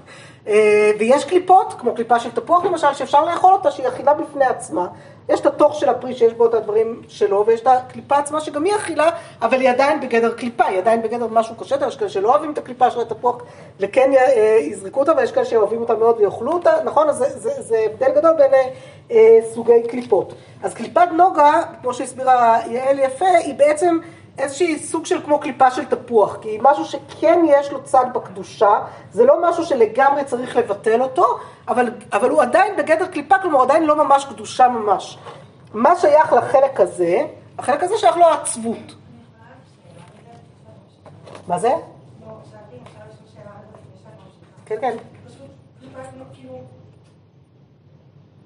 אה, 0.47 0.91
ויש 0.99 1.25
קליפות, 1.25 1.73
כמו 1.79 1.95
קליפה 1.95 2.19
של 2.19 2.31
תפוח 2.31 2.65
למשל, 2.65 2.93
שאפשר 2.93 3.25
לאכול 3.25 3.53
אותה, 3.53 3.71
שהיא 3.71 3.87
אכילה 3.87 4.13
בפני 4.13 4.45
עצמה. 4.45 4.87
יש 5.29 5.39
את 5.39 5.45
התוך 5.45 5.75
של 5.79 5.89
הפרי 5.89 6.13
שיש 6.13 6.33
בו 6.33 6.45
את 6.45 6.53
הדברים 6.53 7.01
שלו, 7.07 7.43
ויש 7.47 7.61
את 7.61 7.67
הקליפה 7.67 8.17
עצמה 8.17 8.41
שגם 8.41 8.63
היא 8.63 8.75
אכילה, 8.75 9.09
אבל 9.41 9.61
היא 9.61 9.69
עדיין 9.69 10.01
בגדר 10.01 10.33
קליפה, 10.33 10.65
היא 10.65 10.77
עדיין 10.77 11.01
בגדר 11.01 11.27
משהו 11.31 11.55
קשה, 11.55 11.75
יש 11.87 11.95
כאלה 11.95 12.09
שלא 12.09 12.29
אוהבים 12.29 12.51
את 12.51 12.57
הקליפה 12.57 12.91
של 12.91 13.01
התפוח 13.01 13.41
וכן 13.79 14.11
אה, 14.13 14.57
יזרקו 14.61 14.99
אותה, 14.99 15.11
ויש 15.17 15.31
כאלה 15.31 15.45
שאוהבים 15.45 15.81
אותה 15.81 15.95
מאוד 15.95 16.15
ויאכלו 16.19 16.51
אותה, 16.51 16.71
נכון? 16.85 17.09
אז 17.09 17.17
זה, 17.17 17.39
זה, 17.39 17.61
זה 17.61 17.85
הבדל 17.91 18.11
גדול 18.15 18.33
בין 18.33 18.51
אה, 19.11 19.39
סוגי 19.53 19.83
קליפות. 19.89 20.33
אז 20.63 20.73
קליפת 20.73 21.07
נוגה, 21.17 21.61
כמו 21.81 21.93
שהסבירה 21.93 22.59
יעל 22.67 22.99
יפה, 22.99 23.25
היא 23.25 23.53
בעצם 23.53 23.99
איזושהי 24.37 24.79
סוג 24.79 25.05
של 25.05 25.21
כמו 25.25 25.39
קליפה 25.39 25.71
של 25.71 25.85
תפוח, 25.85 26.37
כי 26.41 26.57
משהו 26.61 26.85
שכן 26.85 27.39
יש 27.47 27.71
לו 27.71 27.83
צד 27.83 28.05
בקדושה, 28.13 28.79
זה 29.11 29.25
לא 29.25 29.49
משהו 29.49 29.65
שלגמרי 29.65 30.25
צריך 30.25 30.55
לבטל 30.55 31.01
אותו, 31.01 31.25
אבל, 31.67 31.91
אבל 32.13 32.29
הוא 32.29 32.41
עדיין 32.41 32.75
בגדר 32.75 33.07
קליפה, 33.07 33.39
כלומר 33.39 33.57
הוא 33.57 33.63
עדיין 33.63 33.83
לא 33.83 34.05
ממש 34.05 34.25
קדושה 34.25 34.67
ממש. 34.67 35.17
מה 35.73 35.95
שייך 35.95 36.33
לחלק 36.33 36.79
הזה, 36.79 37.27
החלק 37.57 37.83
הזה 37.83 37.97
שייך 37.97 38.17
לו 38.17 38.25
העצבות. 38.25 38.95
מה 41.47 41.59
זה? 41.59 41.69
לא. 41.69 42.33
כן, 44.65 44.75
כן. 44.81 44.97
כאילו... 46.33 46.61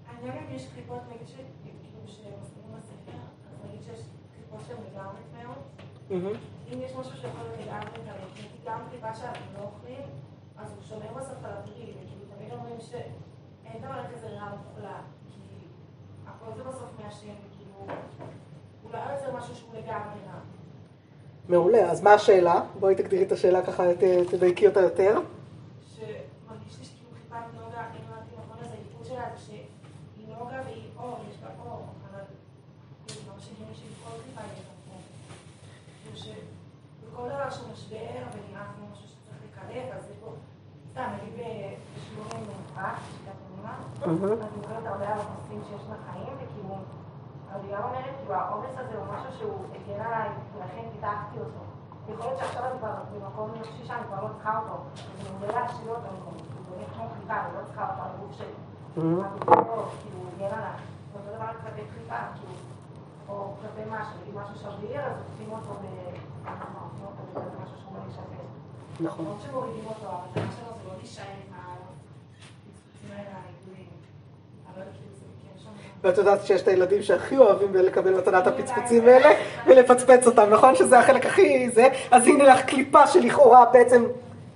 אני 0.09 0.27
יודעת 0.27 0.41
אם 0.49 0.55
יש 0.55 0.67
קליפות, 0.73 0.99
נגיד. 1.07 1.27
כאילו 1.27 2.01
שמסבירים 2.05 2.71
בספר, 2.73 3.17
אז 3.51 3.69
נגיד 3.69 3.81
שיש 3.83 4.05
אם 6.73 6.81
יש 6.81 6.91
משהו 6.99 7.17
שיכול 7.17 7.41
להיות 7.57 7.69
טמא, 7.93 8.13
כי 8.35 8.47
גם 8.65 8.79
קליפה 8.89 9.15
שאנחנו 9.15 9.59
לא 9.59 9.63
אוכלים, 9.63 10.03
אז 10.57 10.71
הוא 10.75 10.83
שומר 10.89 11.13
בסוף 11.17 11.43
על 11.43 11.51
הפרי, 11.51 11.93
וכאילו 11.97 12.25
תמיד 12.37 12.51
אומרים 12.51 12.77
שאין 12.79 13.81
דבר 13.81 14.01
כזה 14.13 14.27
רע 14.27 14.49
מוחלט, 14.49 15.05
כי 15.31 15.41
הכל 16.27 16.57
זה 16.57 16.63
בסוף 16.63 16.89
מהשם, 17.03 17.27
וכאילו... 17.27 17.97
הוא 18.83 18.91
לא 18.93 18.97
יוצר 18.97 19.37
משהו 19.37 19.55
שהוא 19.55 19.73
לגמרי 19.73 20.19
רע. 20.27 20.39
מעולה, 21.49 21.91
אז 21.91 22.01
מה 22.01 22.13
השאלה? 22.13 22.61
בואי 22.79 22.95
תגדירי 22.95 23.23
את 23.23 23.31
השאלה 23.31 23.65
ככה, 23.65 23.83
תדייקי 24.31 24.67
אותה 24.67 24.79
יותר. 24.79 25.19
שמרגיש 25.95 26.79
לי 26.79 26.85
שכאילו 26.85 27.09
קליפת 27.13 27.45
נוגה, 27.53 27.81
אם 27.81 28.01
הבנתי 28.07 28.35
נכון, 28.37 28.65
אז 28.65 28.71
הייחוד 28.71 29.05
שלה 29.05 29.29
זה 29.35 29.45
שהיא 29.45 30.27
נוגה 30.27 30.61
והיא 30.65 30.83
אור, 30.97 31.17
יש 31.29 31.37
בה 31.37 31.47
אור, 31.65 31.85
אבל 32.11 32.23
כאילו 33.07 33.21
לא 33.27 33.39
שהגיוני 33.39 33.75
שבכל 33.75 34.09
קליפה 34.23 34.41
יש 34.41 34.59
בה 34.59 34.91
אור. 34.91 35.01
כאילו 36.03 36.17
שבכל 36.17 37.31
דבר 37.47 37.55
שהוא 37.55 37.71
משבר 37.73 38.15
ונראה 38.33 38.65
כמו 38.75 38.85
משהו 38.91 39.07
שצריך 39.07 39.37
לקרב, 39.45 39.85
אז 39.95 40.09
יש 40.09 40.17
פה, 40.23 40.31
סתם, 40.91 41.07
נגיד 41.15 41.33
בשיעורים 41.33 42.47
מנוחה, 42.47 42.93
שיטת 43.07 43.37
מהמם. 43.49 43.79
אז 44.01 44.23
היא 44.23 44.61
מדברת 44.61 44.85
הרבה 44.85 45.07
על 45.13 45.19
הנושאים 45.19 45.61
שיש 45.67 45.81
בחיים, 45.81 46.33
וכאילו, 46.39 46.75
אביגיל 47.55 47.77
אומרת, 47.77 48.15
כאילו 48.19 48.33
העומס 48.33 48.73
הזה 48.77 48.97
הוא 48.97 49.05
משהו 49.13 49.31
שהוא 49.37 49.65
הגן 49.75 50.01
עליי, 50.01 50.29
ולכן 50.55 50.83
פיתחתי 50.93 51.39
אותו. 51.39 51.63
יכול 52.09 52.25
להיות 52.25 52.39
שעכשיו 52.39 52.63
אני 52.65 52.79
כבר 52.79 52.93
במקום 53.13 53.51
נפשי 53.59 53.85
שאני 53.85 54.03
כבר 54.07 54.23
לא 54.23 54.29
צריכה 54.33 54.59
אותו, 54.59 54.75
אז 54.93 55.27
אני 55.27 55.29
מודה 55.39 55.59
להשאיר 55.59 55.89
אותו 55.89 56.01
במקום, 56.01 56.33
הוא 56.33 56.65
באמת 56.69 56.87
כמו 56.93 57.05
קליפה, 57.15 57.33
אני 57.33 57.53
לא 57.57 57.65
צריכה 57.65 57.89
אותו 57.89 58.01
על 58.01 58.09
הגוף 58.15 58.33
שלי. 58.37 58.57
הוא 58.95 59.23
לא, 59.23 59.85
כאילו, 60.01 60.19
הגן 60.35 60.57
עליי. 60.57 60.77
ואותו 61.13 61.29
דבר 61.35 61.47
כלפי 61.61 61.81
קליפה, 61.93 62.19
כאילו, 62.35 62.53
או 63.29 63.53
כלפי 63.61 63.89
משהו, 63.89 64.13
נגיד 64.21 64.35
משהו 64.35 64.55
שביר, 64.55 65.01
אז 65.01 65.15
עושים 65.31 65.51
אותו 65.51 65.73
ב... 65.81 65.85
לא. 67.35 67.41
נכון. 68.99 69.25
למרות 69.25 69.41
שמורידים 69.47 69.85
אותו, 69.85 70.07
המטרה 70.07 70.51
שלו 70.57 70.67
זה 70.67 70.89
לא 70.89 70.93
להישאר 70.97 71.23
עם 71.23 71.53
הפיצוצים 71.53 73.11
האלה, 73.11 73.29
העיגולים. 73.29 73.89
אבל 74.73 74.83
זה 74.83 75.25
כן. 75.63 76.07
ואת 76.07 76.17
יודעת 76.17 76.45
שיש 76.45 76.61
את 76.61 76.67
הילדים 76.67 77.01
שהכי 77.01 77.37
אוהבים 77.37 77.75
לקבל 77.75 78.17
מתנת 78.17 78.47
הפצפוצים 78.47 79.07
האלה 79.07 79.29
ולפצפץ 79.67 80.27
אותם, 80.27 80.49
נכון? 80.49 80.75
שזה 80.75 80.99
החלק 80.99 81.25
הכי 81.25 81.69
זה. 81.69 81.87
אז 82.11 82.27
הנה 82.27 82.43
לך 82.43 82.61
קליפה 82.61 83.07
שלכאורה 83.07 83.65
בעצם 83.65 84.05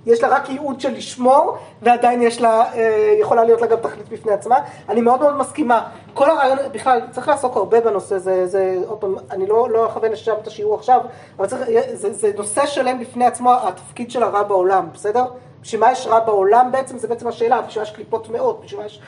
יש 0.06 0.22
לה 0.22 0.28
רק 0.28 0.50
ייעוד 0.50 0.80
של 0.80 0.92
לשמור, 0.92 1.56
ועדיין 1.82 2.22
יש 2.22 2.40
לה, 2.40 2.72
אה, 2.74 3.14
יכולה 3.20 3.44
להיות 3.44 3.60
לה 3.60 3.66
גם 3.66 3.76
תכלית 3.82 4.08
בפני 4.08 4.32
עצמה. 4.32 4.56
אני 4.88 5.00
מאוד 5.00 5.20
מאוד 5.20 5.36
מסכימה. 5.36 5.88
כל 6.14 6.30
הרעיון, 6.30 6.58
בכלל, 6.72 7.00
צריך 7.10 7.28
לעסוק 7.28 7.56
הרבה 7.56 7.80
בנושא, 7.80 8.18
זה, 8.18 8.46
זה 8.46 8.78
עוד 8.86 8.98
פעם, 8.98 9.14
אני 9.30 9.46
לא, 9.46 9.70
לא 9.70 9.86
אכוון 9.86 10.12
לשם 10.12 10.34
את 10.42 10.46
השיעור 10.46 10.74
עכשיו, 10.74 11.00
אבל 11.38 11.46
צריך, 11.46 11.62
זה, 11.92 12.12
זה 12.12 12.30
נושא 12.36 12.66
שלם 12.66 13.00
בפני 13.00 13.26
עצמו, 13.26 13.52
התפקיד 13.62 14.10
של 14.10 14.22
הרע 14.22 14.42
בעולם, 14.42 14.88
בסדר? 14.94 15.24
בשביל 15.62 15.80
מה 15.80 15.92
יש 15.92 16.06
רע 16.06 16.20
בעולם 16.20 16.72
בעצם, 16.72 16.98
זה 16.98 17.08
בעצם 17.08 17.28
השאלה, 17.28 17.62
בשביל 17.62 17.84
מה 17.84 17.88
יש 17.88 17.94
קליפות 17.94 18.26
טמאות, 18.26 18.60
בשביל 18.64 18.80
מה 18.80 18.86
יש 18.86 19.00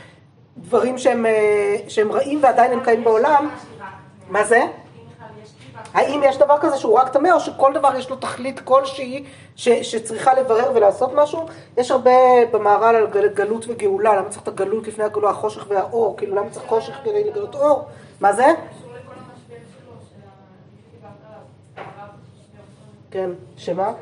דברים 0.59 0.99
שהם, 0.99 1.26
אה, 1.26 1.76
שהם 1.88 2.12
רעים 2.12 2.38
ועדיין 2.42 2.72
הם 2.72 2.80
קיימים 2.84 3.05
בעולם. 3.05 3.49
מה 4.30 4.45
זה? 4.45 4.62
האם 5.94 6.20
יש 6.24 6.38
דבר 6.38 6.58
כזה 6.60 6.76
שהוא 6.76 6.98
רק 6.98 7.08
טמא, 7.08 7.28
או 7.28 7.40
שכל 7.40 7.72
דבר 7.74 7.96
יש 7.96 8.10
לו 8.10 8.16
תכלית 8.16 8.60
כלשהי 8.60 9.24
ש, 9.56 9.68
שצריכה 9.68 10.34
לברר 10.34 10.72
ולעשות 10.74 11.10
משהו? 11.14 11.46
יש 11.76 11.90
הרבה 11.90 12.10
במהר"ל 12.52 12.96
על 12.96 13.06
גל, 13.06 13.28
גלות 13.28 13.64
וגאולה, 13.68 14.16
למה 14.16 14.28
צריך 14.28 14.42
את 14.42 14.48
הגלות 14.48 14.86
לפני 14.86 15.04
הגאולה, 15.04 15.30
החושך 15.30 15.64
והאור, 15.68 16.16
כאילו 16.16 16.36
למה 16.36 16.50
צריך 16.50 16.66
חושך 16.66 16.94
כדי 17.04 17.24
לגלות 17.24 17.54
אור? 17.54 17.84
מה 18.20 18.32
זה? 18.32 18.46
כן, 23.10 23.30
שמה? 23.56 23.92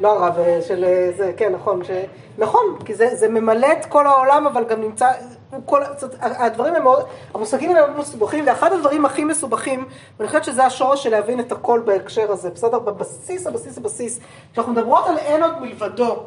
לא 0.00 0.24
הרב 0.24 0.36
של 0.60 0.84
זה, 1.16 1.32
כן, 1.36 1.52
נכון, 1.52 1.84
ש... 1.84 1.90
נכון, 2.38 2.78
כי 2.84 2.94
זה, 2.94 3.16
זה 3.16 3.28
ממלא 3.28 3.72
את 3.72 3.86
כל 3.86 4.06
העולם, 4.06 4.46
אבל 4.46 4.64
גם 4.64 4.80
נמצא, 4.80 5.10
כל, 5.66 5.82
הדברים 6.20 6.74
הם 6.74 6.82
מאוד, 6.82 7.06
המושגים 7.34 7.70
הם 7.70 7.76
מאוד 7.76 7.98
מסובכים, 7.98 8.44
ואחד 8.46 8.72
הדברים 8.72 9.06
הכי 9.06 9.24
מסובכים, 9.24 9.88
ואני 10.18 10.28
חושבת 10.28 10.44
שזה 10.44 10.64
השורש 10.64 11.02
של 11.02 11.10
להבין 11.10 11.40
את 11.40 11.52
הכל 11.52 11.82
בהקשר 11.84 12.32
הזה, 12.32 12.50
בסדר? 12.50 12.78
בבסיס, 12.78 13.46
הבסיס, 13.46 13.78
הבסיס, 13.78 14.20
כשאנחנו 14.52 14.72
מדברות 14.72 15.06
על 15.06 15.18
אין 15.18 15.42
עוד 15.42 15.60
מלבדו, 15.60 16.26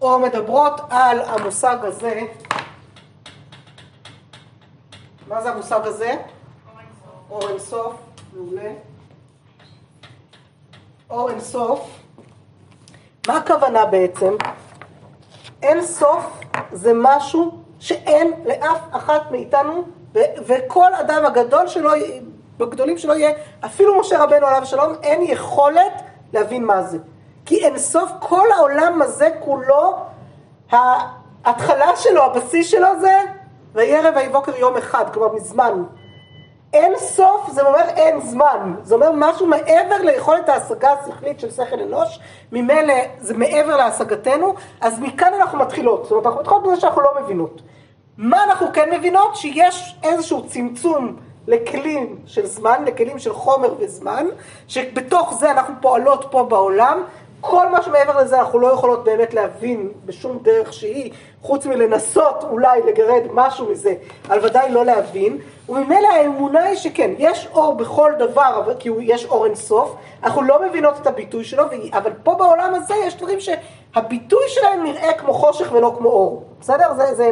או 0.00 0.18
מדברות 0.18 0.80
על 0.90 1.20
המושג 1.20 1.76
הזה, 1.82 2.20
מה 5.28 5.42
זה 5.42 5.50
המושג 5.50 5.80
הזה? 5.84 6.16
אור 7.30 7.48
אינסוף, 7.48 7.94
מעולה. 8.32 8.70
אור 11.10 11.30
אינסוף, 11.30 11.90
מה 13.28 13.36
הכוונה 13.36 13.86
בעצם? 13.86 14.34
אין 15.62 15.82
סוף 15.82 16.40
זה 16.72 16.92
משהו 16.94 17.57
שאין 17.80 18.32
לאף 18.44 18.80
אחת 18.90 19.30
מאיתנו, 19.30 19.82
וכל 20.46 20.94
אדם 20.94 21.26
הגדול 21.26 21.66
שלו, 21.66 21.90
בגדולים 22.58 22.98
שלו 22.98 23.14
יהיה, 23.14 23.32
אפילו 23.64 24.00
משה 24.00 24.22
רבנו 24.22 24.46
עליו 24.46 24.62
השלום, 24.62 24.92
אין 25.02 25.22
יכולת 25.22 26.02
להבין 26.32 26.64
מה 26.64 26.82
זה. 26.82 26.98
כי 27.46 27.64
אין 27.64 27.78
סוף 27.78 28.10
כל 28.20 28.46
העולם 28.56 29.02
הזה 29.02 29.30
כולו, 29.40 29.96
ההתחלה 30.70 31.96
שלו, 31.96 32.22
הבסיס 32.22 32.70
שלו 32.70 32.88
זה 33.00 33.18
ויהי 33.72 33.96
ערב 33.96 34.14
ויהי 34.16 34.28
בוקר 34.28 34.56
יום 34.56 34.76
אחד, 34.76 35.04
כלומר 35.12 35.34
מזמן. 35.34 35.82
אין 36.72 36.92
סוף 36.98 37.50
זה 37.50 37.62
אומר 37.66 37.84
אין 37.96 38.20
זמן, 38.20 38.74
זה 38.82 38.94
אומר 38.94 39.10
משהו 39.14 39.46
מעבר 39.46 39.96
ליכולת 40.04 40.48
ההשגה 40.48 40.92
השכלית 40.92 41.40
של 41.40 41.50
שכל 41.50 41.80
אנוש, 41.80 42.20
ממילא 42.52 42.94
זה 43.18 43.34
מעבר 43.34 43.76
להשגתנו, 43.76 44.54
אז 44.80 45.00
מכאן 45.00 45.34
אנחנו 45.34 45.58
מתחילות, 45.58 46.02
זאת 46.02 46.10
אומרת 46.12 46.26
אנחנו 46.26 46.40
מתחילות 46.40 46.62
בזה 46.62 46.80
שאנחנו 46.80 47.02
לא 47.02 47.10
מבינות. 47.22 47.62
מה 48.18 48.44
אנחנו 48.44 48.66
כן 48.72 48.88
מבינות? 48.92 49.36
שיש 49.36 49.96
איזשהו 50.02 50.46
צמצום 50.46 51.16
לכלים 51.46 52.16
של 52.26 52.46
זמן, 52.46 52.84
לכלים 52.86 53.18
של 53.18 53.32
חומר 53.32 53.74
וזמן, 53.78 54.26
שבתוך 54.68 55.34
זה 55.34 55.50
אנחנו 55.50 55.74
פועלות 55.80 56.26
פה 56.30 56.42
בעולם, 56.44 57.02
כל 57.40 57.68
מה 57.68 57.82
שמעבר 57.82 58.22
לזה 58.22 58.38
אנחנו 58.38 58.58
לא 58.58 58.72
יכולות 58.72 59.04
באמת 59.04 59.34
להבין 59.34 59.92
בשום 60.04 60.38
דרך 60.42 60.72
שהיא, 60.72 61.12
חוץ 61.42 61.66
מלנסות 61.66 62.44
אולי 62.50 62.82
לגרד 62.82 63.22
משהו 63.32 63.70
מזה, 63.70 63.94
אבל 64.28 64.46
ודאי 64.46 64.70
לא 64.70 64.84
להבין, 64.84 65.38
וממילא 65.68 66.08
האמונה 66.08 66.62
היא 66.62 66.76
שכן, 66.76 67.10
יש 67.18 67.48
אור 67.52 67.74
בכל 67.74 68.12
דבר, 68.18 68.74
כי 68.78 68.90
יש 69.00 69.26
אור 69.26 69.46
אינסוף, 69.46 69.96
אנחנו 70.22 70.42
לא 70.42 70.62
מבינות 70.68 70.94
את 71.02 71.06
הביטוי 71.06 71.44
שלו, 71.44 71.64
אבל 71.92 72.10
פה 72.22 72.34
בעולם 72.34 72.74
הזה 72.74 72.94
יש 73.06 73.16
דברים 73.16 73.38
שהביטוי 73.40 74.44
שלהם 74.48 74.84
נראה 74.84 75.12
כמו 75.12 75.34
חושך 75.34 75.72
ולא 75.72 75.94
כמו 75.98 76.08
אור, 76.08 76.44
בסדר? 76.60 76.94
זה, 76.94 77.14
זה 77.14 77.30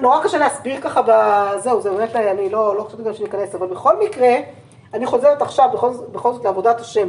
נורא 0.00 0.22
קשה 0.22 0.38
להסביר 0.38 0.80
ככה 0.80 1.02
בזהו, 1.02 1.80
זה 1.80 1.90
באמת, 1.90 2.16
אני 2.16 2.50
לא, 2.50 2.76
לא 2.76 2.82
חושבת 2.82 3.00
גם 3.00 3.14
שניכנס, 3.14 3.54
אבל 3.54 3.66
בכל 3.66 3.98
מקרה, 4.04 4.34
אני 4.94 5.06
חוזרת 5.06 5.42
עכשיו 5.42 5.68
בכל, 5.72 5.90
בכל 6.12 6.32
זאת 6.32 6.44
לעבודת 6.44 6.80
השם, 6.80 7.08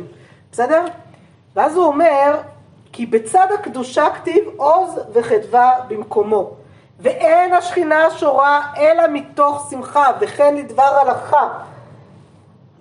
בסדר? 0.52 0.86
ואז 1.56 1.76
הוא 1.76 1.86
אומר, 1.86 2.38
כי 2.92 3.06
בצד 3.06 3.48
הקדושה 3.60 4.10
כתיב 4.10 4.44
עוז 4.58 5.00
וחדווה 5.14 5.72
במקומו. 5.88 6.52
ואין 7.00 7.54
השכינה 7.54 8.12
שורה 8.12 8.62
אלא 8.78 9.04
מתוך 9.14 9.68
שמחה, 9.70 10.06
וכן 10.20 10.56
לדבר 10.56 10.84
הלכה. 11.02 11.48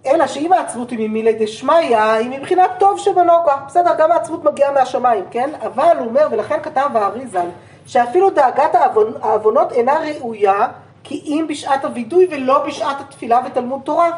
אלא 0.06 0.26
שאם 0.26 0.52
העצבות 0.52 0.90
היא 0.90 1.08
ממילי 1.08 1.32
דשמיא, 1.32 1.98
היא 1.98 2.30
מבחינת 2.38 2.70
טוב 2.78 2.98
שבנוגה. 2.98 3.56
בסדר, 3.66 3.94
גם 3.98 4.12
העצבות 4.12 4.44
מגיעה 4.44 4.72
מהשמיים, 4.72 5.24
כן? 5.30 5.50
אבל 5.62 5.96
הוא 5.98 6.06
אומר, 6.06 6.28
ולכן 6.30 6.58
כתב 6.62 6.90
האריזל, 6.94 7.46
שאפילו 7.86 8.30
דאגת 8.30 8.74
העוונות 9.22 9.72
אינה 9.72 9.98
ראויה, 9.98 10.68
כי 11.04 11.22
אם 11.26 11.46
בשעת 11.48 11.84
הווידוי 11.84 12.28
ולא 12.30 12.66
בשעת 12.66 13.00
התפילה 13.00 13.40
ותלמוד 13.46 13.80
תורה. 13.84 14.10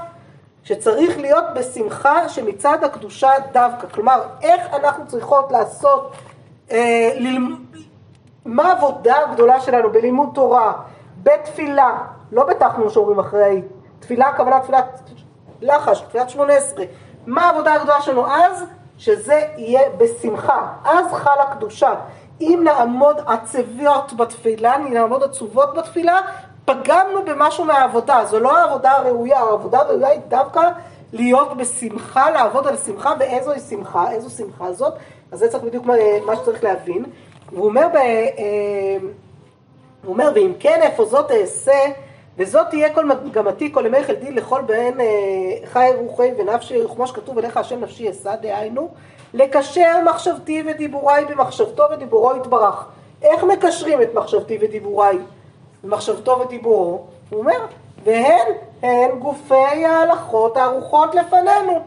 שצריך 0.67 1.19
להיות 1.19 1.45
בשמחה 1.55 2.29
שמצד 2.29 2.85
הקדושה 2.85 3.31
דווקא. 3.53 3.87
כלומר, 3.87 4.23
איך 4.43 4.75
אנחנו 4.75 5.07
צריכות 5.07 5.53
לעשות, 5.53 6.13
אה, 6.71 7.11
ללמ... 7.15 7.65
מה 8.45 8.69
העבודה 8.69 9.17
הגדולה 9.25 9.61
שלנו 9.61 9.93
בלימוד 9.93 10.29
תורה, 10.35 10.73
בתפילה, 11.23 11.99
לא 12.33 12.45
בתחנון 12.45 12.91
שאומרים 12.91 13.19
אחרי, 13.19 13.63
תפילה, 14.01 14.29
הכוונה 14.29 14.61
תפילת 14.61 15.01
לחש, 15.63 16.01
תפילת 16.01 16.31
שמונה 16.31 16.53
עשרה. 16.53 16.85
מה 17.27 17.43
העבודה 17.43 17.75
הגדולה 17.75 18.01
שלנו 18.01 18.27
אז? 18.27 18.65
שזה 18.99 19.43
יהיה 19.57 19.91
בשמחה. 19.99 20.67
אז 20.85 21.13
חלה 21.13 21.47
קדושה. 21.53 21.95
אם 22.41 22.61
נעמוד 22.65 23.21
עצביות 23.27 24.13
בתפילה, 24.13 24.79
נעמוד 24.79 25.23
עצובות 25.23 25.75
בתפילה, 25.75 26.21
פגמנו 26.67 27.25
במשהו 27.25 27.65
מהעבודה, 27.65 28.25
זו 28.25 28.41
לא 28.41 28.59
העבודה 28.59 28.91
הראויה, 28.91 29.39
העבודה 29.39 29.81
הראויה 29.81 30.09
היא 30.09 30.21
דווקא 30.29 30.61
להיות 31.13 31.57
בשמחה, 31.57 32.31
לעבוד 32.31 32.67
על 32.67 32.77
שמחה, 32.77 33.13
ואיזו 33.19 33.53
היא 33.53 33.61
שמחה, 33.61 34.11
איזו 34.11 34.31
שמחה 34.31 34.73
זאת, 34.73 34.95
אז 35.33 35.39
זה 35.39 35.49
צריך 35.49 35.65
בדיוק 35.65 35.87
מה, 35.87 35.95
מה 36.27 36.37
שצריך 36.37 36.65
להבין. 36.65 37.05
והוא 37.53 37.67
אומר, 37.67 37.89
ב, 37.93 37.97
אה, 37.97 38.97
הוא 40.05 40.13
אומר, 40.13 40.31
ואם 40.35 40.53
כן 40.61 40.81
איפה 40.83 41.05
זאת 41.05 41.31
אעשה, 41.31 41.79
וזאת 42.39 42.67
תהיה 42.71 42.95
כל 42.95 43.05
מגמתי, 43.05 43.73
כל 43.73 43.87
ימי 43.87 44.05
חלדי 44.05 44.31
לכל 44.31 44.63
בהן 44.67 45.01
אה, 45.01 45.07
חי 45.65 45.91
רוחי 45.97 46.31
ונפשי, 46.39 46.81
כמו 46.95 47.07
שכתוב 47.07 47.39
אליך 47.39 47.57
השם 47.57 47.81
נפשי 47.81 48.11
אשא, 48.11 48.37
דהיינו, 48.37 48.89
לקשר 49.35 49.97
מחשבתי 50.05 50.63
ודיבוריי 50.67 51.25
במחשבתו 51.25 51.85
ודיבורו 51.93 52.37
יתברך. 52.37 52.87
איך 53.23 53.45
מקשרים 53.45 54.03
את 54.03 54.15
מחשבתי 54.15 54.59
ודיבוריי? 54.61 55.19
במחשבתו 55.85 56.41
ודיבורו, 56.41 57.05
הוא 57.31 57.39
אומר, 57.39 57.67
והן 58.05 58.53
הן 58.83 59.19
גופי 59.19 59.85
ההלכות 59.85 60.57
הערוכות 60.57 61.15
לפנינו, 61.15 61.81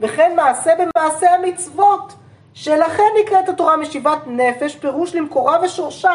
וכן 0.00 0.32
מעשה 0.36 0.72
במעשה 0.74 1.34
המצוות, 1.34 2.12
שלכן 2.54 3.02
נקראת 3.22 3.48
התורה 3.48 3.76
משיבת 3.76 4.18
נפש, 4.26 4.76
פירוש 4.76 5.14
למקורה 5.14 5.58
ושורשה, 5.62 6.14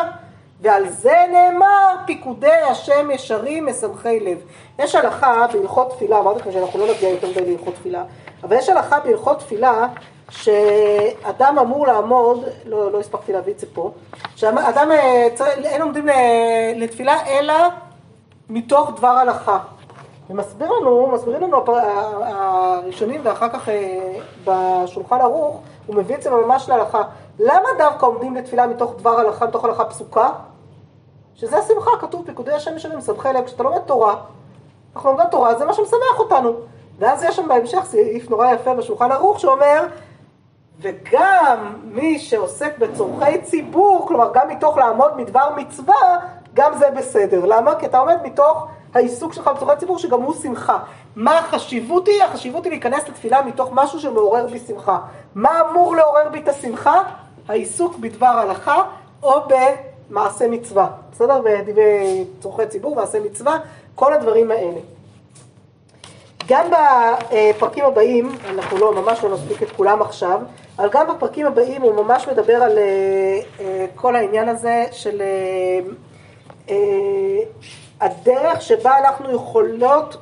ועל 0.62 0.90
זה 0.90 1.16
נאמר 1.32 1.96
פיקודי 2.06 2.62
השם 2.72 3.12
ישרים 3.12 3.66
משמחי 3.66 4.20
לב. 4.20 4.38
יש 4.80 4.96
הלכה 4.96 5.46
בהלכות 5.54 5.90
תפילה, 5.90 6.20
אמרתי 6.20 6.40
לכם 6.40 6.52
שאנחנו 6.52 6.80
לא 6.80 6.94
נגיע 6.94 7.10
יותר 7.10 7.30
מדי 7.30 7.46
להלכות 7.46 7.76
תפילה, 7.76 8.04
אבל 8.44 8.56
יש 8.58 8.70
הלכה 8.70 9.00
בהלכות 9.00 9.40
תפילה 9.40 9.88
שאדם 10.30 11.60
אמור 11.60 11.88
לעמוד, 11.88 12.46
לא, 12.66 12.92
לא 12.92 13.00
הספקתי 13.00 13.34
להביא 13.34 13.54
את 13.54 13.60
זה 13.60 13.68
פה, 13.74 13.92
שאדם, 14.40 14.92
אה, 14.92 15.28
אין 15.64 15.82
עומדים 15.82 16.08
לתפילה 16.76 17.26
אלא 17.28 17.54
מתוך 18.50 18.92
דבר 18.98 19.08
הלכה. 19.08 19.60
ומסביר 20.30 20.72
לנו, 20.72 21.08
מסבירים 21.08 21.42
לנו 21.42 21.64
הראשונים 21.68 23.22
ואחר 23.24 23.50
כך 23.50 23.70
אה, 23.70 24.14
בשולחן 24.46 25.22
ערוך, 25.22 25.62
הוא 25.88 25.96
מביא 25.96 26.16
את 26.16 26.22
זה 26.22 26.30
ממש 26.30 26.70
להלכה. 26.70 27.02
למה 27.40 27.70
דווקא 27.78 28.06
עומדים 28.06 28.36
לתפילה 28.36 28.68
מתוך 28.68 28.94
דבר 28.98 29.20
הלכה, 29.20 29.48
מתוך 29.48 29.66
הלכה 29.66 29.86
פסוקה? 29.86 30.30
שזה 31.36 31.58
השמחה, 31.58 31.92
כתוב 32.02 32.26
פיקודי 32.26 32.52
השם 32.52 32.76
משלמים, 32.76 33.02
שמחי 33.02 33.30
לב, 33.34 33.46
כשאתה 33.46 33.64
לומד 33.64 33.82
תורה, 33.86 34.16
אנחנו 34.96 35.10
לומדים 35.10 35.28
תורה, 35.32 35.56
זה 35.56 35.66
מה 35.66 35.74
שמשמח 35.74 36.20
אותנו. 36.20 36.54
ואז 37.00 37.24
יש 37.24 37.36
שם 37.36 37.48
בהמשך 37.48 37.82
סעיף 37.84 38.30
נורא 38.30 38.54
יפה 38.54 38.74
בשולחן 38.74 39.12
ערוך 39.12 39.40
שאומר, 39.40 39.86
וגם 40.82 41.76
מי 41.84 42.20
שעוסק 42.20 42.78
בצורכי 42.78 43.42
ציבור, 43.42 44.06
כלומר 44.08 44.32
גם 44.34 44.48
מתוך 44.48 44.78
לעמוד 44.78 45.18
מדבר 45.18 45.50
מצווה, 45.58 46.20
גם 46.54 46.78
זה 46.78 46.90
בסדר. 46.98 47.46
למה? 47.46 47.76
כי 47.76 47.86
אתה 47.86 48.00
עומד 48.00 48.18
מתוך 48.24 48.68
העיסוק 48.94 49.34
שלך 49.34 49.48
בצורכי 49.48 49.80
ציבור 49.80 49.98
שגם 49.98 50.22
הוא 50.22 50.34
שמחה. 50.34 50.80
מה 51.16 51.40
החשיבות 51.40 52.08
היא? 52.08 52.24
החשיבות 52.24 52.64
היא 52.64 52.72
להיכנס 52.72 53.10
לתפילה 53.10 53.42
מתוך 53.42 53.70
משהו 53.74 54.00
שמעורר 54.00 54.48
בי 54.48 54.60
שמחה. 54.60 55.00
מה 55.36 55.62
אמור 55.62 55.96
לעורר 55.96 56.30
בי 56.32 56.40
את 56.40 56.48
השמחה? 56.48 57.02
העיסוק 57.48 57.98
בדבר 57.98 58.26
הלכה 58.26 58.84
או 59.24 59.42
במעשה 60.10 60.48
מצווה. 60.48 60.88
בסדר? 61.12 61.42
בדברי 61.46 62.26
צורכי 62.40 62.68
ציבור, 62.68 62.96
מעשה 62.96 63.20
מצווה, 63.20 63.58
כל 63.96 64.14
הדברים 64.14 64.52
האלה. 64.52 64.80
גם 66.50 66.66
בפרקים 66.72 67.86
הבאים, 67.86 68.32
אנחנו 68.50 68.78
לא, 68.78 68.94
ממש 68.94 69.24
לא 69.24 69.34
נספיק 69.34 69.64
את 69.64 69.72
כולם 69.72 70.02
עכשיו, 70.02 70.42
אבל 70.80 70.90
גם 70.92 71.08
בפרקים 71.08 71.46
הבאים 71.46 71.82
הוא 71.82 72.04
ממש 72.04 72.28
מדבר 72.28 72.56
על 72.56 72.78
אה, 72.78 73.40
אה, 73.60 73.86
כל 73.96 74.16
העניין 74.16 74.50
הזה 74.50 74.86
של 74.92 75.22
אה, 76.70 76.76
הדרך 78.02 78.62
שבה 78.62 78.98
אנחנו 78.98 79.32
יכולות 79.32 80.18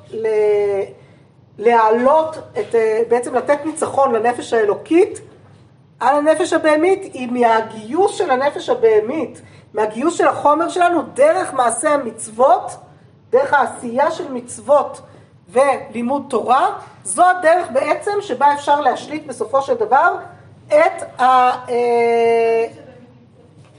להעלות, 1.58 2.38
את, 2.60 2.76
בעצם 3.10 3.36
לתת 3.36 3.66
ניצחון 3.66 4.16
לנפש 4.16 4.54
האלוקית 4.54 5.22
על 6.00 6.16
הנפש 6.16 6.54
הבהמית, 6.54 7.14
היא 7.14 7.32
מהגיוס 7.32 8.18
של 8.18 8.32
הנפש 8.32 8.70
הבהמית, 8.70 9.42
מהגיוס 9.74 10.18
של 10.18 10.28
החומר 10.28 10.70
שלנו 10.70 11.02
דרך 11.14 11.54
מעשה 11.54 11.90
המצוות, 11.90 12.72
דרך 13.30 13.54
העשייה 13.54 14.12
של 14.12 14.32
מצוות 14.32 15.02
ולימוד 15.50 16.26
תורה, 16.30 16.70
זו 17.04 17.24
הדרך 17.26 17.68
בעצם 17.72 18.12
שבה 18.22 18.54
אפשר 18.54 18.82
להשליט 18.82 19.28
בסופו 19.28 19.62
של 19.62 19.74
דבר 19.74 20.16
את 20.68 21.22
ה... 21.22 21.24
אה, 21.70 22.68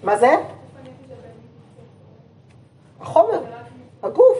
מה 0.04 0.16
זה? 0.16 0.36
החומר, 3.00 3.40
הגוף. 4.02 4.38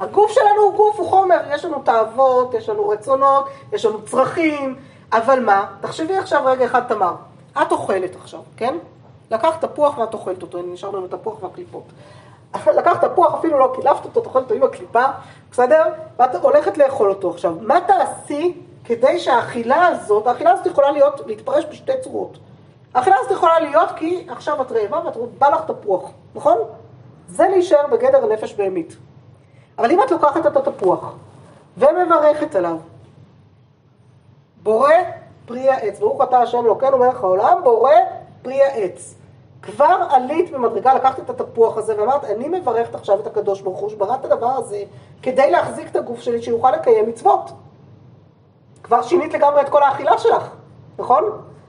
הגוף 0.00 0.32
שלנו 0.32 0.62
הוא 0.62 0.76
גוף, 0.76 0.98
הוא 0.98 1.08
חומר, 1.08 1.40
יש 1.50 1.64
לנו 1.64 1.82
תאוות, 1.82 2.54
יש 2.54 2.68
לנו 2.68 2.88
רצונות, 2.88 3.48
יש 3.72 3.84
לנו 3.84 4.02
צרכים, 4.02 4.76
אבל 5.12 5.40
מה? 5.40 5.66
תחשבי 5.80 6.16
עכשיו 6.16 6.42
רגע 6.44 6.64
אחד, 6.64 6.82
תמר, 6.88 7.14
את 7.62 7.72
אוכלת 7.72 8.16
עכשיו, 8.16 8.40
כן? 8.56 8.76
לקחת 9.30 9.64
תפוח 9.64 9.98
ואת 9.98 10.14
אוכלת 10.14 10.42
אותו, 10.42 10.58
נשאר 10.62 10.90
לנו 10.90 11.08
תפוח 11.08 11.42
והקליפות. 11.42 11.84
לקחת 12.74 13.04
תפוח, 13.04 13.34
אפילו 13.34 13.58
לא 13.58 13.72
קילפת 13.74 14.04
אותו, 14.04 14.20
תאכלת 14.20 14.42
אותו 14.42 14.54
עם 14.54 14.62
הקליפה, 14.62 15.04
בסדר? 15.50 15.82
ואת 16.18 16.34
הולכת 16.34 16.78
לאכול 16.78 17.10
אותו 17.10 17.30
עכשיו. 17.30 17.54
מה 17.60 17.80
תעשי 17.80 18.62
כדי 18.84 19.18
שהאכילה 19.18 19.86
הזאת, 19.86 20.26
האכילה 20.26 20.52
הזאת 20.52 20.66
יכולה 20.66 20.90
להיות, 20.90 21.20
להתפרש 21.26 21.64
בשתי 21.70 21.92
צורות. 22.00 22.38
האכילה 22.94 23.16
הזאת 23.18 23.30
יכולה 23.32 23.60
להיות 23.60 23.88
כי 23.96 24.26
עכשיו 24.28 24.62
את 24.62 24.72
רעבה 24.72 25.00
ואת 25.04 25.16
בא 25.38 25.48
לך 25.48 25.60
תפוח, 25.66 26.10
נכון? 26.34 26.58
זה 27.28 27.48
להישאר 27.48 27.86
בגדר 27.92 28.26
נפש 28.26 28.54
בהמית. 28.54 28.96
אבל 29.78 29.90
אם 29.90 30.02
את 30.02 30.10
לוקחת 30.10 30.46
את 30.46 30.56
התפוח 30.56 31.14
ומברכת 31.78 32.54
עליו, 32.54 32.76
בורא 34.62 34.92
פרי 35.46 35.70
העץ, 35.70 35.98
ברוך 35.98 36.22
אתה 36.22 36.38
השם 36.38 36.64
אלוקינו 36.64 36.98
מלך 36.98 37.24
העולם, 37.24 37.60
בורא 37.64 37.92
פרי 38.42 38.62
העץ. 38.62 39.14
כבר 39.64 40.06
עלית 40.10 40.50
במדרגה, 40.50 40.94
לקחת 40.94 41.30
את 41.30 41.40
התפוח 41.40 41.76
הזה 41.76 42.00
ואמרת, 42.00 42.24
אני 42.24 42.48
מברכת 42.48 42.94
עכשיו 42.94 43.20
את 43.20 43.26
הקדוש 43.26 43.60
ברוך 43.60 43.78
הוא 43.78 43.90
שברא 43.90 44.14
את 44.14 44.24
הדבר 44.24 44.50
הזה 44.50 44.82
כדי 45.22 45.50
להחזיק 45.50 45.90
את 45.90 45.96
הגוף 45.96 46.20
שלי 46.20 46.42
שיוכל 46.42 46.70
לקיים 46.70 47.08
מצוות. 47.08 47.50
כבר 48.82 49.02
שינית 49.02 49.34
לגמרי 49.34 49.60
את 49.60 49.68
כל 49.68 49.82
האכילה 49.82 50.18
שלך, 50.18 50.50
נכון? 50.98 51.24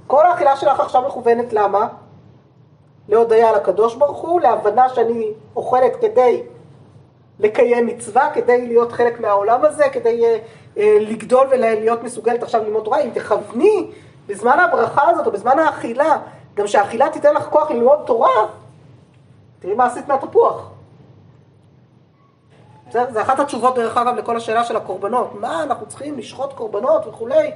כל 0.08 0.26
האכילה 0.26 0.56
שלך 0.56 0.80
עכשיו 0.80 1.02
מכוונת 1.02 1.54
למה? 1.54 1.88
להודיה 3.10 3.52
לקדוש 3.52 3.96
ברוך 3.96 4.18
הוא, 4.18 4.41
להבנה 4.41 4.89
שאני 4.89 5.32
אוכלת 5.56 5.96
כדי 6.02 6.43
לקיים 7.39 7.86
מצווה, 7.86 8.30
כדי 8.34 8.68
להיות 8.68 8.91
חלק 8.91 9.20
מהעולם 9.20 9.66
הזה, 9.66 9.89
כדי 9.91 10.22
uh, 10.22 10.78
uh, 10.78 10.82
לגדול 11.00 11.48
ולהיות 11.52 12.04
מסוגלת 12.04 12.43
עכשיו 12.43 12.64
ללמוד 12.64 12.84
תורה. 12.84 13.00
אם 13.00 13.10
תכווני 13.14 13.91
בזמן 14.28 14.60
הברכה 14.60 15.10
הזאת 15.10 15.28
או 15.28 15.32
בזמן 15.32 15.60
האכילה 15.60 16.18
גם 16.56 16.68
שהאכילה 16.68 17.10
תיתן 17.10 17.34
לך 17.34 17.43
כוח 17.49 17.72
ללמוד 17.72 17.99
תורה, 18.06 18.45
תראי 19.60 19.74
מה 19.74 19.86
עשית 19.86 20.08
מהתפוח. 20.08 20.70
זה, 22.91 23.06
זה 23.12 23.22
אחת 23.22 23.39
התשובות 23.39 23.76
דרך 23.76 23.97
אגב 23.97 24.16
לכל 24.16 24.38
השאלה 24.38 24.64
של 24.64 24.76
הקורבנות. 24.76 25.36
מה 25.39 25.64
אנחנו 25.64 25.86
צריכים 25.86 26.18
לשחוט 26.18 26.53
קורבנות 26.53 27.08
וכולי. 27.08 27.51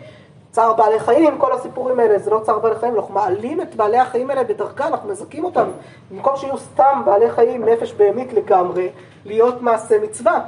צער 0.52 0.74
בעלי 0.74 1.00
חיים, 1.00 1.38
כל 1.38 1.52
הסיפורים 1.54 2.00
האלה, 2.00 2.20
זה 2.20 2.32
לא 2.32 2.40
צער 2.44 2.60
בעלי 2.60 2.76
חיים, 2.76 2.96
אנחנו 2.96 3.14
מעלים 3.14 3.62
את 3.62 3.76
בעלי 3.76 3.98
החיים 3.98 4.30
האלה 4.30 4.44
בדרגה, 4.44 4.88
אנחנו 4.88 5.10
מזכים 5.10 5.44
אותם. 5.44 5.68
במקום 6.12 6.36
שיהיו 6.38 6.58
סתם 6.58 7.02
בעלי 7.06 7.32
חיים, 7.32 7.66
נפש 7.66 7.94
בהמית 7.94 8.34
לגמרי, 8.34 8.90
להיות 9.26 9.62
מעשה 9.62 10.00
מצווה. 10.00 10.42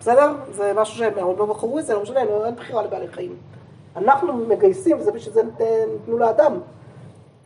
בסדר? 0.00 0.32
זה 0.50 0.72
משהו 0.76 0.96
שהם 0.96 1.12
עוד 1.20 1.38
לא 1.38 1.46
בחרו 1.46 1.78
את 1.78 1.86
זה, 1.86 1.94
לא 1.94 2.02
משנה, 2.02 2.20
אין 2.20 2.54
בחירה 2.56 2.82
לבעלי 2.82 3.08
חיים. 3.08 3.36
אנחנו 3.96 4.32
מגייסים, 4.32 4.98
וזה 5.00 5.12
בשביל 5.12 5.34
זה 5.34 5.42
ניתנו 5.92 6.18
לאדם. 6.18 6.58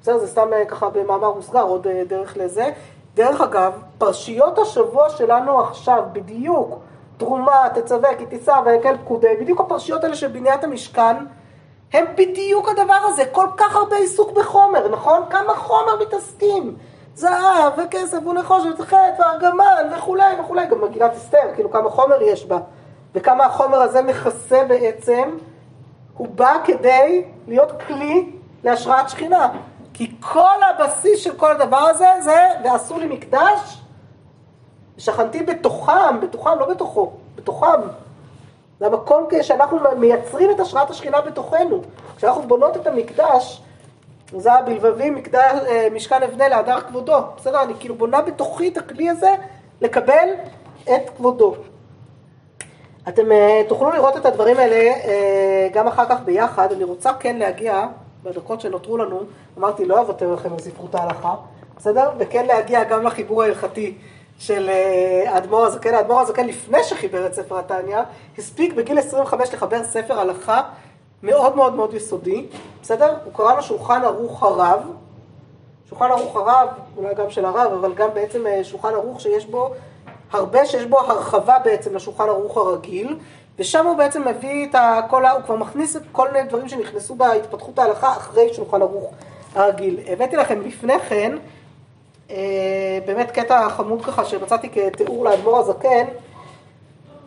בסדר, 0.03 0.19
זה 0.19 0.27
סתם 0.27 0.53
אה, 0.53 0.65
ככה 0.65 0.91
במאמר 0.91 1.35
מוסגר, 1.35 1.63
עוד 1.63 1.87
אה, 1.87 2.03
דרך 2.09 2.37
לזה. 2.37 2.71
דרך 3.15 3.41
אגב, 3.41 3.73
פרשיות 3.99 4.59
השבוע 4.59 5.11
שלנו 5.11 5.61
עכשיו, 5.61 6.03
בדיוק, 6.13 6.79
תרומה, 7.17 7.69
תצווה, 7.75 8.15
כי 8.15 8.27
תישא 8.27 8.61
ויקל 8.65 8.97
פקודי, 9.05 9.37
בדיוק 9.41 9.61
הפרשיות 9.61 10.05
האלה 10.05 10.15
של 10.15 10.29
בניית 10.29 10.65
המשכן, 10.65 11.17
הם 11.93 12.05
בדיוק 12.15 12.69
הדבר 12.69 12.99
הזה, 13.05 13.25
כל 13.33 13.47
כך 13.57 13.77
הרבה 13.77 13.97
עיסוק 13.97 14.31
בחומר, 14.31 14.89
נכון? 14.89 15.23
כמה 15.31 15.55
חומר 15.55 16.01
מתעסקים. 16.01 16.77
זהב 17.15 17.73
וכסף 17.79 18.27
ונחושת 18.27 18.81
וחטא 18.81 19.13
וארגמן 19.19 19.93
וכולי 19.97 20.35
וכולי, 20.41 20.67
גם 20.67 20.81
מגילת 20.81 21.13
אסתר, 21.17 21.55
כאילו 21.55 21.71
כמה 21.71 21.91
חומר 21.91 22.23
יש 22.23 22.47
בה, 22.47 22.59
וכמה 23.15 23.45
החומר 23.45 23.79
הזה 23.83 24.03
מכסה 24.03 24.65
בעצם, 24.69 25.31
הוא 26.17 26.29
בא 26.29 26.57
כדי 26.65 27.25
להיות 27.47 27.73
כלי 27.87 28.33
להשראת 28.65 29.09
שכינה. 29.09 29.49
כי 29.99 30.11
כל 30.21 30.63
הבסיס 30.71 31.21
של 31.21 31.37
כל 31.37 31.51
הדבר 31.51 31.77
הזה 31.77 32.07
זה 32.21 32.49
ועשו 32.65 32.99
לי 32.99 33.07
מקדש 33.07 33.81
ושכנתי 34.97 35.43
בתוכם, 35.43 36.21
בתוכם, 36.23 36.59
לא 36.59 36.67
בתוכו, 36.67 37.13
בתוכם. 37.35 37.81
זה 38.81 38.87
המקום 38.87 39.29
שאנחנו 39.43 39.79
מייצרים 39.97 40.51
את 40.51 40.61
השראת 40.61 40.91
השכינה 40.91 41.21
בתוכנו. 41.21 41.83
כשאנחנו 42.17 42.43
בונות 42.43 42.77
את 42.77 42.87
המקדש, 42.87 43.63
זה 44.37 44.53
הבלבבים, 44.53 45.15
מקדש, 45.15 45.55
אה, 45.69 45.89
משכן 45.95 46.23
אבנה 46.23 46.49
להדר 46.49 46.81
כבודו. 46.81 47.19
בסדר, 47.37 47.63
אני 47.63 47.73
כאילו 47.81 47.95
בונה 47.95 48.23
בתוכי 48.23 48.69
את 48.69 48.77
הכלי 48.77 49.11
הזה 49.11 49.31
לקבל 49.81 50.29
את 50.85 51.11
כבודו. 51.17 51.55
אתם 53.09 53.33
אה, 53.33 53.63
תוכלו 53.69 53.91
לראות 53.91 54.17
את 54.17 54.27
הדברים 54.27 54.59
האלה 54.59 54.77
אה, 54.77 55.69
גם 55.73 55.89
אחר 55.89 56.05
כך 56.09 56.21
ביחד. 56.25 56.73
אני 56.73 56.85
רוצה 56.85 57.13
כן 57.15 57.37
להגיע 57.37 57.87
בדקות 58.23 58.61
שנותרו 58.61 58.97
לנו, 58.97 59.21
אמרתי, 59.59 59.85
לא 59.85 60.01
אוותר 60.01 60.35
לכם 60.35 60.53
על 60.53 60.59
ספרות 60.59 60.95
ההלכה, 60.95 61.35
בסדר? 61.77 62.11
וכן 62.19 62.47
להגיע 62.47 62.85
גם 62.85 63.03
לחיבור 63.03 63.43
ההלכתי 63.43 63.95
של 64.39 64.69
אה, 64.69 65.33
האדמו"ר 65.35 65.65
הזקן. 65.65 65.95
האדמו"ר 65.95 66.21
הזקן, 66.21 66.47
לפני 66.47 66.85
שחיבר 66.85 67.27
את 67.27 67.35
ספר 67.35 67.59
התניא, 67.59 67.99
הספיק 68.39 68.75
בגיל 68.75 68.99
25 68.99 69.55
לחבר 69.55 69.85
ספר 69.85 70.21
הלכה 70.21 70.63
מאוד 71.23 71.57
מאוד 71.57 71.75
מאוד 71.75 71.95
יסודי, 71.95 72.47
בסדר? 72.83 73.17
הוא 73.25 73.33
קרא 73.33 73.55
לו 73.55 73.63
שולחן 73.63 74.05
ערוך 74.05 74.43
הרב. 74.43 74.83
שולחן 75.89 76.11
ערוך 76.11 76.37
הרב, 76.37 76.69
אולי 76.97 77.15
גם 77.15 77.31
של 77.31 77.45
הרב, 77.45 77.73
אבל 77.73 77.95
גם 77.95 78.09
בעצם 78.15 78.47
אה, 78.47 78.65
שולחן 78.65 78.95
ערוך 78.95 79.21
שיש 79.21 79.47
בו 79.47 79.71
הרבה, 80.33 80.67
שיש 80.67 80.85
בו 80.85 80.99
הרחבה 80.99 81.59
בעצם 81.65 81.95
לשולחן 81.95 82.29
ערוך 82.29 82.57
הרגיל, 82.57 83.19
ושם 83.59 83.87
הוא 83.87 83.97
בעצם 83.97 84.29
מביא 84.29 84.67
את 84.67 84.75
הכל, 84.79 85.27
הוא 85.27 85.43
כבר 85.43 85.57
מכניס 85.57 85.97
את 85.97 86.03
כל 86.13 86.33
מיני 86.33 86.49
דברים 86.49 86.69
שנכנסו 86.69 87.15
בהתפתחות 87.15 87.79
ההלכה 87.79 88.13
אחרי 88.13 88.55
שולחן 88.55 88.83
ערוך 88.83 89.13
הרגיל. 89.55 90.01
הבאתי 90.07 90.37
לכם 90.37 90.61
לפני 90.61 90.99
כן, 90.99 91.37
אה, 92.31 92.99
באמת 93.07 93.31
קטע 93.31 93.69
חמוד 93.69 94.05
ככה 94.05 94.25
שמצאתי 94.25 94.69
כתיאור 94.69 95.25
לאדמו"ר 95.25 95.59
הזקן. 95.59 96.05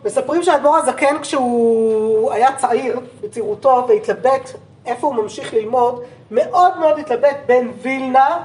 מספרים 0.04 0.42
שהאדמו"ר 0.42 0.76
הזקן 0.76 1.22
כשהוא 1.22 2.32
היה 2.32 2.56
צעיר 2.56 3.00
בצעירותו 3.20 3.84
והתלבט 3.88 4.50
איפה 4.86 5.06
הוא 5.06 5.14
ממשיך 5.14 5.54
ללמוד, 5.54 6.02
מאוד 6.30 6.78
מאוד 6.78 6.98
התלבט 6.98 7.36
בין 7.46 7.72
וילנה, 7.82 8.42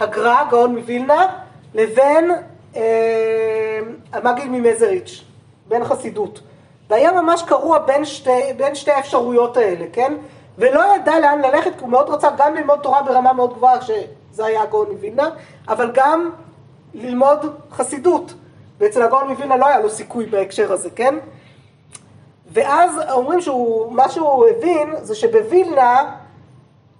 הגר"א, 0.00 0.50
גאון 0.50 0.76
מווילנה, 0.76 1.26
לבין 1.74 2.30
אה, 2.76 3.80
המגיד 4.12 4.46
ממזריץ', 4.50 5.24
בין 5.68 5.84
חסידות. 5.84 6.40
והיה 6.88 7.12
ממש 7.12 7.42
קרוע 7.42 7.78
בין 7.78 8.04
שתי, 8.04 8.52
בין 8.56 8.74
שתי 8.74 8.90
האפשרויות 8.90 9.56
האלה, 9.56 9.84
כן? 9.92 10.14
ולא 10.58 10.96
ידע 10.96 11.20
לאן 11.20 11.42
ללכת, 11.42 11.70
כי 11.74 11.80
הוא 11.80 11.88
מאוד 11.88 12.10
רצה 12.10 12.28
גם 12.36 12.54
ללמוד 12.54 12.78
תורה 12.82 13.02
ברמה 13.02 13.32
מאוד 13.32 13.54
גבוהה, 13.54 13.82
שזה 13.82 14.46
היה 14.46 14.62
הגאון 14.62 14.86
מווילנה, 14.90 15.28
אבל 15.68 15.90
גם 15.94 16.30
ללמוד 16.94 17.56
חסידות. 17.72 18.34
ואצל 18.78 19.02
הגאון 19.02 19.28
מווילנה 19.28 19.56
לא 19.56 19.66
היה 19.66 19.78
לו 19.78 19.90
סיכוי 19.90 20.26
בהקשר 20.26 20.72
הזה, 20.72 20.90
כן? 20.90 21.14
ואז 22.52 22.90
אומרים 23.10 23.40
שמה 23.40 24.08
שהוא 24.08 24.46
הבין 24.48 24.94
זה 25.02 25.14
שבווילנה 25.14 26.14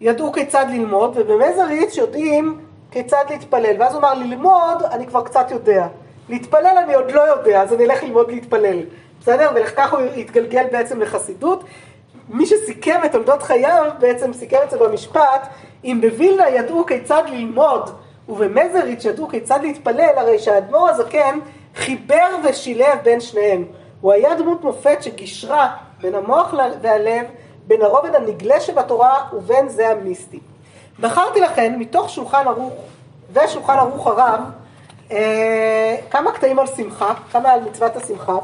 ידעו 0.00 0.32
כיצד 0.32 0.66
ללמוד, 0.70 1.12
ובמזריץ' 1.14 1.96
יודעים 1.96 2.60
כיצד 2.90 3.24
להתפלל. 3.30 3.76
ואז 3.78 3.94
הוא 3.94 4.00
אמר, 4.00 4.14
ללמוד 4.14 4.82
אני 4.90 5.06
כבר 5.06 5.22
קצת 5.22 5.50
יודע. 5.50 5.86
להתפלל 6.28 6.78
אני 6.84 6.94
עוד 6.94 7.10
לא 7.10 7.20
יודע, 7.20 7.62
אז 7.62 7.72
אני 7.72 7.84
אלך 7.84 8.02
ללמוד 8.02 8.30
להתפלל. 8.30 8.82
בסדר? 9.28 9.50
וכך 9.54 9.92
הוא 9.92 10.00
התגלגל 10.00 10.66
בעצם 10.72 11.00
לחסידות. 11.00 11.64
מי 12.28 12.46
שסיכם 12.46 13.00
את 13.04 13.12
תולדות 13.12 13.42
חייו, 13.42 13.90
בעצם 13.98 14.32
סיכם 14.32 14.56
את 14.64 14.70
זה 14.70 14.78
במשפט, 14.78 15.48
אם 15.84 15.98
בווילנה 16.02 16.48
ידעו 16.48 16.86
כיצד 16.86 17.22
ללמוד, 17.26 17.90
ובמזריץ' 18.28 19.04
ידעו 19.04 19.28
כיצד 19.28 19.58
להתפלל, 19.62 20.12
הרי 20.16 20.38
שהאדמו"ר 20.38 20.88
הזקן 20.88 21.38
חיבר 21.76 22.28
ושילב 22.44 22.98
בין 23.02 23.20
שניהם. 23.20 23.64
הוא 24.00 24.12
היה 24.12 24.34
דמות 24.34 24.64
מופת 24.64 25.02
שגישרה 25.02 25.76
בין 26.00 26.14
המוח 26.14 26.54
והלב, 26.82 27.26
בין 27.66 27.82
הרובד 27.82 28.14
הנגלה 28.14 28.60
שבתורה 28.60 29.24
ובין 29.32 29.68
זה 29.68 29.88
המיסטי. 29.88 30.38
בחרתי 31.00 31.40
לכן, 31.40 31.74
מתוך 31.78 32.10
שולחן 32.10 32.46
ערוך 32.46 32.74
ושולחן 33.32 33.76
ערוך 33.76 34.06
הרב, 34.06 34.40
אה, 35.12 35.96
כמה 36.10 36.32
קטעים 36.32 36.58
על 36.58 36.66
שמחה, 36.66 37.14
כמה 37.32 37.50
על 37.50 37.60
מצוות 37.60 37.96
השמחה. 37.96 38.36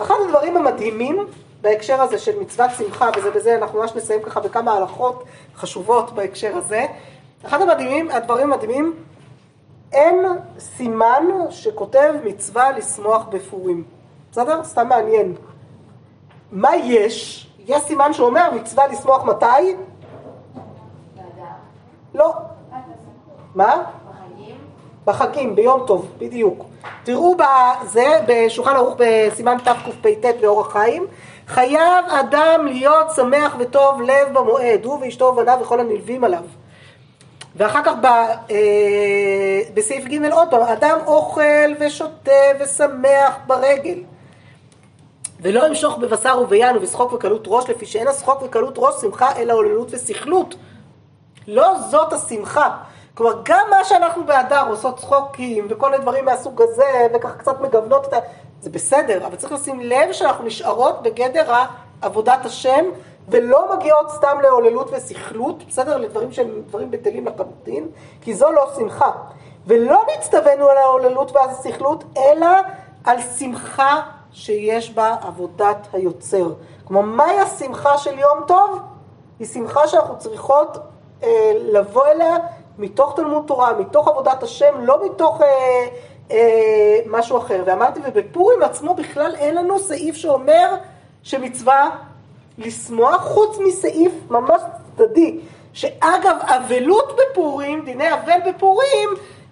אחד 0.00 0.14
הדברים 0.26 0.56
המדהימים 0.56 1.26
בהקשר 1.60 2.00
הזה 2.02 2.18
של 2.18 2.40
מצוות 2.40 2.70
שמחה, 2.78 3.10
וזה 3.16 3.30
בזה 3.30 3.56
אנחנו 3.56 3.80
ממש 3.80 3.92
נסיים 3.96 4.22
ככה 4.22 4.40
בכמה 4.40 4.72
הלכות 4.72 5.24
חשובות 5.56 6.12
בהקשר 6.12 6.56
הזה. 6.56 6.86
אחד 7.44 7.62
המדהימים, 7.62 8.10
הדברים 8.10 8.52
המדהימים, 8.52 8.94
אין 9.92 10.24
סימן 10.58 11.24
שכותב 11.50 12.14
מצווה 12.24 12.72
לשמוח 12.72 13.24
בפורים. 13.30 13.84
בסדר? 14.30 14.64
סתם 14.64 14.88
מעניין. 14.88 15.34
מה 16.52 16.76
יש? 16.76 17.46
יש 17.66 17.82
סימן 17.82 18.12
שאומר 18.12 18.50
מצווה 18.54 18.86
לשמוח 18.86 19.24
מתי? 19.24 19.76
לא. 22.14 22.32
מה? 23.54 23.82
בחגים, 25.04 25.54
ביום 25.54 25.86
טוב, 25.86 26.08
בדיוק. 26.18 26.64
תראו 27.04 27.36
בזה, 27.36 28.20
בשולחן 28.26 28.76
ערוך 28.76 28.94
בסימן 28.98 29.56
תקפ"ט 29.58 30.26
באורח 30.40 30.72
חיים, 30.72 31.06
חייב 31.46 32.04
אדם 32.20 32.66
להיות 32.66 33.06
שמח 33.16 33.56
וטוב 33.58 34.02
לב 34.02 34.28
במועד, 34.32 34.84
הוא 34.84 34.98
ואשתו 35.02 35.24
ובניו 35.24 35.58
וכל 35.62 35.80
הנלווים 35.80 36.24
עליו. 36.24 36.44
ואחר 37.56 37.80
כך 37.84 37.92
ב, 38.00 38.06
אה, 38.06 39.60
בסעיף 39.74 40.04
ג' 40.04 40.24
עוד 40.32 40.48
פעם, 40.50 40.62
אדם 40.62 40.98
אוכל 41.06 41.72
ושותה 41.80 42.32
ושמח 42.60 43.36
ברגל. 43.46 43.98
ולא 45.40 45.66
ימשוך 45.66 45.98
בבשר 45.98 46.40
וביין 46.42 46.76
ובשחוק 46.76 47.12
וקלות 47.12 47.44
ראש, 47.46 47.70
לפי 47.70 47.86
שאין 47.86 48.08
השחוק 48.08 48.42
וקלות 48.42 48.74
ראש 48.76 48.94
שמחה 49.00 49.36
אלא 49.36 49.54
עוללות 49.54 49.88
וסכלות. 49.90 50.54
לא 51.48 51.74
זאת 51.90 52.12
השמחה. 52.12 52.76
כלומר, 53.14 53.40
גם 53.44 53.66
מה 53.70 53.84
שאנחנו 53.84 54.26
בהדר 54.26 54.68
עושות 54.68 54.98
צחוקים 54.98 55.66
וכל 55.70 55.94
הדברים 55.94 56.24
מהסוג 56.24 56.62
הזה, 56.62 57.06
וככה 57.14 57.34
קצת 57.34 57.60
מגוונות 57.60 58.08
את 58.08 58.12
ה... 58.12 58.16
זה 58.60 58.70
בסדר, 58.70 59.26
אבל 59.26 59.36
צריך 59.36 59.52
לשים 59.52 59.80
לב 59.80 60.12
שאנחנו 60.12 60.44
נשארות 60.44 61.02
בגדר 61.02 61.54
עבודת 62.02 62.44
השם, 62.44 62.84
ולא 63.28 63.76
מגיעות 63.76 64.10
סתם 64.10 64.36
להוללות 64.42 64.90
וסכלות, 64.92 65.62
בסדר? 65.68 65.96
לדברים 65.96 66.32
שהם 66.32 66.62
דברים 66.66 66.90
בטלים 66.90 67.26
לחלוטין, 67.26 67.88
כי 68.20 68.34
זו 68.34 68.52
לא 68.52 68.70
שמחה. 68.76 69.10
ולא 69.66 70.02
נצטווינו 70.16 70.68
על 70.68 70.76
ההוללות 70.76 71.32
והסכלות, 71.32 72.04
אלא 72.16 72.48
על 73.04 73.16
שמחה 73.38 74.00
שיש 74.32 74.90
בה 74.90 75.16
עבודת 75.22 75.86
היוצר. 75.92 76.52
כלומר, 76.84 77.02
מהי 77.02 77.40
השמחה 77.40 77.98
של 77.98 78.18
יום 78.18 78.38
טוב? 78.46 78.80
היא 79.38 79.46
שמחה 79.46 79.88
שאנחנו 79.88 80.18
צריכות 80.18 80.78
אה, 81.22 81.52
לבוא 81.56 82.06
אליה 82.06 82.36
מתוך 82.78 83.16
תלמוד 83.16 83.44
תורה, 83.46 83.72
מתוך 83.78 84.08
עבודת 84.08 84.42
השם, 84.42 84.74
לא 84.80 85.06
מתוך 85.06 85.42
אה, 85.42 85.86
אה, 86.30 86.98
משהו 87.06 87.38
אחר. 87.38 87.62
ואמרתי, 87.66 88.00
ובפורים 88.04 88.62
עצמו 88.62 88.94
בכלל 88.94 89.34
אין 89.34 89.54
לנו 89.54 89.78
סעיף 89.78 90.16
שאומר 90.16 90.74
שמצווה 91.22 91.90
לשמוח, 92.58 93.22
חוץ 93.22 93.58
מסעיף 93.58 94.12
ממש 94.30 94.62
צדדי, 94.96 95.40
שאגב, 95.72 96.36
אבלות 96.42 97.16
בפורים, 97.16 97.84
דיני 97.84 98.12
אבל 98.12 98.50
בפורים, 98.50 99.08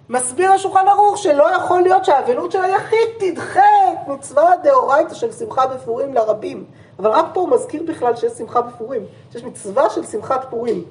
מסביר 0.09 0.51
השולחן 0.51 0.87
ערוך 0.87 1.17
שלא 1.17 1.55
יכול 1.55 1.81
להיות 1.81 2.05
שהאבלות 2.05 2.51
של 2.51 2.63
היחיד 2.63 3.07
תדחה 3.19 3.61
את 3.93 4.07
מצווה 4.07 4.51
דאורייתא 4.63 5.13
של 5.13 5.31
שמחה 5.31 5.67
בפורים 5.67 6.13
לרבים. 6.13 6.65
אבל 6.99 7.09
רק 7.09 7.25
פה 7.33 7.39
הוא 7.39 7.49
מזכיר 7.49 7.83
בכלל 7.87 8.15
שיש 8.15 8.31
שמחה 8.31 8.61
בפורים, 8.61 9.05
שיש 9.31 9.43
מצווה 9.43 9.89
של 9.89 10.05
שמחת 10.05 10.45
פורים. 10.49 10.83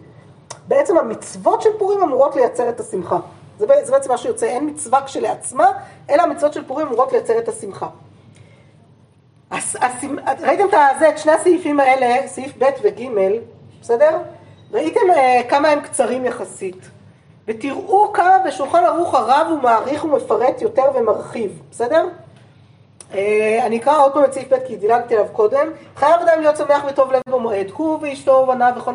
בעצם 0.71 0.99
המצוות 0.99 1.63
של 1.63 1.71
פורים 1.79 2.03
אמורות 2.03 2.37
לייצר 2.37 2.69
את 2.69 2.81
השמחה. 2.81 3.19
זה, 3.59 3.67
בעצם 3.67 4.11
מה 4.11 4.19
שיוצא, 4.19 4.47
אין 4.47 4.71
מצווה 4.71 5.03
כשלעצמה, 5.07 5.71
אלא 6.11 6.23
המצוות 6.23 6.53
של 6.53 6.65
פורים 6.65 6.87
אמורות 6.87 7.13
לייצר 7.13 7.39
את 7.39 7.49
השמחה. 7.49 7.89
ראיתם 10.41 10.65
את, 10.67 10.75
זה, 10.99 11.09
את 11.09 11.19
שני 11.19 11.33
הסעיפים 11.33 11.81
האלה, 11.81 12.29
סעיף 12.29 12.53
ב' 12.59 12.65
וג', 12.83 13.03
בסדר? 13.81 14.19
ראיתם 14.73 15.01
uh, 15.01 15.49
כמה 15.49 15.69
הם 15.69 15.81
קצרים 15.81 16.25
יחסית. 16.25 16.91
ותראו 17.49 18.13
כמה 18.13 18.39
בשולחן 18.47 18.85
ערוך 18.85 19.15
הרב 19.15 19.47
הוא 19.51 19.59
מעריך 19.63 20.05
ומפרט 20.05 20.63
יותר 20.63 20.85
ומרחיב, 20.95 21.63
בסדר? 21.71 22.09
Uh, 23.13 23.15
אני 23.63 23.79
אקרא 23.79 24.03
עוד 24.05 24.13
פעם 24.13 24.25
את 24.25 24.33
סעיף 24.33 24.53
ב' 24.53 24.67
כי 24.67 24.77
דילגתי 24.77 25.15
עליו 25.15 25.29
קודם. 25.33 25.69
חייב 25.97 26.21
אדם 26.21 26.41
להיות 26.41 26.57
שמח 26.57 26.85
וטוב 26.89 27.13
לב 27.13 27.23
במועד, 27.29 27.71
הוא 27.77 27.99
ואשתו 28.03 28.33
ובניו 28.33 28.73
וכל 28.77 28.95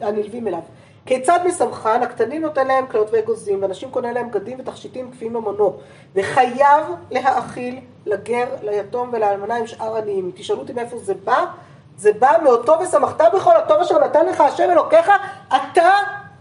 הנלווים 0.00 0.48
אליו. 0.48 0.60
כיצד 1.06 1.38
משמחן, 1.46 2.02
הקטנים 2.02 2.42
נותן 2.42 2.66
להם 2.66 2.86
כלות 2.86 3.08
ואגוזים, 3.12 3.62
ואנשים 3.62 3.90
קונה 3.90 4.12
להם 4.12 4.30
בגדים 4.30 4.60
ותכשיטים 4.60 5.10
כפי 5.10 5.28
ממונו, 5.28 5.76
וחייב 6.14 6.84
להאכיל 7.10 7.80
לגר, 8.06 8.46
ליתום 8.62 9.10
ולאלמנה 9.12 9.56
עם 9.56 9.66
שאר 9.66 9.96
עניים. 9.96 10.30
תשאלו 10.34 10.58
אותי 10.60 10.72
מאיפה 10.72 10.96
זה 10.98 11.14
בא? 11.24 11.44
זה 11.96 12.12
בא 12.12 12.32
מאותו 12.42 12.72
ושמחת 12.80 13.20
בכל 13.34 13.56
הטוב 13.56 13.80
אשר 13.80 14.04
נתן 14.04 14.26
לך 14.26 14.40
השם 14.40 14.70
אלוקיך, 14.70 15.10
אתה 15.48 15.90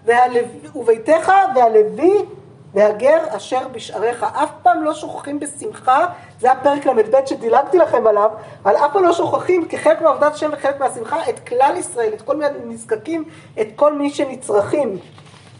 והלו... 0.06 0.40
וביתך 0.76 1.32
והלוי 1.56 2.26
והגר 2.74 3.18
אשר 3.30 3.68
בשעריך. 3.72 4.24
אף 4.24 4.50
פעם 4.64 4.84
לא 4.84 4.94
שוכחים 4.94 5.40
בשמחה, 5.40 6.06
זה 6.40 6.52
הפרק 6.52 6.86
ל"ב 6.86 7.26
שדילגתי 7.26 7.78
לכם 7.78 8.08
עליו, 8.08 8.30
על 8.64 8.76
אף 8.76 8.94
פעם 8.94 9.04
לא 9.04 9.14
שוכחים 9.14 9.68
כחלק 9.68 10.02
מעבודת 10.02 10.34
השם 10.34 10.50
וחלק 10.54 10.80
מהשמחה 10.80 11.30
את 11.30 11.48
כלל 11.48 11.76
ישראל, 11.78 12.14
את 12.14 12.22
כל 12.22 12.38
מי 12.38 12.46
הנזקקים, 12.46 13.24
את 13.62 13.68
כל 13.76 13.94
מי 13.94 14.10
שנצרכים. 14.10 14.98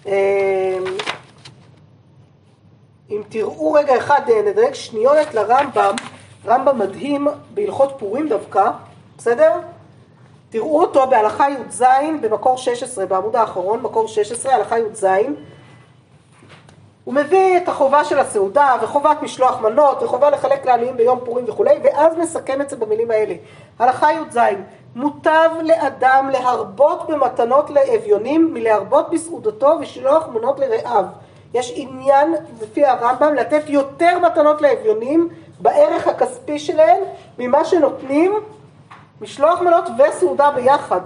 אמ, 0.06 0.12
אם 3.10 3.22
תראו 3.30 3.74
רגע 3.74 3.98
אחד, 3.98 4.22
נדייק 4.46 4.74
שניונת 4.74 5.34
לרמב"ם, 5.34 5.96
רמב"ם 6.46 6.80
מדהים 6.80 7.28
בהלכות 7.54 7.96
פורים 8.00 8.30
דווקא, 8.30 8.70
בסדר? 9.18 9.52
תראו 10.50 10.82
אותו 10.82 11.08
בהלכה 11.08 11.50
י"ז 11.50 11.84
במקור 12.22 12.58
16, 12.58 13.06
בעמוד 13.06 13.36
האחרון, 13.36 13.82
מקור 13.82 14.08
16, 14.08 14.56
הלכה 14.56 14.80
י"ז. 14.80 15.06
הוא 17.04 17.14
מביא 17.14 17.58
את 17.58 17.68
החובה 17.70 18.04
של 18.04 18.20
הסעודה 18.20 18.76
וחובת 18.82 19.18
משלוח 19.22 19.62
מנות 19.62 20.04
וחובה 20.04 20.30
לחלק 20.30 20.66
לעניים 20.66 20.98
ביום 20.98 21.20
פורים 21.26 21.46
וכולי, 21.48 21.80
ואז 21.84 22.18
מסכם 22.18 22.62
את 22.62 22.70
זה 22.70 22.76
במילים 22.76 23.12
האלה. 23.12 23.34
הלכה 23.80 24.14
י"ז: 24.14 24.38
מוטב 24.96 25.50
לאדם 25.64 26.30
להרבות 26.34 27.10
במתנות 27.10 27.70
לאביונים 27.70 28.54
מלהרבות 28.54 29.10
בסעודתו 29.10 29.78
ושלוח 29.82 30.28
מנות 30.28 30.60
לרעיו. 30.60 31.06
יש 31.54 31.74
עניין 31.76 32.36
לפי 32.62 32.86
הרמב"ם 32.86 33.34
לתת 33.36 33.70
יותר 33.70 34.20
מתנות 34.20 34.62
לאביונים 34.62 35.30
בערך 35.60 36.08
הכספי 36.08 36.60
שלהם 36.60 37.00
ממה 37.40 37.66
שנותנים 37.66 38.34
משלוח 39.22 39.62
מנות 39.62 39.86
וסעודה 39.98 40.52
ביחד. 40.52 41.02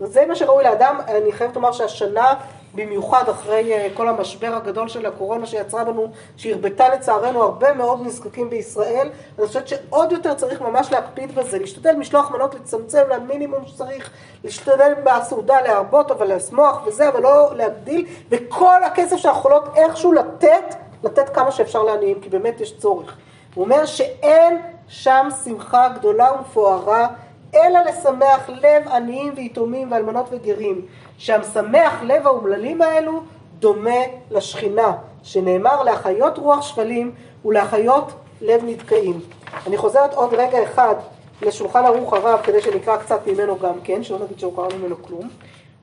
וזה 0.00 0.26
מה 0.28 0.34
שראוי 0.34 0.64
לאדם, 0.64 1.00
אני 1.08 1.32
חייבת 1.32 1.56
לומר 1.56 1.72
שהשנה 1.72 2.34
במיוחד 2.74 3.28
אחרי 3.28 3.72
אה, 3.72 3.88
כל 3.94 4.08
המשבר 4.08 4.54
הגדול 4.54 4.88
של 4.88 5.06
הקורונה 5.06 5.46
שיצרה 5.46 5.84
בנו, 5.84 6.08
שהרבתה 6.36 6.88
לצערנו 6.88 7.42
הרבה 7.42 7.74
מאוד 7.74 8.06
נזקקים 8.06 8.50
בישראל, 8.50 9.08
אני 9.38 9.46
חושבת 9.46 9.68
שעוד 9.68 10.12
יותר 10.12 10.34
צריך 10.34 10.60
ממש 10.60 10.92
להקפיד 10.92 11.34
בזה, 11.34 11.58
להשתדל 11.58 11.96
משלוח 11.96 12.30
מנות 12.30 12.54
לצמצם 12.54 13.02
למינימום 13.10 13.66
שצריך, 13.66 14.10
להשתדל 14.44 14.92
בסעודה 15.04 15.60
להרבות 15.60 16.10
אבל 16.10 16.34
לשמוח 16.34 16.86
וזה, 16.86 17.08
אבל 17.08 17.22
לא 17.22 17.50
להגדיל, 17.56 18.06
וכל 18.30 18.84
הכסף 18.84 19.16
שאנחנו 19.16 19.40
יכולות 19.40 19.64
איכשהו 19.76 20.12
לתת, 20.12 20.74
לתת 21.04 21.28
כמה 21.28 21.50
שאפשר 21.50 21.82
לעניים, 21.82 22.20
כי 22.20 22.28
באמת 22.28 22.60
יש 22.60 22.78
צורך. 22.78 23.16
הוא 23.54 23.64
אומר 23.64 23.86
שאין 23.86 24.60
שם 24.88 25.28
שמחה 25.44 25.88
גדולה 25.88 26.32
ומפוארה 26.32 27.08
אלא 27.54 27.78
לשמח 27.88 28.48
לב 28.48 28.88
עניים 28.88 29.32
ויתומים 29.36 29.92
ואלמנות 29.92 30.26
וגרים. 30.30 30.86
שהמשמח 31.18 32.02
לב 32.02 32.26
האומללים 32.26 32.82
האלו 32.82 33.20
דומה 33.58 34.00
לשכינה, 34.30 34.92
שנאמר 35.22 35.82
להחיות 35.82 36.38
רוח 36.38 36.62
שפלים 36.62 37.12
ולהחיות 37.44 38.12
לב 38.40 38.64
נדכאים. 38.64 39.20
אני 39.66 39.76
חוזרת 39.76 40.14
עוד 40.14 40.34
רגע 40.34 40.62
אחד 40.62 40.94
לשולחן 41.42 41.84
ערוך 41.84 42.12
הרב 42.12 42.40
כדי 42.42 42.62
שנקרא 42.62 42.96
קצת 42.96 43.26
ממנו 43.26 43.58
גם 43.58 43.74
כן, 43.84 44.02
שלא 44.02 44.18
נגיד 44.24 44.38
שהוא 44.38 44.56
קרא 44.56 44.68
ממנו 44.78 45.02
כלום. 45.02 45.28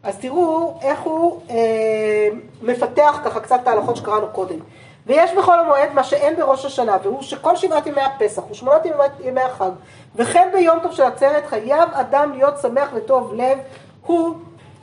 אז 0.04 0.18
תראו 0.18 0.74
איך 0.82 1.00
הוא 1.02 1.42
אה, 1.50 2.30
מפתח 2.62 3.20
ככה 3.26 3.40
קצת 3.40 3.60
את 3.64 3.68
ההלכות 3.68 3.96
שקראנו 3.96 4.28
קודם. 4.32 4.60
ויש 5.06 5.32
בחול 5.34 5.60
המועד 5.60 5.94
מה 5.94 6.04
שאין 6.04 6.36
בראש 6.36 6.66
השנה, 6.66 6.98
והוא 7.04 7.22
שכל 7.22 7.56
שבעת 7.56 7.88
ימי 7.88 8.02
הפסח 8.02 8.42
ושמונת 8.52 8.86
ימי, 8.86 9.04
ימי 9.24 9.42
החג, 9.42 9.72
וכן 10.16 10.50
ביום 10.54 10.80
טוב 10.80 10.92
של 10.92 11.04
עצרת 11.04 11.46
חייב 11.46 11.90
אדם 11.94 12.32
להיות 12.34 12.58
שמח 12.62 12.90
וטוב 12.94 13.34
לב, 13.34 13.58
הוא 14.06 14.36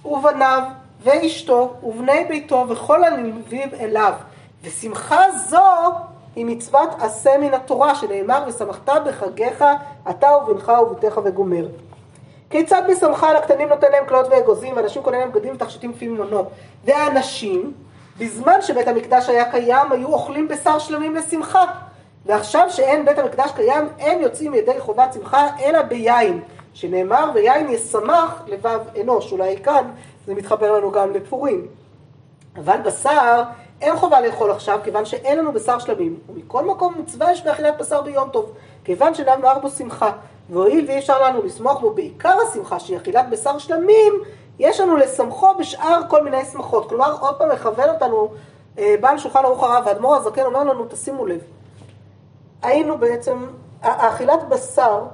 ובניו 0.05 0.63
ואשתו 1.03 1.75
ובני 1.83 2.25
ביתו 2.29 2.65
וכל 2.69 3.05
הנלווים 3.05 3.69
אליו. 3.81 4.13
ושמחה 4.63 5.31
זו 5.49 5.59
היא 6.37 6.47
מצוות 6.47 6.89
עשה 7.01 7.39
מן 7.39 7.55
התורה, 7.55 7.95
שנאמר 7.95 8.45
ושמחת 8.47 8.89
בחגיך 9.07 9.65
אתה 10.11 10.29
ובנך 10.37 10.73
וביתך 10.83 11.21
וגומר. 11.25 11.67
כיצד 12.51 12.83
משמחה 12.91 13.31
על 13.31 13.37
הקטנים 13.37 13.69
נותן 13.69 13.93
להם 13.93 14.05
כלות 14.09 14.27
ואגוזים, 14.31 14.77
ואנשים 14.77 15.03
קונים 15.03 15.21
להם 15.21 15.33
בגדים 15.33 15.55
ותכשיטים 15.55 15.91
לפי 15.91 16.09
ממונו. 16.09 16.45
והאנשים, 16.85 17.73
בזמן 18.19 18.63
שבית 18.63 18.89
המקדש 18.89 19.29
היה 19.29 19.51
קיים, 19.51 19.93
היו 19.93 20.09
אוכלים 20.09 20.49
בשר 20.49 20.79
שלמים 20.79 21.15
לשמחה. 21.15 21.65
ועכשיו 22.27 22.67
שאין 22.71 23.05
בית 23.05 23.19
המקדש 23.19 23.51
קיים, 23.57 23.89
אין 23.99 24.21
יוצאים 24.21 24.55
ידי 24.55 24.81
חובת 24.81 25.13
שמחה, 25.13 25.47
אלא 25.61 25.83
ביין. 25.83 26.41
שנאמר, 26.75 27.31
ויין 27.35 27.71
ישמח 27.71 28.43
לבב 28.47 28.81
אנוש. 29.01 29.33
אולי 29.33 29.57
כאן 29.57 29.91
זה 30.27 30.35
מתחבר 30.35 30.73
לנו 30.73 30.91
גם 30.91 31.13
לפורים. 31.13 31.67
אבל 32.57 32.77
בשר 32.85 33.43
אין 33.81 33.97
חובה 33.97 34.21
לאכול 34.21 34.51
עכשיו, 34.51 34.81
כיוון 34.85 35.05
שאין 35.05 35.39
לנו 35.39 35.53
בשר 35.53 35.79
שלמים. 35.79 36.19
ומכל 36.29 36.65
מקום 36.65 36.95
מצווה 36.99 37.33
יש 37.33 37.45
באכילת 37.45 37.79
בשר 37.79 38.03
ביום 38.03 38.29
טוב, 38.29 38.53
כיוון 38.85 39.15
שנאמר 39.15 39.59
בו 39.59 39.71
שמחה. 39.71 40.11
והואיל 40.51 40.85
ואי 40.89 40.99
אפשר 40.99 41.23
לנו 41.23 41.43
לסמוך 41.43 41.81
בו 41.81 41.91
בעיקר 41.91 42.35
השמחה, 42.49 42.81
שהיא 42.81 42.97
אכילת 42.97 43.31
בשר 43.31 43.59
שלמים, 43.59 44.13
יש 44.59 44.81
לנו 44.81 44.97
לשמחו 44.97 45.47
בשאר 45.59 46.01
כל 46.09 46.25
מיני 46.25 46.45
שמחות. 46.45 46.89
כלומר, 46.89 47.17
עוד 47.21 47.39
פעם 47.39 47.49
מכוון 47.53 47.89
אותנו 47.89 48.29
אה, 48.79 48.95
בעל 49.01 49.19
שולחן 49.19 49.45
ערוך 49.45 49.63
הרב, 49.63 49.83
והאדמו"ר 49.87 50.15
הזקן 50.15 50.43
אומר 50.43 50.65
לנו, 50.65 50.85
תשימו 50.89 51.27
לב, 51.27 51.41
היינו 52.63 52.99
בעצם, 52.99 53.47
האכילת 53.83 54.49
בשר, 54.49 55.05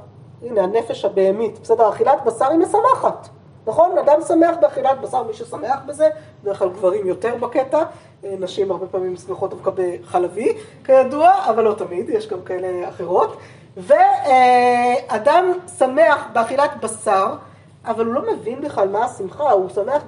הנה 0.43 0.63
הנפש 0.63 1.05
הבהמית, 1.05 1.59
בסדר, 1.59 1.89
אכילת 1.89 2.25
בשר 2.25 2.51
היא 2.51 2.59
משמחת. 2.59 3.29
נכון? 3.67 3.99
אדם 3.99 4.21
שמח 4.29 4.57
באכילת 4.61 5.01
בשר, 5.01 5.23
מי 5.23 5.35
ששמח 5.35 5.79
בזה, 5.87 6.09
בדרך 6.43 6.59
כלל 6.59 6.69
גברים 6.69 7.07
יותר 7.07 7.35
בקטע, 7.41 7.83
אה, 8.25 8.35
נשים 8.41 8.71
הרבה 8.71 8.87
פעמים 8.87 9.17
שמחות 9.17 9.51
דווקא 9.51 9.71
בחלבי, 9.75 10.53
כידוע, 10.85 11.33
אבל 11.51 11.65
לא 11.65 11.75
תמיד, 11.75 12.09
יש 12.09 12.29
גם 12.29 12.43
כאלה 12.43 12.89
אחרות. 12.89 13.37
ואדם 13.77 15.53
שמח 15.79 16.27
באכילת 16.33 16.71
בשר, 16.83 17.35
אבל 17.85 18.07
הוא 18.07 18.15
לא 18.15 18.33
מבין 18.33 18.61
בכלל 18.61 18.89
מה 18.89 19.05
השמחה, 19.05 19.51
הוא 19.51 19.69
שמח 19.69 20.03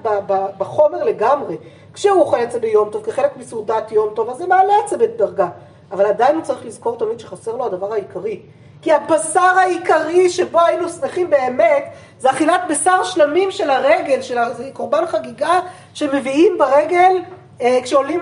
בחומר 0.58 1.04
לגמרי. 1.04 1.56
כשהוא 1.94 2.20
אוכל 2.20 2.50
זה 2.50 2.60
ביום 2.60 2.90
טוב, 2.90 3.04
כחלק 3.04 3.36
מסעודת 3.36 3.92
יום 3.92 4.08
טוב, 4.14 4.30
אז 4.30 4.36
זה 4.36 4.46
מעלה 4.46 4.74
זה 4.88 4.98
בדרגה. 4.98 5.48
אבל 5.92 6.06
עדיין 6.06 6.34
הוא 6.34 6.44
צריך 6.44 6.66
לזכור 6.66 6.98
תמיד 6.98 7.20
שחסר 7.20 7.56
לו 7.56 7.66
הדבר 7.66 7.92
העיקרי. 7.92 8.40
כי 8.82 8.92
הבשר 8.92 9.40
העיקרי 9.40 10.30
שבו 10.30 10.60
היינו 10.60 10.88
שמחים 10.88 11.30
באמת, 11.30 11.84
זה 12.18 12.30
אכילת 12.30 12.60
בשר 12.68 13.04
שלמים 13.04 13.50
של 13.50 13.70
הרגל, 13.70 14.22
של 14.22 14.38
קורבן 14.72 15.06
חגיגה 15.06 15.60
שמביאים 15.94 16.58
ברגל 16.58 17.16
אה, 17.60 17.78
כשעולים 17.82 18.20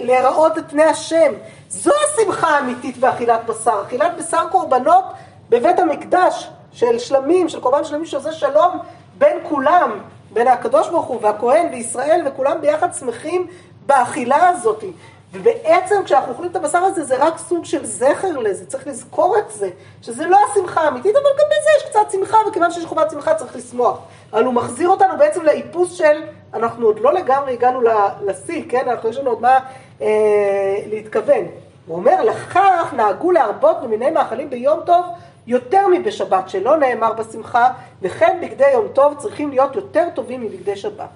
להיראות 0.00 0.58
את 0.58 0.70
פני 0.70 0.84
השם. 0.84 1.32
זו 1.68 1.90
השמחה 2.04 2.48
האמיתית 2.48 2.98
באכילת 2.98 3.40
בשר. 3.46 3.82
אכילת 3.86 4.12
בשר 4.18 4.48
קורבנות 4.50 5.04
בבית 5.48 5.78
המקדש 5.78 6.50
של 6.76 6.98
שלמים, 6.98 7.48
של 7.48 7.60
קורבן 7.60 7.84
שלמים 7.84 8.06
שעושה 8.06 8.32
שלום 8.32 8.78
בין 9.18 9.36
כולם, 9.42 9.90
בין 10.32 10.48
הקדוש 10.48 10.88
ברוך 10.88 11.06
הוא 11.06 11.18
והכהן 11.22 11.66
וישראל 11.72 12.22
וכולם 12.26 12.60
ביחד 12.60 12.94
שמחים 12.94 13.46
באכילה 13.86 14.48
הזאת. 14.48 14.84
ובעצם 15.32 15.94
כשאנחנו 16.04 16.32
אוכלים 16.32 16.50
את 16.50 16.56
הבשר 16.56 16.78
הזה 16.78 17.04
זה 17.04 17.16
רק 17.24 17.38
סוג 17.38 17.64
של 17.64 17.86
זכר 17.86 18.38
לזה, 18.38 18.66
צריך 18.66 18.86
לזכור 18.86 19.38
את 19.38 19.50
זה, 19.50 19.70
שזה 20.02 20.26
לא 20.26 20.38
השמחה 20.50 20.80
האמיתית, 20.80 21.16
אבל 21.16 21.24
גם 21.38 21.46
בזה 21.46 21.70
יש 21.78 21.90
קצת 21.90 22.10
שמחה, 22.12 22.38
וכיוון 22.48 22.70
שיש 22.70 22.84
חובת 22.84 23.10
שמחה 23.10 23.34
צריך 23.34 23.56
לשמוח. 23.56 23.98
אבל 24.32 24.44
הוא 24.44 24.54
מחזיר 24.54 24.88
אותנו 24.88 25.18
בעצם 25.18 25.42
לאיפוס 25.42 25.92
של, 25.92 26.22
אנחנו 26.54 26.86
עוד 26.86 27.00
לא 27.00 27.14
לגמרי 27.14 27.52
הגענו 27.52 27.80
לשיא, 28.24 28.64
כן? 28.68 28.88
אנחנו 28.88 29.08
יש 29.08 29.16
לנו 29.16 29.30
עוד 29.30 29.40
מה 29.40 29.58
אה, 30.02 30.78
להתכוון. 30.86 31.44
הוא 31.86 31.96
אומר, 31.96 32.22
לכך 32.22 32.94
נהגו 32.96 33.30
להרבות 33.30 33.76
במיני 33.82 34.10
מאכלים 34.10 34.50
ביום 34.50 34.80
טוב 34.86 35.04
יותר 35.46 35.86
מבשבת, 35.88 36.48
שלא 36.48 36.76
נאמר 36.76 37.12
בשמחה, 37.12 37.70
וכן 38.02 38.38
בגדי 38.42 38.70
יום 38.72 38.88
טוב 38.92 39.14
צריכים 39.14 39.50
להיות 39.50 39.76
יותר 39.76 40.08
טובים 40.14 40.40
מבגדי 40.40 40.76
שבת. 40.76 41.08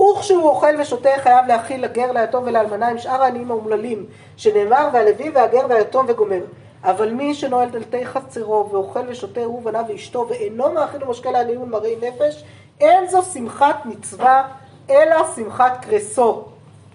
וכשהוא 0.00 0.48
אוכל 0.48 0.80
ושותה 0.80 1.10
חייב 1.22 1.46
להכיל 1.46 1.84
לגר, 1.84 2.12
ליתום 2.12 2.44
ולאלמנה 2.46 2.88
עם 2.88 2.98
שאר 2.98 3.22
העניים 3.22 3.50
האומללים, 3.50 4.06
שנאמר 4.36 4.88
והלוי 4.92 5.30
והגר 5.30 5.66
והיתום 5.68 6.06
וגומר. 6.08 6.40
אבל 6.84 7.12
מי 7.12 7.34
שנועל 7.34 7.68
דלתי 7.68 8.06
חצרו 8.06 8.68
ואוכל 8.70 9.00
ושותה 9.08 9.44
הוא 9.44 9.62
בניו 9.62 9.84
ואשתו 9.88 10.26
ואינו 10.28 10.72
מאכיל 10.72 11.04
ומשקה 11.04 11.30
לעניים 11.30 11.62
ולמראי 11.62 11.96
נפש, 11.96 12.44
אין 12.80 13.06
זו 13.06 13.22
שמחת 13.22 13.76
מצווה 13.84 14.48
אלא 14.90 15.16
שמחת 15.36 15.84
קרסו. 15.84 16.44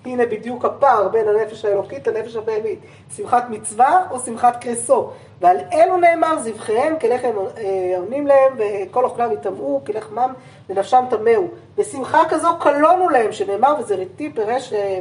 הנה 0.05 0.25
בדיוק 0.25 0.65
הפער 0.65 1.07
בין 1.07 1.27
הנפש 1.27 1.65
האלוקית 1.65 2.07
לנפש 2.07 2.35
הבהמית. 2.35 2.79
שמחת 3.17 3.45
מצווה 3.49 4.05
או 4.11 4.19
שמחת 4.19 4.63
קרסו. 4.63 5.09
ועל 5.41 5.57
אלו 5.73 5.97
נאמר 5.97 6.39
זבחיהם 6.39 6.99
כלחם 6.99 7.31
אה, 7.57 7.93
עונים 7.97 8.27
להם 8.27 8.53
וכל 8.57 9.05
אוכלם 9.05 9.31
יטמאו 9.31 9.81
כלחמם 9.85 10.33
ונפשם 10.69 11.03
טמאו. 11.09 11.43
בשמחה 11.77 12.21
כזו 12.29 12.47
קלונו 12.59 13.09
להם 13.09 13.31
שנאמר 13.31 13.75
וזריתי 13.79 14.29
פרש, 14.29 14.73
אה, 14.73 14.99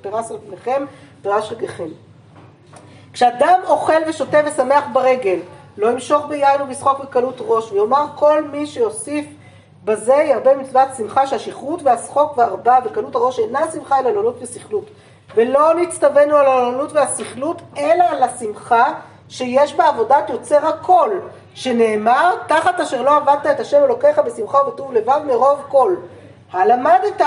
פרס 0.00 0.30
על 0.30 0.36
פניכם 0.46 0.84
פרש 1.22 1.52
רגליכם. 1.52 1.88
כשאדם 3.12 3.60
אוכל 3.66 4.02
ושותה 4.08 4.38
ושמח 4.46 4.84
ברגל 4.92 5.38
לא 5.76 5.90
ימשוך 5.90 6.26
ביין 6.26 6.62
ובשחוק 6.62 7.00
בקלות 7.00 7.36
ראש 7.40 7.72
ויאמר 7.72 8.06
כל 8.14 8.44
מי 8.44 8.66
שיוסיף 8.66 9.26
בזה 9.86 10.14
ירבה 10.14 10.56
מצוות 10.56 10.88
שמחה 10.96 11.26
שהשכרות 11.26 11.82
והשחוק 11.82 12.38
והרבה 12.38 12.78
וקלות 12.84 13.14
הראש 13.14 13.38
אינה 13.38 13.60
שמחה 13.72 13.98
אלא 13.98 14.10
לעולות 14.10 14.36
וסכלות. 14.42 14.84
ולא 15.34 15.74
נצטווינו 15.74 16.36
על 16.36 16.46
העוללות 16.46 16.92
והסכלות 16.92 17.62
אלא 17.76 18.04
על 18.04 18.22
השמחה 18.22 18.92
שיש 19.28 19.74
בעבודת 19.74 20.30
יוצר 20.30 20.66
הכל, 20.66 21.10
שנאמר 21.54 22.34
תחת 22.48 22.80
אשר 22.80 23.02
לא 23.02 23.16
עבדת 23.16 23.46
את 23.50 23.60
השם 23.60 23.84
אלוקיך 23.84 24.18
בשמחה 24.18 24.58
ובטוב 24.68 24.92
לבב 24.92 25.20
מרוב 25.26 25.60
כל. 25.68 25.94
הלמדת 26.52 27.20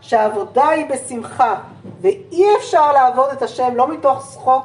שהעבודה 0.00 0.68
היא 0.68 0.86
בשמחה 0.90 1.54
ואי 2.00 2.46
אפשר 2.58 2.92
לעבוד 2.92 3.30
את 3.32 3.42
השם 3.42 3.76
לא 3.76 3.88
מתוך 3.88 4.32
שחוק 4.32 4.64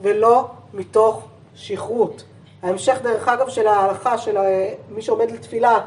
ולא 0.00 0.46
מתוך 0.74 1.22
שכרות. 1.54 2.22
ההמשך 2.62 2.98
דרך 3.02 3.28
אגב 3.28 3.48
של 3.48 3.66
ההלכה 3.66 4.18
של 4.18 4.36
מי 4.88 5.02
שעומד 5.02 5.30
לתפילה 5.30 5.80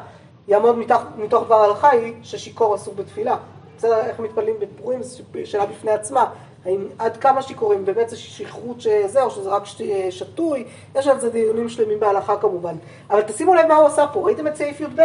יעמוד 0.47 0.79
מתוך 1.17 1.43
דבר 1.45 1.55
ההלכה 1.55 1.89
היא 1.89 2.13
ששיכור 2.23 2.75
אסור 2.75 2.93
בתפילה. 2.95 3.35
בסדר, 3.77 3.99
איך 3.99 4.19
מתפללים 4.19 4.55
בפורים, 4.59 5.03
זו 5.03 5.23
שאלה 5.45 5.65
בפני 5.65 5.91
עצמה. 5.91 6.25
האם 6.65 6.87
עד 6.99 7.17
כמה 7.17 7.41
שיכורים, 7.41 7.85
באמת 7.85 8.09
זה 8.09 8.17
שכרות 8.17 8.81
שזה, 8.81 9.23
או 9.23 9.31
שזה 9.31 9.49
רק 9.49 9.63
שתוי, 10.09 10.65
יש 10.95 11.07
על 11.07 11.19
זה 11.19 11.29
דיונים 11.29 11.69
שלמים 11.69 11.99
בהלכה 11.99 12.37
כמובן. 12.37 12.75
אבל 13.09 13.21
תשימו 13.21 13.53
לב 13.53 13.65
מה 13.65 13.75
הוא 13.75 13.87
עשה 13.87 14.07
פה, 14.07 14.19
ראיתם 14.19 14.47
את 14.47 14.55
סעיף 14.55 14.81
י"ב? 14.81 15.01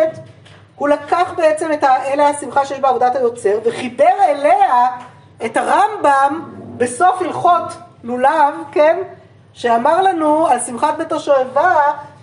הוא 0.77 0.89
לקח 0.89 1.33
בעצם 1.37 1.73
את 1.73 1.85
אלה 1.85 2.29
השמחה 2.29 2.67
שיש 2.67 2.81
בעבודת 2.81 3.17
היוצר, 3.17 3.59
וחיבר 3.65 4.05
אליה 4.29 4.87
את 5.45 5.57
הרמב"ם 5.57 6.51
בסוף 6.77 7.23
הלכות 7.23 7.73
לולב, 8.03 8.55
כן? 8.73 8.99
שאמר 9.53 10.03
לנו 10.03 10.47
על 10.47 10.61
שמחת 10.61 10.95
בית 10.99 11.13
השואבה 11.13 11.77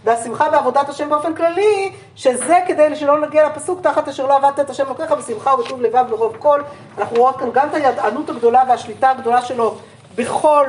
והשמחה 0.08 0.50
בעבודת 0.50 0.90
השם 0.90 1.10
באופן 1.10 1.36
כללי, 1.36 1.92
שזה 2.16 2.60
כדי 2.68 2.96
שלא 2.96 3.22
נגיע 3.22 3.50
לפסוק 3.50 3.82
תחת 3.82 4.08
אשר 4.08 4.28
לא 4.28 4.36
עבדת 4.36 4.60
את 4.60 4.70
השם 4.70 4.88
לוקחה 4.88 5.16
בשמחה 5.16 5.54
ובטוב 5.54 5.82
לבב 5.82 6.06
מרוב 6.10 6.36
כל. 6.40 6.62
אנחנו 6.98 7.18
רואות 7.18 7.38
כאן 7.38 7.50
גם 7.54 7.68
את 7.70 7.74
הידענות 7.74 8.30
הגדולה 8.30 8.64
והשליטה 8.70 9.10
הגדולה 9.10 9.42
שלו 9.42 9.76
בכל 10.16 10.66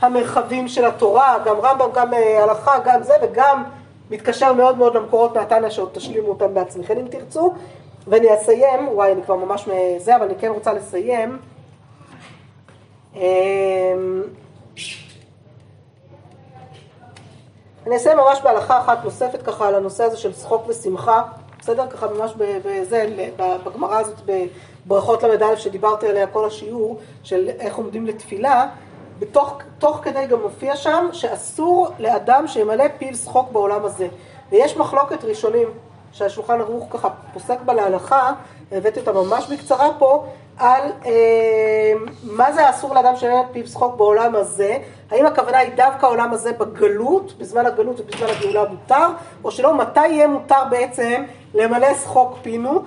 המרחבים 0.00 0.68
של 0.68 0.84
התורה, 0.84 1.38
גם 1.44 1.56
רמב"ם, 1.56 1.88
גם 1.94 2.14
אה, 2.14 2.42
הלכה, 2.42 2.78
גם 2.84 3.02
זה, 3.02 3.12
וגם 3.22 3.64
מתקשר 4.10 4.52
מאוד 4.52 4.78
מאוד 4.78 4.94
למקורות 4.94 5.36
מהתניא 5.36 5.70
שעוד 5.70 5.88
תשלימו 5.92 6.28
אותם 6.28 6.54
בעצמכם 6.54 6.98
אם 6.98 7.08
תרצו. 7.08 7.54
ואני 8.06 8.34
אסיים, 8.34 8.88
וואי, 8.88 9.12
אני 9.12 9.22
כבר 9.22 9.36
ממש 9.36 9.68
מזה, 9.68 10.16
אבל 10.16 10.24
אני 10.24 10.34
כן 10.34 10.48
רוצה 10.48 10.72
לסיים. 10.72 11.38
אני 17.88 17.94
אעשה 17.94 18.14
ממש 18.14 18.40
בהלכה 18.42 18.78
אחת 18.78 19.04
נוספת 19.04 19.42
ככה 19.42 19.68
על 19.68 19.74
הנושא 19.74 20.04
הזה 20.04 20.16
של 20.16 20.32
שחוק 20.32 20.68
ושמחה, 20.68 21.22
בסדר? 21.60 21.86
ככה 21.86 22.06
ממש 22.08 22.32
בזה, 22.36 23.06
בגמרא 23.64 23.98
הזאת, 23.98 24.16
בברכות 24.86 25.22
ל"א 25.22 25.56
שדיברתי 25.56 26.06
עליה 26.06 26.26
כל 26.26 26.44
השיעור, 26.44 26.98
של 27.22 27.48
איך 27.58 27.76
עומדים 27.76 28.06
לתפילה, 28.06 28.66
בתוך 29.18 29.58
תוך 29.78 30.00
כדי 30.02 30.26
גם 30.26 30.42
מופיע 30.42 30.76
שם 30.76 31.08
שאסור 31.12 31.88
לאדם 31.98 32.48
שימלא 32.48 32.84
פיל 32.98 33.14
שחוק 33.14 33.52
בעולם 33.52 33.84
הזה. 33.84 34.08
ויש 34.50 34.76
מחלוקת 34.76 35.24
ראשונים, 35.24 35.68
שהשולחן 36.12 36.60
ערוך 36.60 36.86
ככה 36.90 37.08
פוסק 37.32 37.60
בה 37.60 37.74
להלכה, 37.74 38.32
הבאתי 38.72 39.00
אותה 39.00 39.12
ממש 39.12 39.46
בקצרה 39.50 39.88
פה, 39.98 40.24
על 40.58 40.82
אה, 41.06 41.92
מה 42.22 42.52
זה 42.52 42.70
אסור 42.70 42.94
לאדם 42.94 43.16
שאין 43.16 43.32
פיו 43.52 43.66
שחוק 43.66 43.96
בעולם 43.96 44.34
הזה, 44.34 44.78
האם 45.10 45.26
הכוונה 45.26 45.58
היא 45.58 45.70
דווקא 45.76 46.06
העולם 46.06 46.32
הזה 46.32 46.52
בגלות, 46.52 47.38
בזמן 47.38 47.66
הגלות 47.66 48.00
ובזמן 48.00 48.26
הגאולה 48.28 48.64
מותר, 48.68 49.06
או 49.44 49.50
שלא, 49.50 49.74
מתי 49.74 50.08
יהיה 50.08 50.28
מותר 50.28 50.64
בעצם 50.70 51.24
למלא 51.54 51.94
שחוק 51.94 52.38
פינו, 52.42 52.82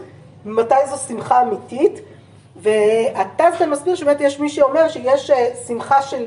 מתי 0.45 0.75
זו 0.89 0.97
שמחה 0.97 1.41
אמיתית, 1.41 1.99
והטסטן 2.55 3.69
מסביר 3.69 3.95
שבאמת 3.95 4.21
יש 4.21 4.39
מי 4.39 4.49
שאומר 4.49 4.87
שיש 4.87 5.31
אה, 5.31 5.51
שמחה 5.67 6.01
של, 6.01 6.25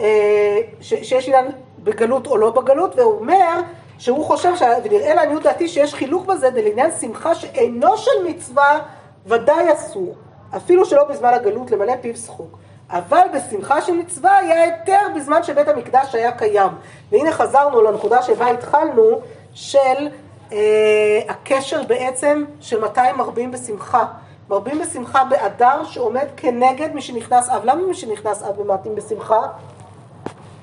אה, 0.00 0.58
ש, 0.80 0.94
שיש 0.94 1.28
עניין 1.28 1.46
בגלות 1.78 2.26
או 2.26 2.36
לא 2.36 2.50
בגלות, 2.50 2.98
והוא 2.98 3.20
אומר 3.20 3.60
שהוא 3.98 4.24
חושב, 4.24 4.56
ש... 4.56 4.62
ונראה 4.84 5.14
לעניות 5.14 5.42
דעתי 5.42 5.68
שיש 5.68 5.94
חילוק 5.94 6.26
בזה, 6.26 6.48
ולעניין 6.54 6.90
שמחה 7.00 7.34
שאינו 7.34 7.96
של 7.96 8.10
מצווה, 8.28 8.80
ודאי 9.26 9.72
אסור. 9.72 10.14
אפילו 10.56 10.84
שלא 10.84 11.04
בזמן 11.04 11.34
הגלות 11.34 11.70
למלא 11.70 11.92
פיו 12.00 12.16
שחוק. 12.16 12.58
אבל 12.90 13.26
בשמחה 13.34 13.82
של 13.82 13.92
מצווה 13.92 14.36
היה 14.36 14.62
היתר 14.62 15.06
בזמן 15.16 15.42
שבית 15.42 15.68
המקדש 15.68 16.14
היה 16.14 16.32
קיים. 16.32 16.70
והנה 17.12 17.32
חזרנו 17.32 17.82
לנקודה 17.82 18.22
שבה 18.22 18.46
התחלנו, 18.50 19.20
של 19.54 20.08
אה, 20.52 21.20
הקשר 21.28 21.82
בעצם 21.82 22.44
של 22.60 22.84
מתי 22.84 23.00
מרבים 23.16 23.50
בשמחה. 23.50 24.04
מרבים 24.50 24.78
בשמחה 24.78 25.24
באדר 25.24 25.84
שעומד 25.84 26.26
כנגד 26.36 26.94
מי 26.94 27.02
שנכנס 27.02 27.48
אב. 27.48 27.64
למה 27.64 27.82
מי 27.82 27.94
שנכנס 27.94 28.42
אב 28.42 28.58
ומעטים 28.58 28.94
בשמחה? 28.94 29.40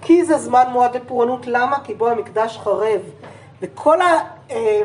כי 0.02 0.26
זה 0.26 0.38
זמן 0.38 0.64
מועד 0.72 0.96
לפורענות. 0.96 1.48
למה? 1.48 1.78
כי 1.84 1.94
בו 1.94 2.10
המקדש 2.10 2.58
חרב. 2.58 3.02
וכל 3.62 3.98
אה, 4.02 4.82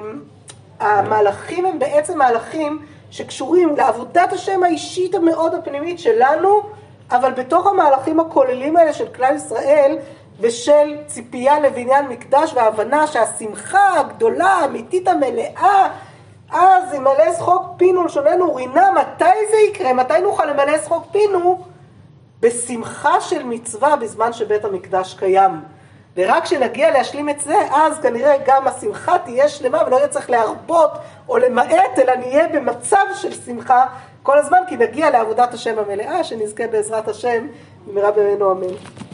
המהלכים 0.81 1.67
הם 1.67 1.79
בעצם 1.79 2.19
מהלכים 2.19 2.79
שקשורים 3.11 3.77
לעבודת 3.77 4.33
השם 4.33 4.63
האישית 4.63 5.15
המאוד 5.15 5.55
הפנימית 5.55 5.99
שלנו, 5.99 6.63
אבל 7.11 7.33
בתוך 7.33 7.67
המהלכים 7.67 8.21
הכוללים 8.21 8.77
האלה 8.77 8.93
של 8.93 9.09
כלל 9.09 9.35
ישראל 9.37 9.99
ושל 10.41 10.97
ציפייה 11.07 11.61
לבניין 11.61 12.09
מקדש 12.09 12.55
והבנה 12.55 13.07
שהשמחה 13.07 14.01
הגדולה, 14.01 14.47
האמיתית 14.47 15.09
המלאה, 15.09 15.89
אז 16.53 16.95
ימלא 16.95 17.33
שחוק 17.39 17.67
פינו 17.77 18.05
לשוננו 18.05 18.55
רינה, 18.55 18.91
מתי 18.93 19.25
זה 19.51 19.57
יקרה? 19.57 19.93
מתי 19.93 20.21
נוכל 20.23 20.45
למלא 20.45 20.79
שחוק 20.79 21.05
פינו? 21.13 21.59
בשמחה 22.41 23.21
של 23.21 23.43
מצווה 23.43 23.97
בזמן 23.97 24.33
שבית 24.33 24.65
המקדש 24.65 25.15
קיים. 25.15 25.61
ורק 26.17 26.43
כשנגיע 26.43 26.91
להשלים 26.91 27.29
את 27.29 27.41
זה, 27.41 27.57
אז 27.75 27.99
כנראה 28.01 28.35
גם 28.47 28.69
השמחה 28.69 29.19
תהיה 29.19 29.49
שלמה 29.49 29.83
ולא 29.87 29.97
יהיה 29.97 30.09
צריך 30.09 30.31
להרבות 30.31 30.91
או 31.29 31.39
למעט, 31.39 31.99
אלא 31.99 32.15
נהיה 32.15 32.49
במצב 32.49 33.05
של 33.15 33.33
שמחה 33.33 33.87
כל 34.23 34.39
הזמן, 34.39 34.59
כי 34.69 34.77
נגיע 34.77 35.11
לעבודת 35.11 35.55
השם 35.55 35.79
המלאה, 35.79 36.25
שנזכה 36.25 36.67
בעזרת 36.67 37.09
השם 37.09 37.47
במהרה 37.87 38.11
בימינו 38.11 38.53
אמן. 38.53 39.06